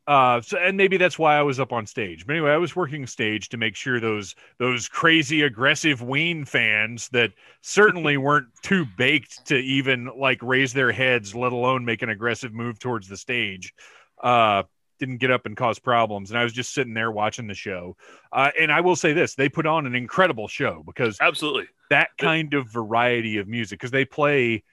[0.05, 2.25] Uh, so and maybe that's why I was up on stage.
[2.25, 7.07] But anyway, I was working stage to make sure those those crazy aggressive Ween fans
[7.09, 7.31] that
[7.61, 12.53] certainly weren't too baked to even like raise their heads, let alone make an aggressive
[12.53, 13.73] move towards the stage,
[14.21, 14.63] uh,
[14.99, 16.31] didn't get up and cause problems.
[16.31, 17.95] And I was just sitting there watching the show.
[18.31, 21.67] Uh, and I will say this: they put on an incredible show because Absolutely.
[21.89, 24.63] that kind of variety of music because they play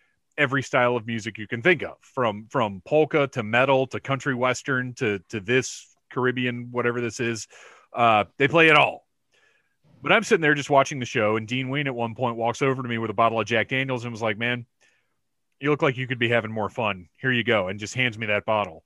[0.41, 4.35] every style of music you can think of from from polka to metal to country
[4.35, 7.47] western to to this caribbean whatever this is
[7.95, 9.07] uh they play it all.
[10.03, 12.63] But i'm sitting there just watching the show and dean ween at one point walks
[12.63, 14.67] over to me with a bottle of jack daniels and was like man
[15.61, 17.09] you look like you could be having more fun.
[17.21, 18.83] Here you go and just hands me that bottle.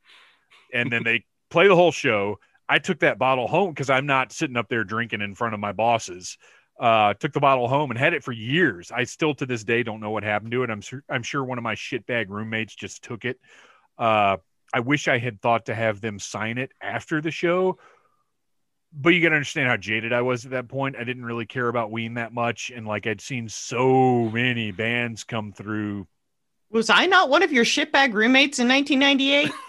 [0.73, 2.41] And then they play the whole show.
[2.69, 5.61] I took that bottle home because i'm not sitting up there drinking in front of
[5.61, 6.39] my bosses
[6.79, 8.91] uh, took the bottle home and had it for years.
[8.91, 10.71] I still to this day don't know what happened to it.
[10.71, 13.39] I'm sure I'm sure one of my shitbag roommates just took it.
[13.99, 14.39] Uh,
[14.73, 17.79] I wish I had thought to have them sign it after the show.
[18.93, 20.97] But you gotta understand how jaded I was at that point.
[20.97, 25.25] I didn't really care about Ween that much, and like I'd seen so many bands
[25.25, 26.07] come through.
[26.71, 29.53] Was I not one of your shitbag roommates in 1998?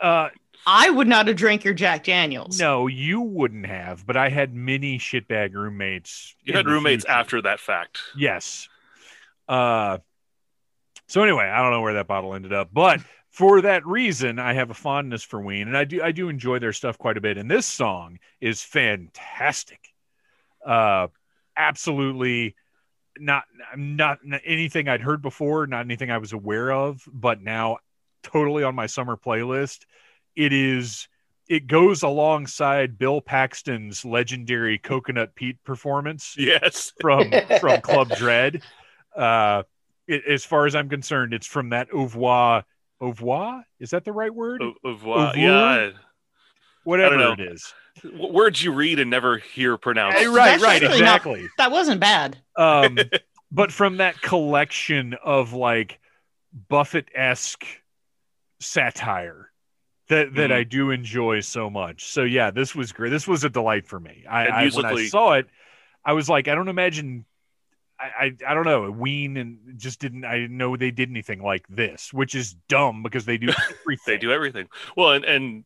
[0.00, 0.28] Uh,
[0.66, 2.58] I would not have drank your Jack Daniels.
[2.58, 6.34] no, you wouldn't have, but I had many shitbag roommates.
[6.44, 7.18] You had roommates future.
[7.18, 7.98] after that fact.
[8.16, 8.68] Yes.
[9.48, 9.98] Uh,
[11.08, 14.52] so anyway, I don't know where that bottle ended up, but for that reason, I
[14.52, 17.20] have a fondness for Ween, and I do I do enjoy their stuff quite a
[17.20, 17.38] bit.
[17.38, 19.80] And this song is fantastic.
[20.64, 21.08] Uh,
[21.56, 22.54] absolutely
[23.18, 23.44] not
[23.76, 27.78] not not anything I'd heard before, not anything I was aware of, but now
[28.22, 29.80] totally on my summer playlist.
[30.36, 31.08] It is
[31.48, 36.92] it goes alongside Bill Paxton's legendary Coconut Pete performance Yes.
[37.00, 37.30] from
[37.60, 38.62] from Club Dread.
[39.14, 39.64] Uh,
[40.06, 42.64] it, as far as I'm concerned, it's from that au revoir.
[43.00, 43.64] Au revoir?
[43.80, 44.62] Is that the right word?
[44.62, 45.90] Of, of, uh, Of yeah.
[46.84, 47.32] Whatever know.
[47.32, 47.72] it is.
[48.02, 50.18] w- Words you read and never hear pronounced.
[50.18, 51.48] Hey, right, That's right, actually not- exactly.
[51.58, 52.38] That wasn't bad.
[52.56, 52.98] Um,
[53.52, 56.00] but from that collection of like
[56.68, 57.64] Buffett esque
[58.60, 59.50] satire
[60.12, 60.54] that that Mhm.
[60.54, 62.04] I do enjoy so much.
[62.06, 63.10] So yeah, this was great.
[63.10, 64.24] This was a delight for me.
[64.28, 65.46] I, I when I saw it,
[66.04, 67.24] I was like, I don't imagine.
[68.00, 68.04] I,
[68.44, 68.90] I, I don't know.
[68.90, 70.24] Ween and just didn't.
[70.24, 73.48] I didn't know they did anything like this, which is dumb because they do
[73.80, 73.98] everything.
[74.06, 75.64] they do everything well and and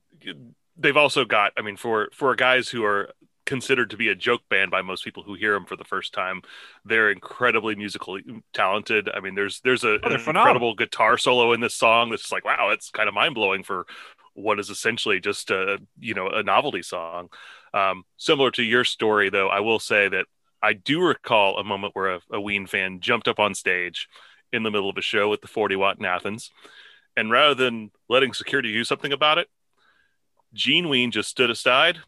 [0.78, 3.08] they've also got i mean for for guys who are
[3.46, 6.12] considered to be a joke band by most people who hear them for the first
[6.12, 6.42] time
[6.84, 10.40] they're incredibly musically talented i mean there's there's a, Oh, an phenomenal.
[10.42, 13.86] incredible guitar solo in this song that's just like wow it's kind of mind-blowing for
[14.36, 17.28] what is essentially just a you know a novelty song
[17.74, 20.26] um, similar to your story though i will say that
[20.62, 24.08] i do recall a moment where a, a ween fan jumped up on stage
[24.52, 26.50] in the middle of a show at the 40 watt in athens
[27.16, 29.48] and rather than letting security do something about it,
[30.52, 31.98] Gene Ween just stood aside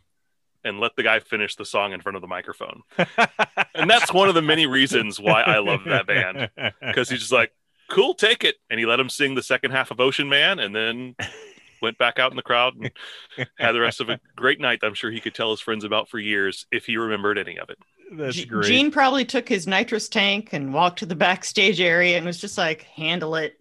[0.64, 2.82] and let the guy finish the song in front of the microphone.
[3.74, 6.50] and that's one of the many reasons why I love that band
[6.80, 7.52] because he's just like,
[7.88, 8.56] cool, take it.
[8.68, 11.16] And he let him sing the second half of Ocean Man and then
[11.82, 12.90] went back out in the crowd and
[13.58, 15.84] had the rest of a great night that I'm sure he could tell his friends
[15.84, 17.78] about for years if he remembered any of it.
[18.12, 18.66] That's G- great.
[18.66, 22.56] Gene probably took his nitrous tank and walked to the backstage area and was just
[22.56, 23.54] like, handle it.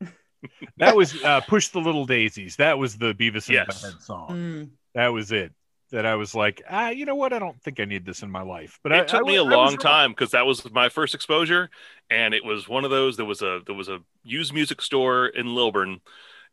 [0.78, 3.84] that was uh, "Push the Little Daisies." That was the Beavis and Yes.
[3.84, 4.28] Butthead song.
[4.30, 4.70] Mm.
[4.94, 5.52] That was it.
[5.92, 7.32] That I was like, ah, you know what?
[7.34, 8.80] I don't think I need this in my life.
[8.82, 10.68] But it I, took I me a wa- I was long time because that was
[10.72, 11.68] my first exposure
[12.10, 15.26] and it was one of those there was a there was a used music store
[15.26, 16.00] in lilburn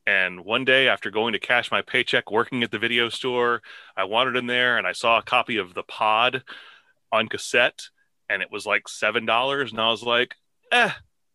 [0.08, 3.62] and one day after going to cash my paycheck working at the video store
[3.98, 6.44] i wandered in there and i saw a copy of the pod
[7.12, 7.90] on cassette
[8.30, 10.36] and it was like seven dollars and i was like
[10.72, 10.92] eh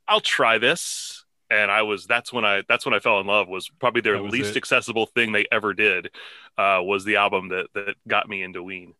[0.08, 3.48] i'll try this and i was that's when i that's when i fell in love
[3.48, 4.56] was probably their was least it.
[4.56, 6.10] accessible thing they ever did
[6.56, 8.94] uh, was the album that that got me into ween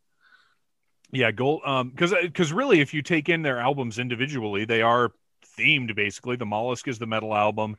[1.12, 1.62] Yeah, gold.
[1.64, 5.12] Um, because because really, if you take in their albums individually, they are
[5.56, 6.36] themed basically.
[6.36, 7.76] The Mollusk is the metal album.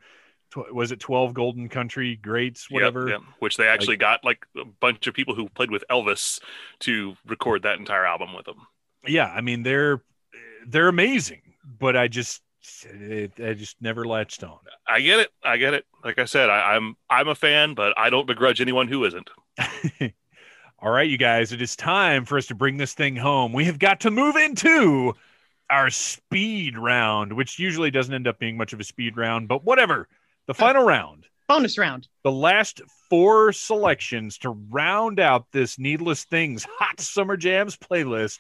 [0.56, 2.70] Tw- was it Twelve Golden Country Greats?
[2.70, 3.10] Whatever.
[3.10, 3.22] yep.
[3.40, 6.40] Which they actually got like a bunch of people who played with Elvis
[6.80, 8.68] to record that entire album with them.
[9.06, 10.02] Yeah, I mean they're
[10.68, 11.42] they're amazing,
[11.80, 12.42] but I just
[12.84, 14.58] it, I just never latched on.
[14.88, 15.30] I get it.
[15.44, 15.86] I get it.
[16.04, 19.30] Like I said, I, I'm I'm a fan, but I don't begrudge anyone who isn't.
[20.80, 23.54] All right, you guys, it is time for us to bring this thing home.
[23.54, 25.14] We have got to move into
[25.70, 29.64] our speed round, which usually doesn't end up being much of a speed round, but
[29.64, 30.08] whatever.
[30.48, 32.08] The final uh, round, Bonus round.
[32.24, 38.40] the last four selections to round out this Needless Things Hot Summer Jams playlist.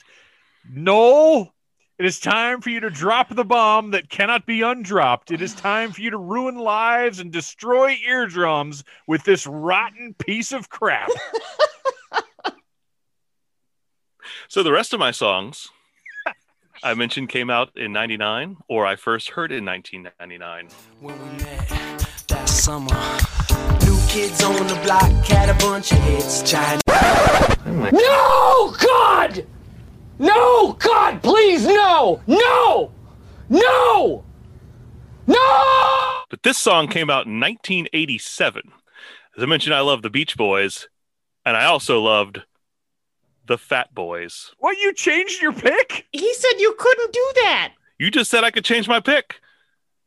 [0.69, 1.53] Noel,
[1.98, 5.32] it is time for you to drop the bomb that cannot be undropped.
[5.32, 10.52] It is time for you to ruin lives and destroy eardrums with this rotten piece
[10.52, 11.10] of crap.
[14.48, 15.69] So the rest of my songs
[16.84, 20.69] I mentioned came out in 99 or I first heard in 1999.
[22.66, 22.96] Summer.
[23.86, 26.42] New kids on the block had a bunch of hits.
[26.42, 26.82] China.
[27.92, 29.46] No, God!
[30.18, 32.24] No, God, please, no!
[32.26, 32.92] No!
[33.50, 34.24] No!
[35.28, 36.24] No!
[36.32, 38.64] But this song came out in 1987.
[39.38, 40.88] As I mentioned, I love the Beach Boys,
[41.46, 42.42] and I also loved
[43.46, 44.56] the Fat Boys.
[44.58, 46.08] What, you changed your pick?
[46.12, 47.74] He said you couldn't do that.
[48.00, 49.36] You just said I could change my pick.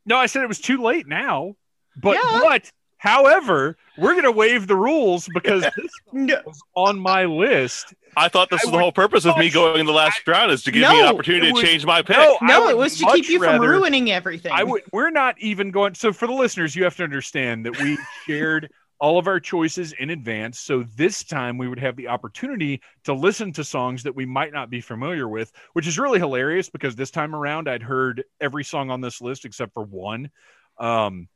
[0.04, 1.54] No, I said it was too late now.
[2.00, 2.40] But Yeah.
[2.42, 6.40] but however, we're gonna waive the rules because this No.
[6.46, 7.94] was on my list.
[8.16, 10.50] I thought this I was the whole purpose of me going in the last round
[10.50, 12.16] is to give me an opportunity it to change my pick.
[12.16, 14.52] No, No, it was to keep you from ruining everything.
[14.52, 17.80] I would we're not even going so for the listeners, you have to understand that
[17.80, 17.96] we
[18.26, 18.70] shared
[19.00, 20.58] all of our choices in advance.
[20.58, 24.52] So this time we would have the opportunity to listen to songs that we might
[24.52, 28.64] not be familiar with, which is really hilarious because this time around I'd heard every
[28.64, 30.30] song on this list except for one.
[30.78, 31.28] Um,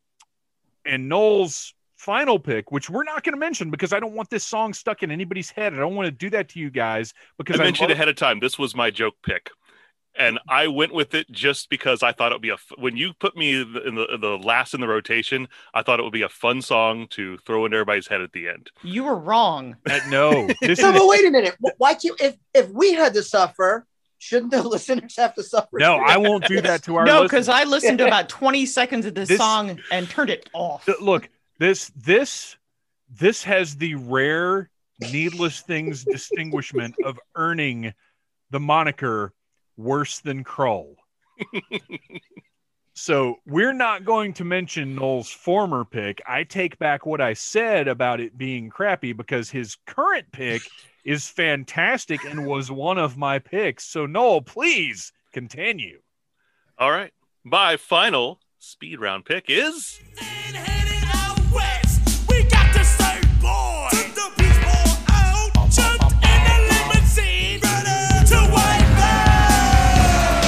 [0.84, 4.44] and Noel's final pick, which we're not going to mention because I don't want this
[4.44, 5.72] song stuck in anybody's head.
[5.72, 8.08] I don't want to do that to you guys because I I mentioned love- ahead
[8.08, 8.40] of time.
[8.40, 9.50] This was my joke pick.
[10.14, 12.54] and I went with it just because I thought it would be a.
[12.54, 15.82] f- When you put me in the, in the the last in the rotation, I
[15.82, 18.70] thought it would be a fun song to throw in everybody's head at the end.
[18.82, 19.76] You were wrong.
[19.88, 21.56] Uh, no, this So, is but wait a minute.
[21.78, 23.86] Why can't if if we had to suffer,
[24.22, 25.78] shouldn't the listeners have to suffer?
[25.78, 25.96] no.
[25.96, 27.04] I won't do that to our.
[27.04, 30.48] No, because I listened to about 20 seconds of this, This- song and turned it
[30.52, 30.84] off.
[30.86, 31.28] Th- look
[31.58, 32.56] this this
[33.10, 34.70] this has the rare
[35.00, 37.92] needless things distinguishment of earning
[38.50, 39.32] the moniker
[39.76, 40.94] worse than Krull.
[42.94, 46.20] so we're not going to mention Noel's former pick.
[46.26, 50.62] I take back what I said about it being crappy because his current pick
[51.04, 53.84] is fantastic and was one of my picks.
[53.84, 56.00] So Noel, please continue.
[56.78, 57.12] All right,
[57.44, 63.88] my final speed round pick is Heading out west, we got the same boy.
[63.90, 70.42] Took the beach ball out, jumped in the limousine, ready to wipe out.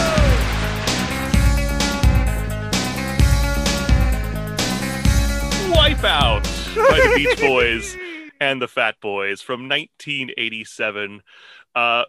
[5.75, 6.45] Wipeout
[6.77, 7.97] by the Beach Boys
[8.45, 11.23] and the Fat Boys from 1987.
[11.75, 12.05] Uh,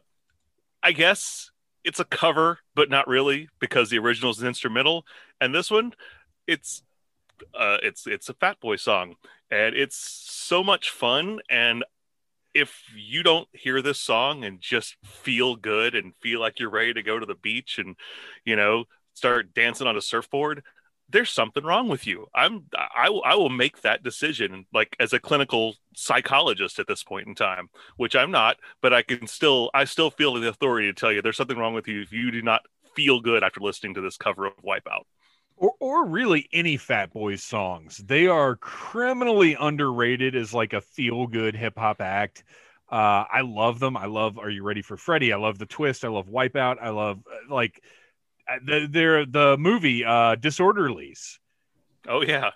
[0.84, 1.50] I guess
[1.86, 5.06] it's a cover, but not really because the original is an instrumental,
[5.40, 5.94] and this one,
[6.46, 6.84] it's
[7.58, 9.16] uh, it's it's a Fat Boy song,
[9.50, 11.40] and it's so much fun.
[11.50, 11.86] And
[12.54, 16.94] if you don't hear this song and just feel good and feel like you're ready
[16.94, 17.96] to go to the beach and
[18.44, 20.64] you know start dancing on a surfboard,
[21.10, 22.28] there's something wrong with you.
[22.34, 22.66] I'm
[22.96, 27.28] I will I will make that decision like as a clinical psychologist at this point
[27.28, 30.94] in time, which I'm not, but I can still I still feel the authority to
[30.94, 32.62] tell you there's something wrong with you if you do not
[32.96, 35.04] feel good after listening to this cover of Wipeout.
[35.58, 37.98] or, or really any Fat Boys songs.
[37.98, 42.44] They are criminally underrated as like a feel good hip hop act.
[42.90, 43.98] Uh, I love them.
[43.98, 45.34] I love Are You Ready for Freddy?
[45.34, 46.06] I love the twist.
[46.06, 46.78] I love Wipeout.
[46.82, 47.82] I love uh, like
[48.66, 51.38] the they're the movie uh, Disorderlies.
[52.08, 52.52] Oh yeah.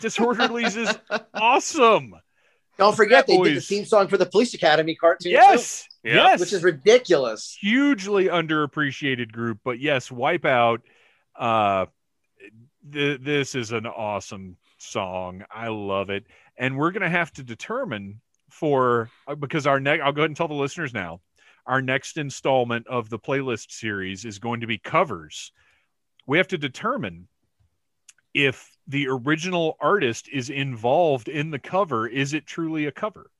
[0.00, 0.96] Disorderlies is
[1.34, 2.14] awesome.
[2.78, 5.30] Don't forget Fat they did the theme song for the Police Academy cartoon.
[5.30, 5.86] too, Yes.
[6.02, 6.14] Yeah.
[6.14, 6.40] Yes.
[6.40, 7.56] which is ridiculous.
[7.60, 10.78] hugely underappreciated group, but yes, Wipeout.
[11.34, 11.86] Uh,
[12.92, 15.44] th- this is an awesome song.
[15.50, 16.26] I love it,
[16.58, 18.20] and we're gonna have to determine
[18.50, 20.02] for uh, because our next.
[20.04, 21.20] I'll go ahead and tell the listeners now.
[21.66, 25.52] Our next installment of the playlist series is going to be covers.
[26.26, 27.28] We have to determine
[28.34, 32.06] if the original artist is involved in the cover.
[32.06, 33.30] Is it truly a cover?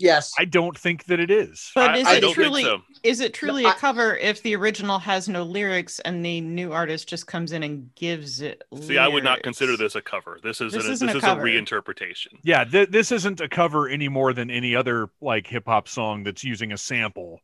[0.00, 0.32] Yes.
[0.38, 1.70] I don't think that it is.
[1.74, 2.82] But I- is I it don't think truly so.
[3.02, 6.40] is it truly No, a I- cover if the original has no lyrics and the
[6.40, 10.00] new artist just comes in and gives it See, I would not consider this a
[10.02, 10.40] cover.
[10.42, 12.38] This is This an, isn't this a is a reinterpretation.
[12.42, 16.22] Yeah, th- this isn't a cover any more than any other like hip hop song
[16.24, 17.40] that's using a sample.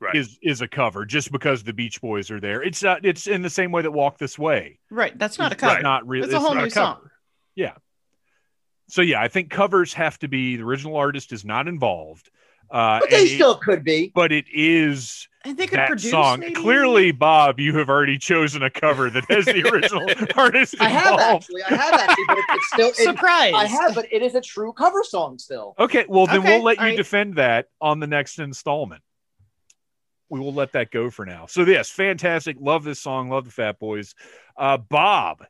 [0.00, 0.16] Right.
[0.16, 2.62] Is is a cover just because the Beach Boys are there.
[2.62, 3.04] It's not.
[3.06, 4.78] It's in the same way that Walk This Way.
[4.90, 5.80] Right, that's not a It's cover.
[5.82, 6.24] Not really.
[6.26, 6.96] It's a whole not new song.
[6.96, 7.12] cover.
[7.54, 7.74] Yeah.
[8.88, 12.30] So yeah, I think covers have to be the original artist is not involved.
[12.70, 14.10] Uh, But they and it- still could be.
[14.14, 16.40] but it is And they could that produce song.
[16.40, 16.54] maybe?
[16.54, 20.80] Clearly, Bob, you have already chosen a cover that has the original artist Involved.
[20.80, 21.62] I have actually.
[21.62, 22.88] I have actually, but it's still.
[22.88, 23.52] It, Surprise.
[23.54, 25.74] I have, but it is a true cover song still.
[25.78, 26.96] Okay, well then Okay, we'll let you all right.
[26.96, 29.02] defend that on the next installment.
[30.30, 31.46] We will let that go for now.
[31.46, 32.56] So yes, fantastic.
[32.58, 33.28] Love this song.
[33.28, 34.14] Love the Fat Boys.
[34.56, 35.44] Uh, Bob,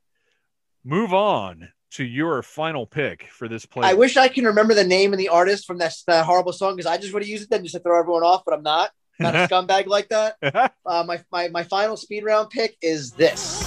[0.84, 3.86] move on to your final pick for this play.
[3.86, 6.74] I wish I can remember the name and the artist from that, that horrible song
[6.74, 8.64] because I just would have used it then just to throw everyone off, but I'm
[8.64, 8.90] not.
[9.20, 10.36] Not a scumbag like that.
[10.86, 13.62] Uh, my, my my final speed round pick is this.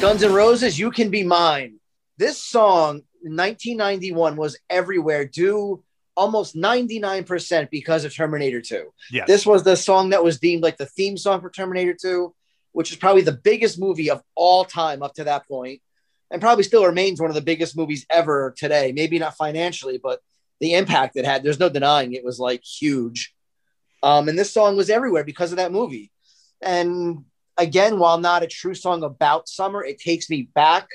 [0.00, 1.78] Guns N' Roses, You Can Be Mine.
[2.16, 5.82] This song 1991 was everywhere, due
[6.16, 8.92] almost 99% because of Terminator 2.
[9.10, 9.26] yes.
[9.26, 12.34] This was the song that was deemed like the theme song for Terminator 2,
[12.72, 15.80] which is probably the biggest movie of all time up to that point,
[16.30, 18.92] and probably still remains one of the biggest movies ever today.
[18.92, 20.20] Maybe not financially, but
[20.60, 23.34] the impact it had, there's no denying it was like huge.
[24.02, 26.10] Um, and this song was everywhere because of that movie.
[26.60, 27.24] And
[27.56, 30.88] again, while not a true song about summer, it takes me back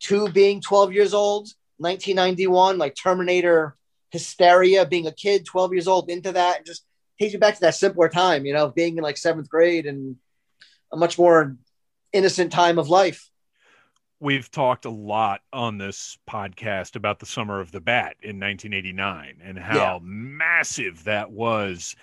[0.00, 1.48] to being 12 years old,
[1.80, 3.76] 1991, like Terminator
[4.10, 6.84] hysteria, being a kid, 12 years old, into that, and just
[7.18, 10.16] takes me back to that simpler time, you know, being in like seventh grade and
[10.92, 11.56] a much more
[12.12, 13.28] innocent time of life.
[14.18, 19.40] We've talked a lot on this podcast about the Summer of the Bat in 1989
[19.42, 19.98] and how Yeah.
[20.02, 21.96] massive that was.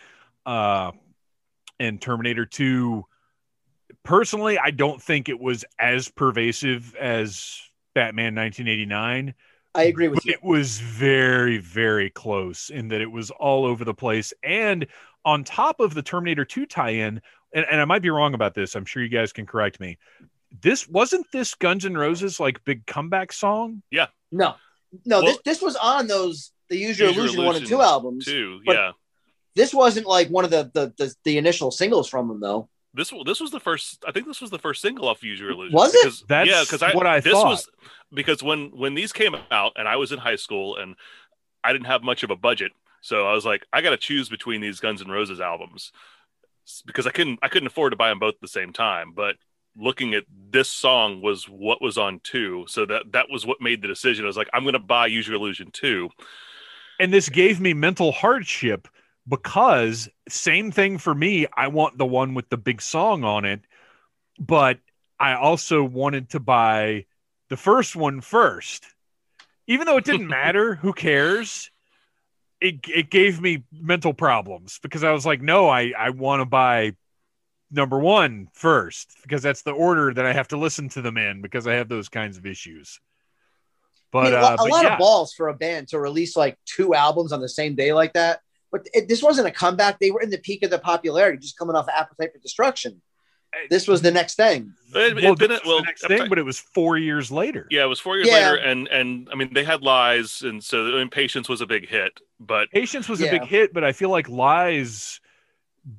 [0.45, 0.94] Uh,
[1.80, 3.06] and Terminator 2
[4.04, 7.62] personally, I don't think it was as pervasive as
[7.94, 9.36] Batman 1989.
[9.78, 10.34] I agree with but you.
[10.34, 14.34] it was very, very close in that it was all over the place.
[14.44, 14.88] And
[15.24, 17.22] on top of the Terminator 2 tie-in,
[17.54, 19.98] and, and I might be wrong about this, I'm sure you guys can correct me.
[20.62, 23.84] This wasn't this Guns N' Roses like big comeback song?
[23.91, 24.08] Yeah.
[24.32, 24.56] No,
[25.06, 27.82] no, Well- this this was on those the Use Your Use Illusion one and two
[27.82, 28.26] albums.
[28.26, 28.91] Too, but- yeah.
[29.56, 32.70] This wasn't like one of the the, the the initial singles from them though.
[32.94, 34.04] This this was the first.
[34.08, 35.74] I think this was the first single off Use Your Illusion.
[35.76, 36.02] Was it?
[36.04, 37.45] Because, That's yeah, because I what I this thought.
[37.48, 37.70] was
[38.14, 40.96] because when when these came out and I was in high school and
[41.64, 42.72] I didn't have much of a budget,
[43.02, 45.92] so I was like, I got to choose between these Guns N' Roses albums
[46.86, 49.14] because I couldn't I couldn't afford to buy them both at the same time.
[49.16, 49.36] But
[49.76, 53.82] looking at this song was what was on two, so that that was what made
[53.82, 54.26] the decision.
[54.26, 56.10] I was like, I'm going to buy Use Your Illusion two.
[57.00, 58.88] and this gave me mental hardship
[59.28, 63.62] because same thing for me i want the one with the big song on it
[64.40, 64.80] but
[65.20, 67.06] i also wanted to buy
[67.49, 68.86] the first one first
[69.68, 71.72] even though it didn't matter who cares
[72.60, 76.45] it, it gave me mental problems because i was like no i i want to
[76.45, 76.94] buy
[77.69, 81.41] number one first because that's the order that i have to listen to them in
[81.41, 82.99] because i have those kinds of issues
[84.11, 84.94] but I mean, a, uh, lot- a but lot yeah.
[84.94, 88.14] of balls for a band to release like two albums on the same day like
[88.14, 88.41] that.
[88.72, 89.99] But it, this wasn't a comeback.
[89.99, 93.02] They were in the peak of their popularity, just coming off Appetite for Destruction.
[93.69, 94.74] This was the next thing.
[94.94, 97.32] It, well, it been, this was well, the next thing, but it was four years
[97.32, 97.68] later.
[97.72, 98.52] Yeah, it was four years Yeah.
[98.52, 102.19] later, and and I mean they had lies, and so Impatience was a big hit.
[102.40, 105.19] But Patience was a big hit, but I feel like Lies,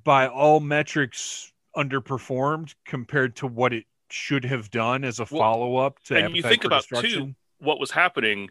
[0.05, 5.77] by all metrics, underperformed compared to what it should have done as a Well, follow
[5.77, 6.16] up to.
[6.16, 8.51] and you think about too what was happening.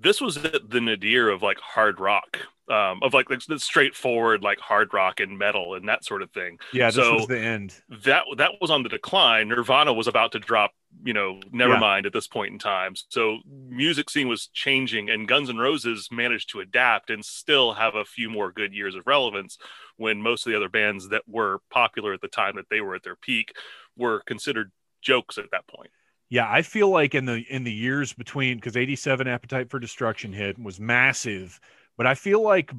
[0.00, 2.38] This was the, the nadir of like hard rock,
[2.70, 6.58] um, of like the, straightforward like hard rock and metal and that sort of thing.
[6.72, 7.74] Yeah, this so was the end.
[8.04, 9.48] that that was on the decline.
[9.48, 10.72] Nirvana was about to drop,
[11.04, 12.94] you know, Nevermind at this point in time.
[13.08, 13.38] So
[13.68, 18.04] music scene was changing, and Guns N' Roses managed to adapt and still have a
[18.04, 19.58] few more good years of relevance.
[19.96, 22.94] When most of the other bands that were popular at the time that they were
[22.94, 23.52] at their peak
[23.96, 24.70] were considered
[25.02, 25.90] jokes at that point.
[26.30, 30.32] Yeah, I feel like in the in the years between because '87 Appetite for Destruction
[30.32, 31.58] hit was massive,
[31.98, 32.72] but I feel like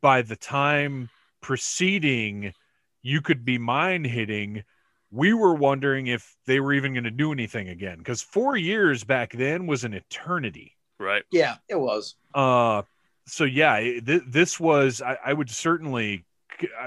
[0.00, 1.10] by the time
[1.42, 2.54] preceding
[3.02, 4.64] you could be mine hitting,
[5.10, 9.04] we were wondering if they were even going to do anything again because four years
[9.04, 10.72] back then was an eternity.
[10.98, 11.24] Right.
[11.30, 12.14] Yeah, it was.
[12.32, 12.82] Uh,
[13.26, 16.24] so yeah, th- this was I, I would certainly,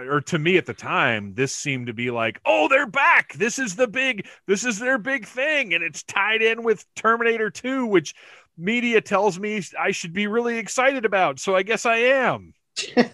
[0.10, 3.34] or to me at the time, this seemed to be like, oh, they're back.
[3.34, 7.50] This is the big, this is their big thing, and it's tied in with Terminator
[7.50, 8.16] Two, which
[8.58, 11.40] media tells me I should be really excited about.
[11.40, 12.54] So I guess I am.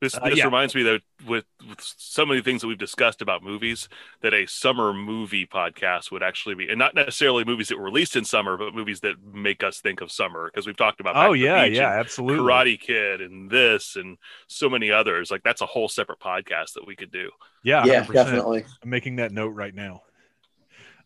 [0.00, 0.46] This, Uh, this yeah.
[0.46, 3.86] reminds me that with, with so many things that we've discussed about movies,
[4.22, 8.16] that a summer movie podcast would actually be, and not necessarily movies that were released
[8.16, 10.46] in summer, but movies that make us think of summer.
[10.46, 12.42] Because we've talked about Oh yeah, yeah, absolutely.
[12.42, 14.16] Karate Kid and this and
[14.46, 15.30] so many others.
[15.30, 17.28] Like that's a whole separate podcast that we could do.
[17.62, 18.12] Yeah, yeah, 100%.
[18.14, 18.64] definitely.
[18.82, 20.00] I'm making that note right now.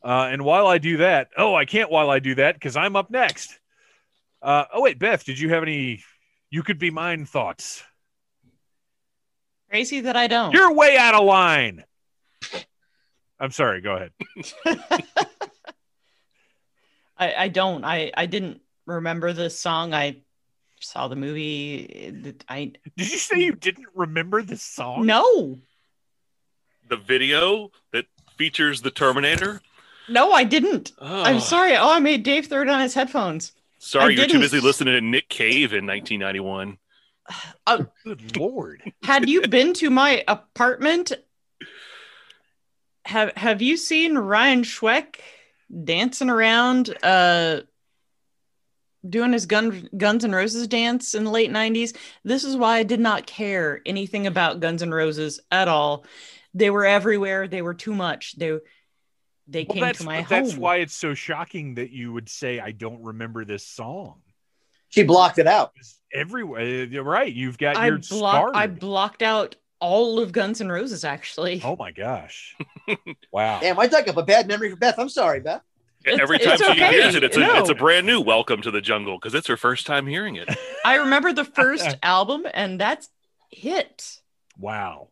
[0.05, 2.95] Uh, and while I do that, oh, I can't while I do that because I'm
[2.95, 3.59] up next.
[4.43, 6.05] Uh, oh wait, Beth, did you have any?
[6.51, 7.83] You could be mine thoughts.
[9.71, 10.53] Crazy that I don't.
[10.53, 11.85] You're way out of line.
[13.41, 13.81] I'm sorry.
[13.81, 14.13] Go ahead.
[17.17, 17.85] I, I don't.
[17.85, 19.95] I, I didn't remember this song.
[19.95, 20.19] I
[20.81, 22.35] saw the movie.
[22.49, 25.07] I Did you say you didn't remember this song?
[25.07, 25.59] no,
[26.89, 28.05] The video that
[28.37, 29.63] features the Terminator.
[30.09, 30.93] No, I didn't.
[30.99, 31.77] Oh, I'm sorry.
[31.77, 33.53] Oh, I made Dave throw it on his headphones.
[33.79, 34.41] Sorry, I you're too didn't.
[34.43, 36.79] busy listening to Nick Cave in 1991.
[38.05, 38.83] Good lord.
[39.03, 41.13] Had you been to my apartment?
[43.07, 45.17] Have Have you seen Ryan Schweck
[45.85, 47.61] dancing around, uh,
[49.09, 51.95] doing his gun Guns and Roses dance in the late '90s?
[52.25, 56.05] This is why I did not care anything about Guns and Roses at all.
[56.55, 57.49] They were everywhere.
[57.49, 58.37] They were too much.
[58.37, 58.59] They
[59.47, 60.61] they Well, came that's to my that's home.
[60.61, 64.21] why it's so shocking that you would say I don't remember this song.
[64.89, 65.73] She blocked it out.
[65.77, 66.61] It's everywhere.
[66.61, 67.33] Eh, you're right.
[67.33, 68.57] You've got I your blocked.
[68.57, 71.05] I blocked out all of Guns N' Roses.
[71.05, 72.57] Actually, Oh my gosh.
[73.33, 73.59] wow.
[73.61, 74.99] Damn, I dug up a bad memory for Beth.
[74.99, 75.63] I'm sorry, Beth.
[76.07, 76.91] Every time she okay.
[76.91, 77.55] hears it, it's a, No.
[77.57, 80.49] it's a brand new welcome to the jungle because it's her first time hearing it.
[80.85, 83.09] I remember the first album, and that's
[83.51, 84.21] hit.
[84.59, 85.09] Wow.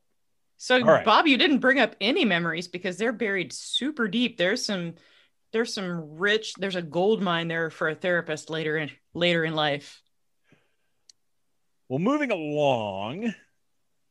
[0.63, 1.05] So, All right.
[1.05, 4.39] Bob, you didn't bring up any memories because they're buried super deep.
[4.39, 4.95] There's some,
[5.53, 6.55] there's some rich.
[6.55, 10.01] There's a gold mine there for a therapist later in later in life.
[11.89, 13.35] Well, moving along,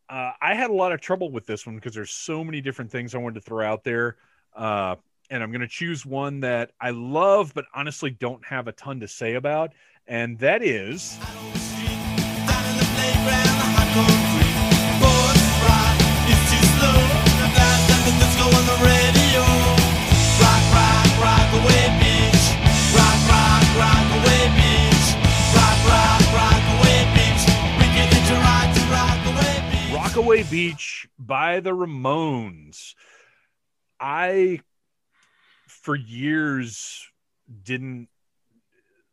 [0.09, 2.91] Uh, I had a lot of trouble with this one because there's so many different
[2.91, 4.17] things I wanted to throw out there.
[4.53, 4.97] Uh,
[5.29, 8.99] and I'm going to choose one that I love, but honestly don't have a ton
[8.99, 9.71] to say about.
[10.05, 11.17] And that is
[30.21, 32.93] Rockaway Beach by the Ramones.
[33.99, 34.59] I,
[35.67, 37.07] for years,
[37.63, 38.07] didn't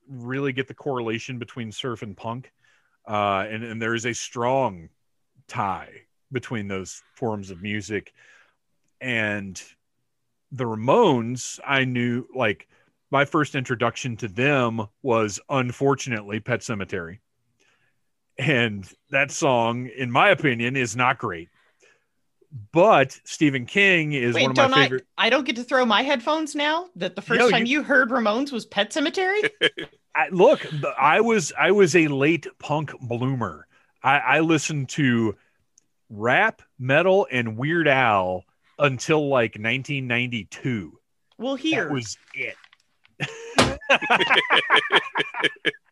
[0.06, 2.52] really get the correlation between surf and punk.
[3.08, 4.90] Uh, and, and there is a strong
[5.46, 8.12] tie between those forms of music.
[9.00, 9.58] And
[10.52, 12.68] the Ramones, I knew like
[13.10, 17.20] my first introduction to them was unfortunately Pet Sematary.
[18.38, 21.48] And that song, in my opinion, is not great.
[22.72, 25.06] But Stephen King is Wait, one of my don't favorite.
[25.18, 25.26] I?
[25.26, 26.86] I don't get to throw my headphones now.
[26.96, 27.82] That the first No, time you- you...
[27.82, 29.50] heard Ramones was Pet Sematary.
[30.14, 30.66] I, look,
[30.98, 33.66] I was I was a late punk bloomer.
[34.02, 35.36] I, I listened to
[36.08, 38.44] rap, metal, and Weird Al
[38.78, 40.98] until like 1992.
[41.36, 42.56] well, here That was it.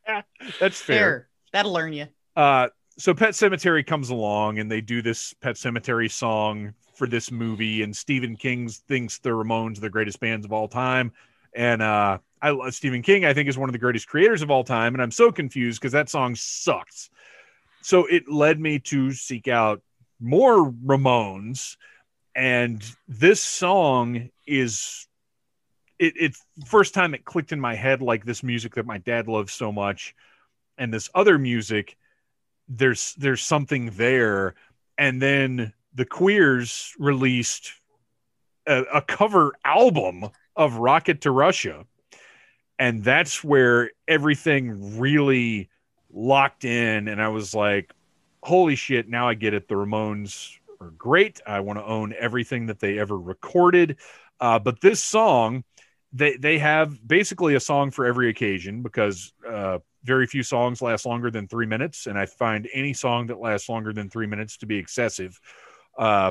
[0.60, 0.96] That's fair.
[0.96, 2.06] there, that'll learn you.
[2.36, 2.68] Uh,
[2.98, 7.82] so Pet Sematary comes along and they do this Pet Sematary song for this movie,
[7.82, 11.12] and Stephen King thinks the Ramones are the greatest bands of all time.
[11.54, 14.64] And uh, I Stephen King, I think, is one of the greatest creators of all
[14.64, 14.94] time.
[14.94, 17.10] And I'm so confused because that song sucks.
[17.82, 19.82] So it led me to seek out
[20.20, 21.76] more Ramones.
[22.34, 25.06] And this song is
[25.98, 26.36] it, it
[26.66, 29.72] first time it clicked in my head like this music that my dad loves so
[29.72, 30.14] much
[30.76, 31.96] and this other music
[32.68, 34.54] there's there's something there.
[34.98, 37.72] And then the queers released
[38.66, 41.84] a, a cover album of rocket to russia.
[42.78, 45.70] And that's where everything really
[46.12, 47.08] locked in.
[47.08, 47.92] And i was like
[48.42, 49.68] holy shit now i get it.
[49.68, 51.40] The ramones are great.
[51.46, 53.96] I want to own everything that they ever recorded.
[54.38, 55.64] Uh, but this song
[56.12, 61.04] they they have basically a song for every occasion because uh, very few songs last
[61.04, 64.56] longer than three minutes, and I find any song that lasts longer than three minutes
[64.58, 65.38] to be excessive.
[65.98, 66.30] Uh,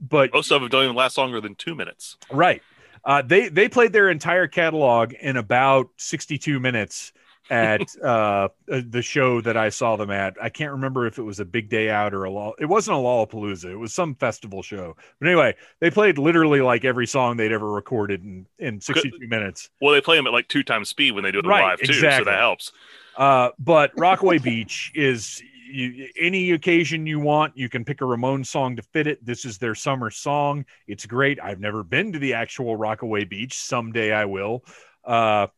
[0.00, 2.16] but Most of them don't even last longer than two minutes.
[2.30, 2.62] right,
[3.04, 7.12] uh, they they played their entire catalog in about sixty two minutes
[7.50, 10.36] at uh, the show that I saw them at.
[10.40, 12.52] I can't remember if it was a big day out or a law.
[12.58, 13.70] It wasn't a Lollapalooza.
[13.70, 14.96] It was some festival show.
[15.20, 19.28] But anyway, they played literally like every song they'd ever recorded in in sixty two
[19.28, 19.70] minutes.
[19.80, 21.80] Well, they play them at like two times speed when they do it Right, live
[21.80, 22.24] too, exactly.
[22.24, 22.72] so that helps.
[23.16, 28.46] Uh, but Rockaway Beach is you, any occasion you want, you can pick a Ramones
[28.46, 29.24] song to fit it.
[29.24, 30.64] This is their summer song.
[30.86, 31.38] It's great.
[31.42, 33.54] I've never been to the actual Rockaway Beach.
[33.54, 34.64] Someday I will.
[35.04, 35.48] Uh,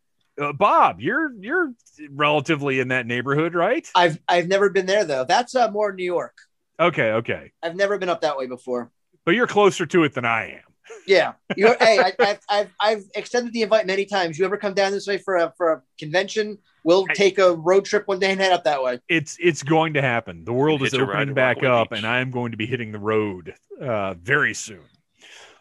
[0.41, 1.73] uh, Bob, you're you're
[2.11, 3.89] relatively in that neighborhood, right?
[3.95, 5.25] I've I've never been there though.
[5.25, 6.37] That's uh, more New York.
[6.79, 8.91] Okay, okay, I've never been up that way before.
[9.25, 10.61] but you're closer to it than I am.
[11.07, 11.77] Yeah, you're.
[11.81, 14.39] hey, I, I've, I've I've extended the invite many times.
[14.39, 16.59] You ever come down this way for a for a convention?
[16.85, 19.01] We'll I- take a road trip one day and head up that way.
[19.09, 20.45] It's it's going to happen.
[20.45, 21.99] The world is Hitch a ride opening back up, Beach.
[21.99, 24.85] and I am going to be hitting the road uh, very soon.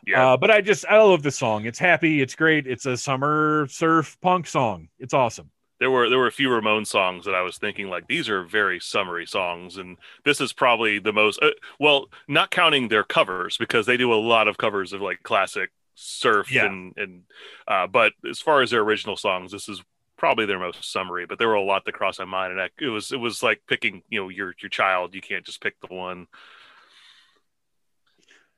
[0.06, 1.66] Yeah, Uh, but I just I love the song.
[1.66, 2.22] It's happy.
[2.22, 2.68] It's great.
[2.68, 4.90] It's a summer surf punk song.
[5.00, 5.52] It's awesome.
[5.80, 8.44] there were there were a few Ramon songs that I was thinking like these are
[8.44, 11.50] very summery songs, and this is probably the most uh,
[11.80, 15.72] well, not counting their covers because they do a lot of covers of like classic
[15.96, 16.66] surf Yeah.
[16.66, 17.24] and and
[17.68, 19.84] uh, but as far as their original songs, this is
[20.18, 21.26] probably their most summery.
[21.26, 23.44] But there were a lot that crossed my mind, and I, it was it was
[23.44, 25.14] like picking you know your your child.
[25.14, 26.28] You can't just pick the one.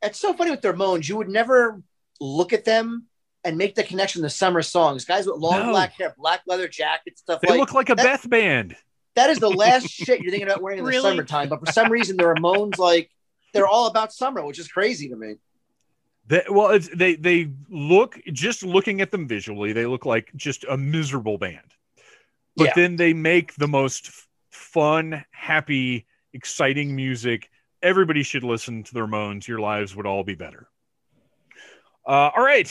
[0.02, 1.07] It's so funny with the Ramones.
[1.10, 1.82] You would never
[2.19, 3.06] look at them
[3.44, 5.06] and make the connection to summer songs.
[5.06, 5.72] Guys with long No.
[5.72, 8.76] black hair, black leather jackets, stuff like They like look like a Beth band.
[9.15, 11.02] that is the last shit you're thinking about wearing in the Really?
[11.11, 11.49] summertime.
[11.49, 13.10] But for some reason, the Ramones like
[13.53, 15.36] they're all about summer, which is crazy to me.
[16.28, 20.65] They, well, it's, they they look just looking at them visually, they look like just
[20.69, 21.74] a miserable band.
[22.57, 22.74] But Yeah.
[22.76, 24.11] then they make the most
[24.52, 27.49] fun, happy, exciting music.
[27.88, 29.47] Everybody should listen to the Ramones.
[29.47, 30.68] Your lives would all be better.
[32.05, 32.69] Uh, all right.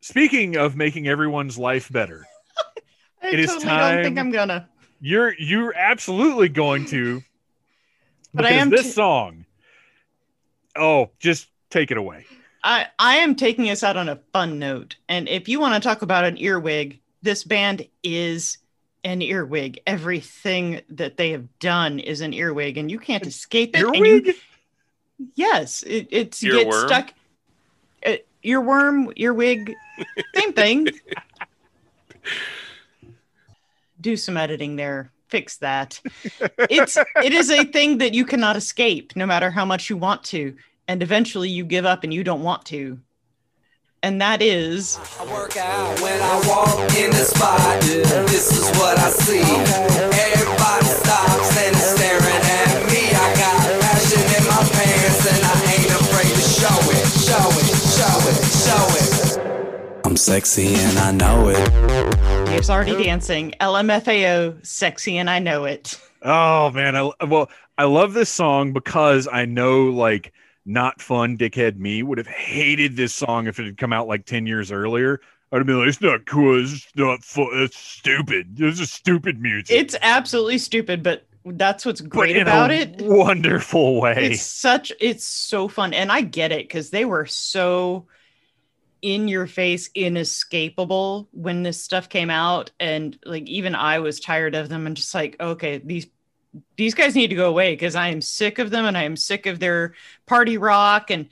[0.00, 2.26] Speaking of making everyone's life better,
[3.22, 4.68] I It is totally don't think I'm gonna.
[5.00, 7.22] you're you're absolutely going to.
[8.34, 9.44] But I am this t- song.
[10.74, 12.24] Oh, just take it away.
[12.64, 15.86] I I am taking us out on a fun note, and if you want to
[15.86, 18.56] talk about an earwig, this band is
[19.04, 19.80] an earwig.
[19.86, 23.84] Everything that they have done is an earwig, and you can't escape it.
[23.84, 24.34] and you- Earwig?
[25.34, 27.14] Yes, it, it's you Your get stuck.
[28.04, 29.72] Uh, your worm, your wig,
[30.34, 30.88] same thing.
[34.00, 35.12] Do some editing there.
[35.28, 36.00] Fix that.
[36.68, 40.24] It's it is a thing that you cannot escape, no matter how much you want
[40.24, 40.56] to,
[40.88, 42.98] and eventually you give up and you don't want to.
[44.04, 47.80] And that is I work out when I walk in the spot.
[47.82, 49.38] This is what I see.
[49.40, 53.14] Everybody stops and is staring at me.
[53.14, 57.70] I got passion in my pants and I ain't afraid to show it, show it,
[57.94, 60.02] show it, show it.
[60.04, 62.46] I'm sexy and I know it.
[62.46, 63.54] Dave's already dancing.
[63.60, 66.00] LMFAO, sexy, and I know it.
[66.22, 67.48] Oh man, I well,
[67.78, 70.32] I love this song because I know like
[70.64, 74.24] not fun dickhead me would have hated this song if it had come out like
[74.24, 75.20] 10 years earlier.
[75.50, 78.56] I'd have been like, it's not cool, it's not fun, it's stupid.
[78.56, 79.76] This is stupid music.
[79.76, 83.02] It's absolutely stupid, but that's what's great about it.
[83.02, 84.30] Wonderful way.
[84.32, 85.92] It's such it's so fun.
[85.92, 88.06] And I get it because they were so
[89.02, 92.70] in your face, inescapable when this stuff came out.
[92.78, 96.06] And like even I was tired of them and just like, okay, these
[96.76, 99.16] these guys need to go away because I am sick of them and I am
[99.16, 99.94] sick of their
[100.26, 101.10] party rock.
[101.10, 101.28] And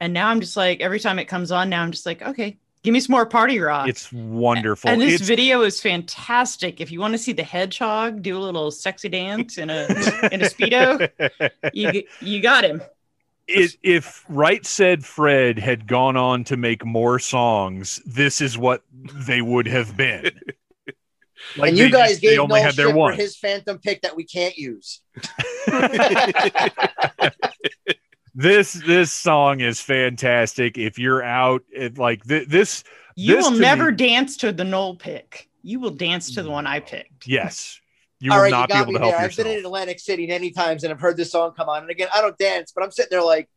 [0.00, 2.56] and now I'm just like every time it comes on, now I'm just like, okay,
[2.82, 3.88] give me some more party rock.
[3.88, 4.90] It's wonderful.
[4.90, 6.80] And this It's- video is fantastic.
[6.80, 9.84] If you want to see the hedgehog do a little sexy dance in a
[10.32, 11.08] in a speedo,
[11.72, 12.82] you you got him.
[13.46, 18.82] it, if Right Said Fred had gone on to make more songs, this is what
[18.92, 20.30] they would have been.
[21.56, 23.14] Like and you guys just- gave only no had their shit for one.
[23.16, 25.00] his phantom pick that we can't use.
[28.36, 30.76] This this song is fantastic.
[30.76, 32.82] If you're out, it, like th- this,
[33.14, 35.48] You this will never me- dance to the Noel pick.
[35.62, 37.28] You will dance to the one I picked.
[37.28, 37.80] yes,
[38.18, 39.20] you All will right, not you be able to help there.
[39.20, 41.82] I've been in Atlantic City many times and I've heard this song come on.
[41.82, 43.48] And again, I don't dance, but I'm sitting there like,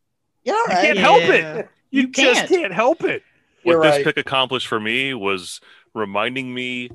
[0.43, 1.53] yeah, all You can't help Yeah.
[1.55, 1.69] it.
[1.89, 2.49] You, You just can't.
[2.49, 3.23] can't help it.
[3.63, 4.03] what You're this right.
[4.05, 5.59] pick accomplished for me was
[5.95, 6.91] reminding me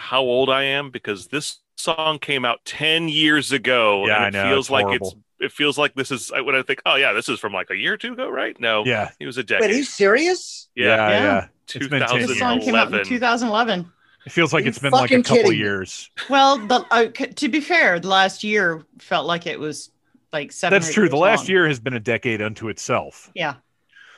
[0.00, 4.26] how old I am because this song came out 10 years ago Yeah, and it
[4.26, 5.08] I know, feels it's like horrible.
[5.08, 7.70] it's it feels like this is when I think oh yeah this is from like
[7.70, 9.84] a year or two ago right no Yeah, it was a Wait, decade are you
[9.84, 10.68] serious?
[10.74, 11.22] yeah, yeah, yeah.
[11.22, 11.46] Yeah.
[11.74, 13.92] It's been 10 This song came out in 2011 2011.
[14.26, 16.10] It feels like it's been like a couple kidding years.
[16.28, 19.90] Well, the, uh, c- to be fair, the last year felt like it was
[20.32, 20.80] like seven.
[20.80, 21.08] That's or eight true.
[21.08, 21.48] The last long.
[21.48, 23.30] year has been a decade unto itself.
[23.34, 23.56] Yeah.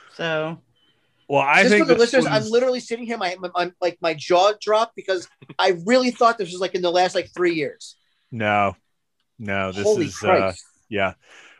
[0.09, 0.61] So
[1.33, 3.35] Well, I Just think for the listeners, I'm literally sitting here, my
[3.81, 5.27] like my jaw dropped because
[5.57, 7.95] I really thought this was like in the last like three years.
[8.31, 8.75] no,
[9.39, 9.71] no.
[9.71, 10.53] This Holy is uh,
[10.89, 11.15] yeah.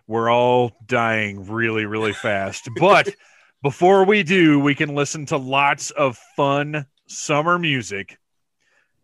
[0.05, 2.69] We're all dying really, really fast.
[2.79, 3.15] But
[3.63, 8.19] before we do, we can listen to lots of fun summer music.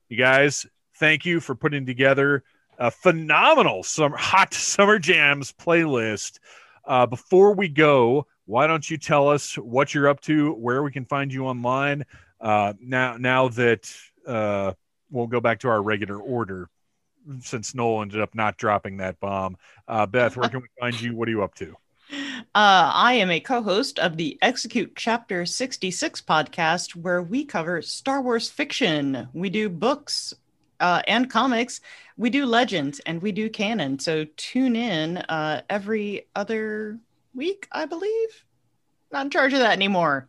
[0.08, 0.68] You guys,
[1.00, 2.44] thank you for putting together
[2.78, 6.38] a phenomenal summer hot summer jams playlist.
[6.86, 10.92] Uh, before we go, why don't you tell us what you're up to, where we
[10.92, 12.04] can find you online?
[12.42, 13.94] Uh, now, now that
[14.26, 14.74] uh,
[15.12, 16.68] we'll go back to our regular order,
[17.42, 19.56] since Noel ended up not dropping that bomb.
[19.88, 21.16] Uh, Beth, where can we find you?
[21.16, 21.76] What are you up to?
[22.56, 27.84] Uh, I am a co host of the Execute Chapter 66 podcast, where we cover
[27.84, 29.28] Star Wars fiction.
[29.32, 30.34] We do books
[30.80, 31.82] uh, and comics,
[32.18, 34.00] we do legends, and we do canon.
[34.00, 36.98] So tune in uh, every other
[37.40, 38.46] week, I believe.
[39.12, 40.28] Not in charge of that anymore.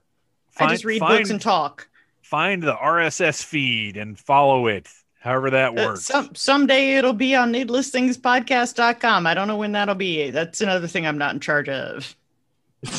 [0.58, 1.86] I just read books and talk.
[2.22, 4.88] Find the RSS feed and follow it,
[5.18, 6.04] however that Uh, works.
[6.06, 9.26] some someday it'll be on needlessthingspodcast.com.
[9.26, 10.30] I don't know when that'll be.
[10.30, 12.14] That's another thing I'm not in charge of.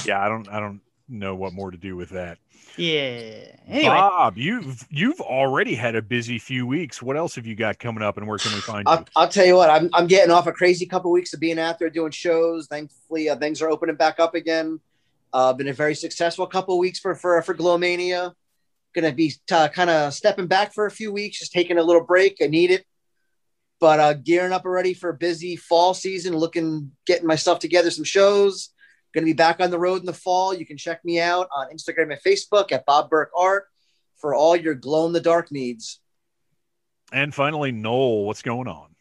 [0.05, 2.37] yeah, I don't, I don't know what more to do with that.
[2.77, 3.55] Yeah.
[3.67, 7.01] Anyway, Bob, you've you've already had a busy few weeks.
[7.01, 8.93] What else have you got coming up, and where can we find you?
[8.93, 11.59] I'll, I'll tell you what, I'm, I'm getting off a crazy couple weeks of being
[11.59, 12.67] out there doing shows.
[12.67, 14.79] Thankfully, uh, things are opening back up again.
[15.33, 18.33] Uh, been a very successful couple weeks for for for Glowmania.
[18.93, 21.83] Going to be uh, kind of stepping back for a few weeks, just taking a
[21.83, 22.37] little break.
[22.41, 22.85] I need it,
[23.79, 26.35] but uh, gearing up already for a busy fall season.
[26.35, 28.69] Looking, getting myself together, some shows.
[29.13, 30.53] Going to be back on the road in the fall.
[30.53, 33.65] You can check me out on Instagram and Facebook at Bob Burke Art
[34.17, 35.99] for all your glow in the dark needs.
[37.11, 38.91] and finally, Noel, what's going on?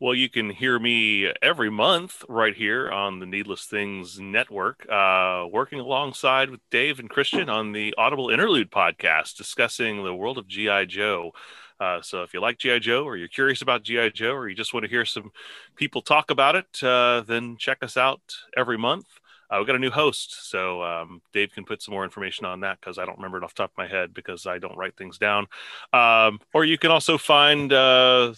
[0.00, 5.48] Well, you can hear me every month right here on the Needless Things Network, uh,
[5.50, 10.46] working alongside with Dave and Christian on the Audible Interlude podcast, discussing the world of
[10.46, 10.84] G.I.
[10.84, 11.32] Joe.
[11.80, 12.78] Uh, so if you like G.I.
[12.78, 14.10] Joe or you're curious about G.I.
[14.10, 15.32] Joe or you just want to hear some
[15.74, 18.20] people talk about it, uh, then check us out
[18.56, 19.06] every month.
[19.50, 22.60] Uh, we got a new host, so um, Dave can put some more information on
[22.60, 24.76] that because I don't remember it off the top of my head because I don't
[24.76, 25.46] write things down.
[25.92, 28.34] Um, or you can also find uh,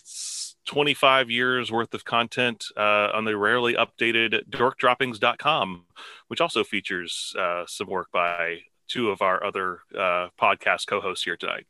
[0.66, 5.86] 25 years worth of content uh, on the rarely updated dorkdroppings.com,
[6.28, 11.24] which also features uh, some work by two of our other uh, podcast co hosts
[11.24, 11.66] here tonight.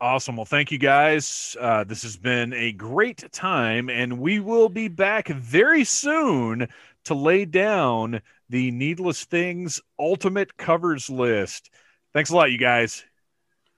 [0.00, 0.36] Awesome.
[0.36, 1.56] Well, thank you guys.
[1.60, 6.68] Uh, this has been a great time, and we will be back very soon
[7.04, 11.70] to lay down the Needless Things Ultimate Covers list.
[12.12, 13.04] Thanks a lot, you guys.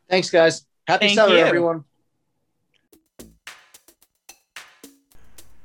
[0.09, 0.67] Thanks, guys.
[0.87, 1.41] Happy Thank summer, you.
[1.41, 1.85] everyone.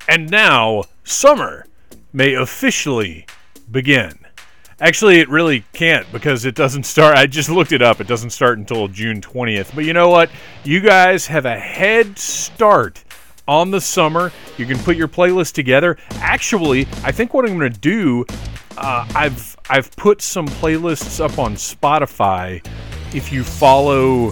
[0.07, 1.65] And now, summer
[2.13, 3.25] may officially
[3.71, 4.19] begin.
[4.81, 7.17] Actually, it really can't because it doesn't start.
[7.17, 8.01] I just looked it up.
[8.01, 9.73] It doesn't start until June 20th.
[9.73, 10.29] But you know what?
[10.65, 13.04] You guys have a head start
[13.47, 14.31] on the summer.
[14.57, 15.97] You can put your playlist together.
[16.15, 18.25] Actually, I think what I'm going to do,
[18.77, 22.65] uh, I've I've put some playlists up on Spotify.
[23.13, 24.31] If you follow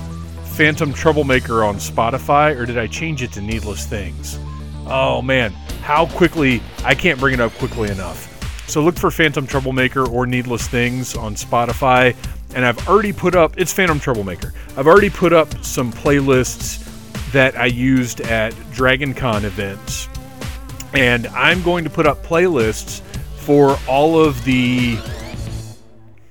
[0.54, 4.38] Phantom Troublemaker on Spotify, or did I change it to Needless Things?
[4.86, 8.30] Oh man, how quickly I can't bring it up quickly enough.
[8.68, 12.16] So look for Phantom Troublemaker or Needless Things on Spotify.
[12.56, 14.54] And I've already put up it's Phantom Troublemaker.
[14.78, 16.83] I've already put up some playlists
[17.34, 20.08] that I used at Dragon Con events.
[20.94, 23.02] And I'm going to put up playlists
[23.38, 24.98] for all of the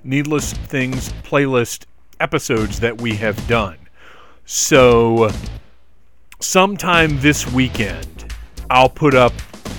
[0.05, 1.85] Needless Things playlist
[2.21, 3.77] episodes that we have done.
[4.45, 5.31] So
[6.41, 8.33] sometime this weekend,
[8.71, 9.33] I'll put up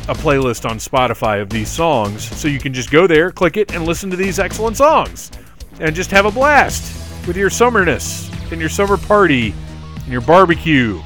[0.09, 3.73] a playlist on Spotify of these songs so you can just go there, click it,
[3.73, 5.31] and listen to these excellent songs
[5.79, 9.53] and just have a blast with your summerness and your summer party
[9.95, 11.01] and your barbecue.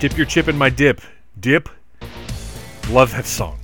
[0.00, 1.02] Dip your chip in my dip.
[1.40, 1.68] Dip.
[2.88, 3.58] Love that song.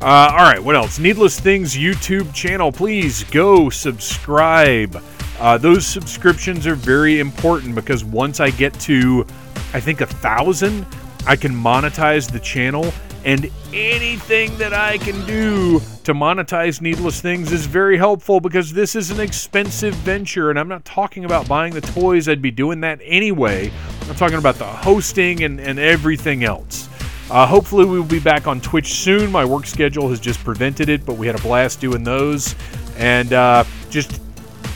[0.00, 1.00] Uh, all right, what else?
[1.00, 2.70] Needless Things YouTube channel.
[2.70, 5.02] Please go subscribe.
[5.40, 9.26] Uh, those subscriptions are very important because once I get to,
[9.74, 10.86] I think, a thousand,
[11.26, 12.94] I can monetize the channel.
[13.24, 18.96] And anything that I can do to monetize Needless Things is very helpful because this
[18.96, 20.50] is an expensive venture.
[20.50, 23.72] And I'm not talking about buying the toys, I'd be doing that anyway.
[24.08, 26.88] I'm talking about the hosting and, and everything else.
[27.30, 29.30] Uh, hopefully, we will be back on Twitch soon.
[29.30, 32.54] My work schedule has just prevented it, but we had a blast doing those.
[32.98, 34.20] And uh, just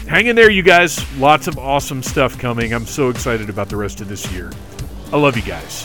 [0.06, 1.05] hang in there, you guys.
[1.18, 2.73] Lots of awesome stuff coming.
[2.73, 4.52] I'm so excited about the rest of this year.
[5.12, 5.85] I love you guys.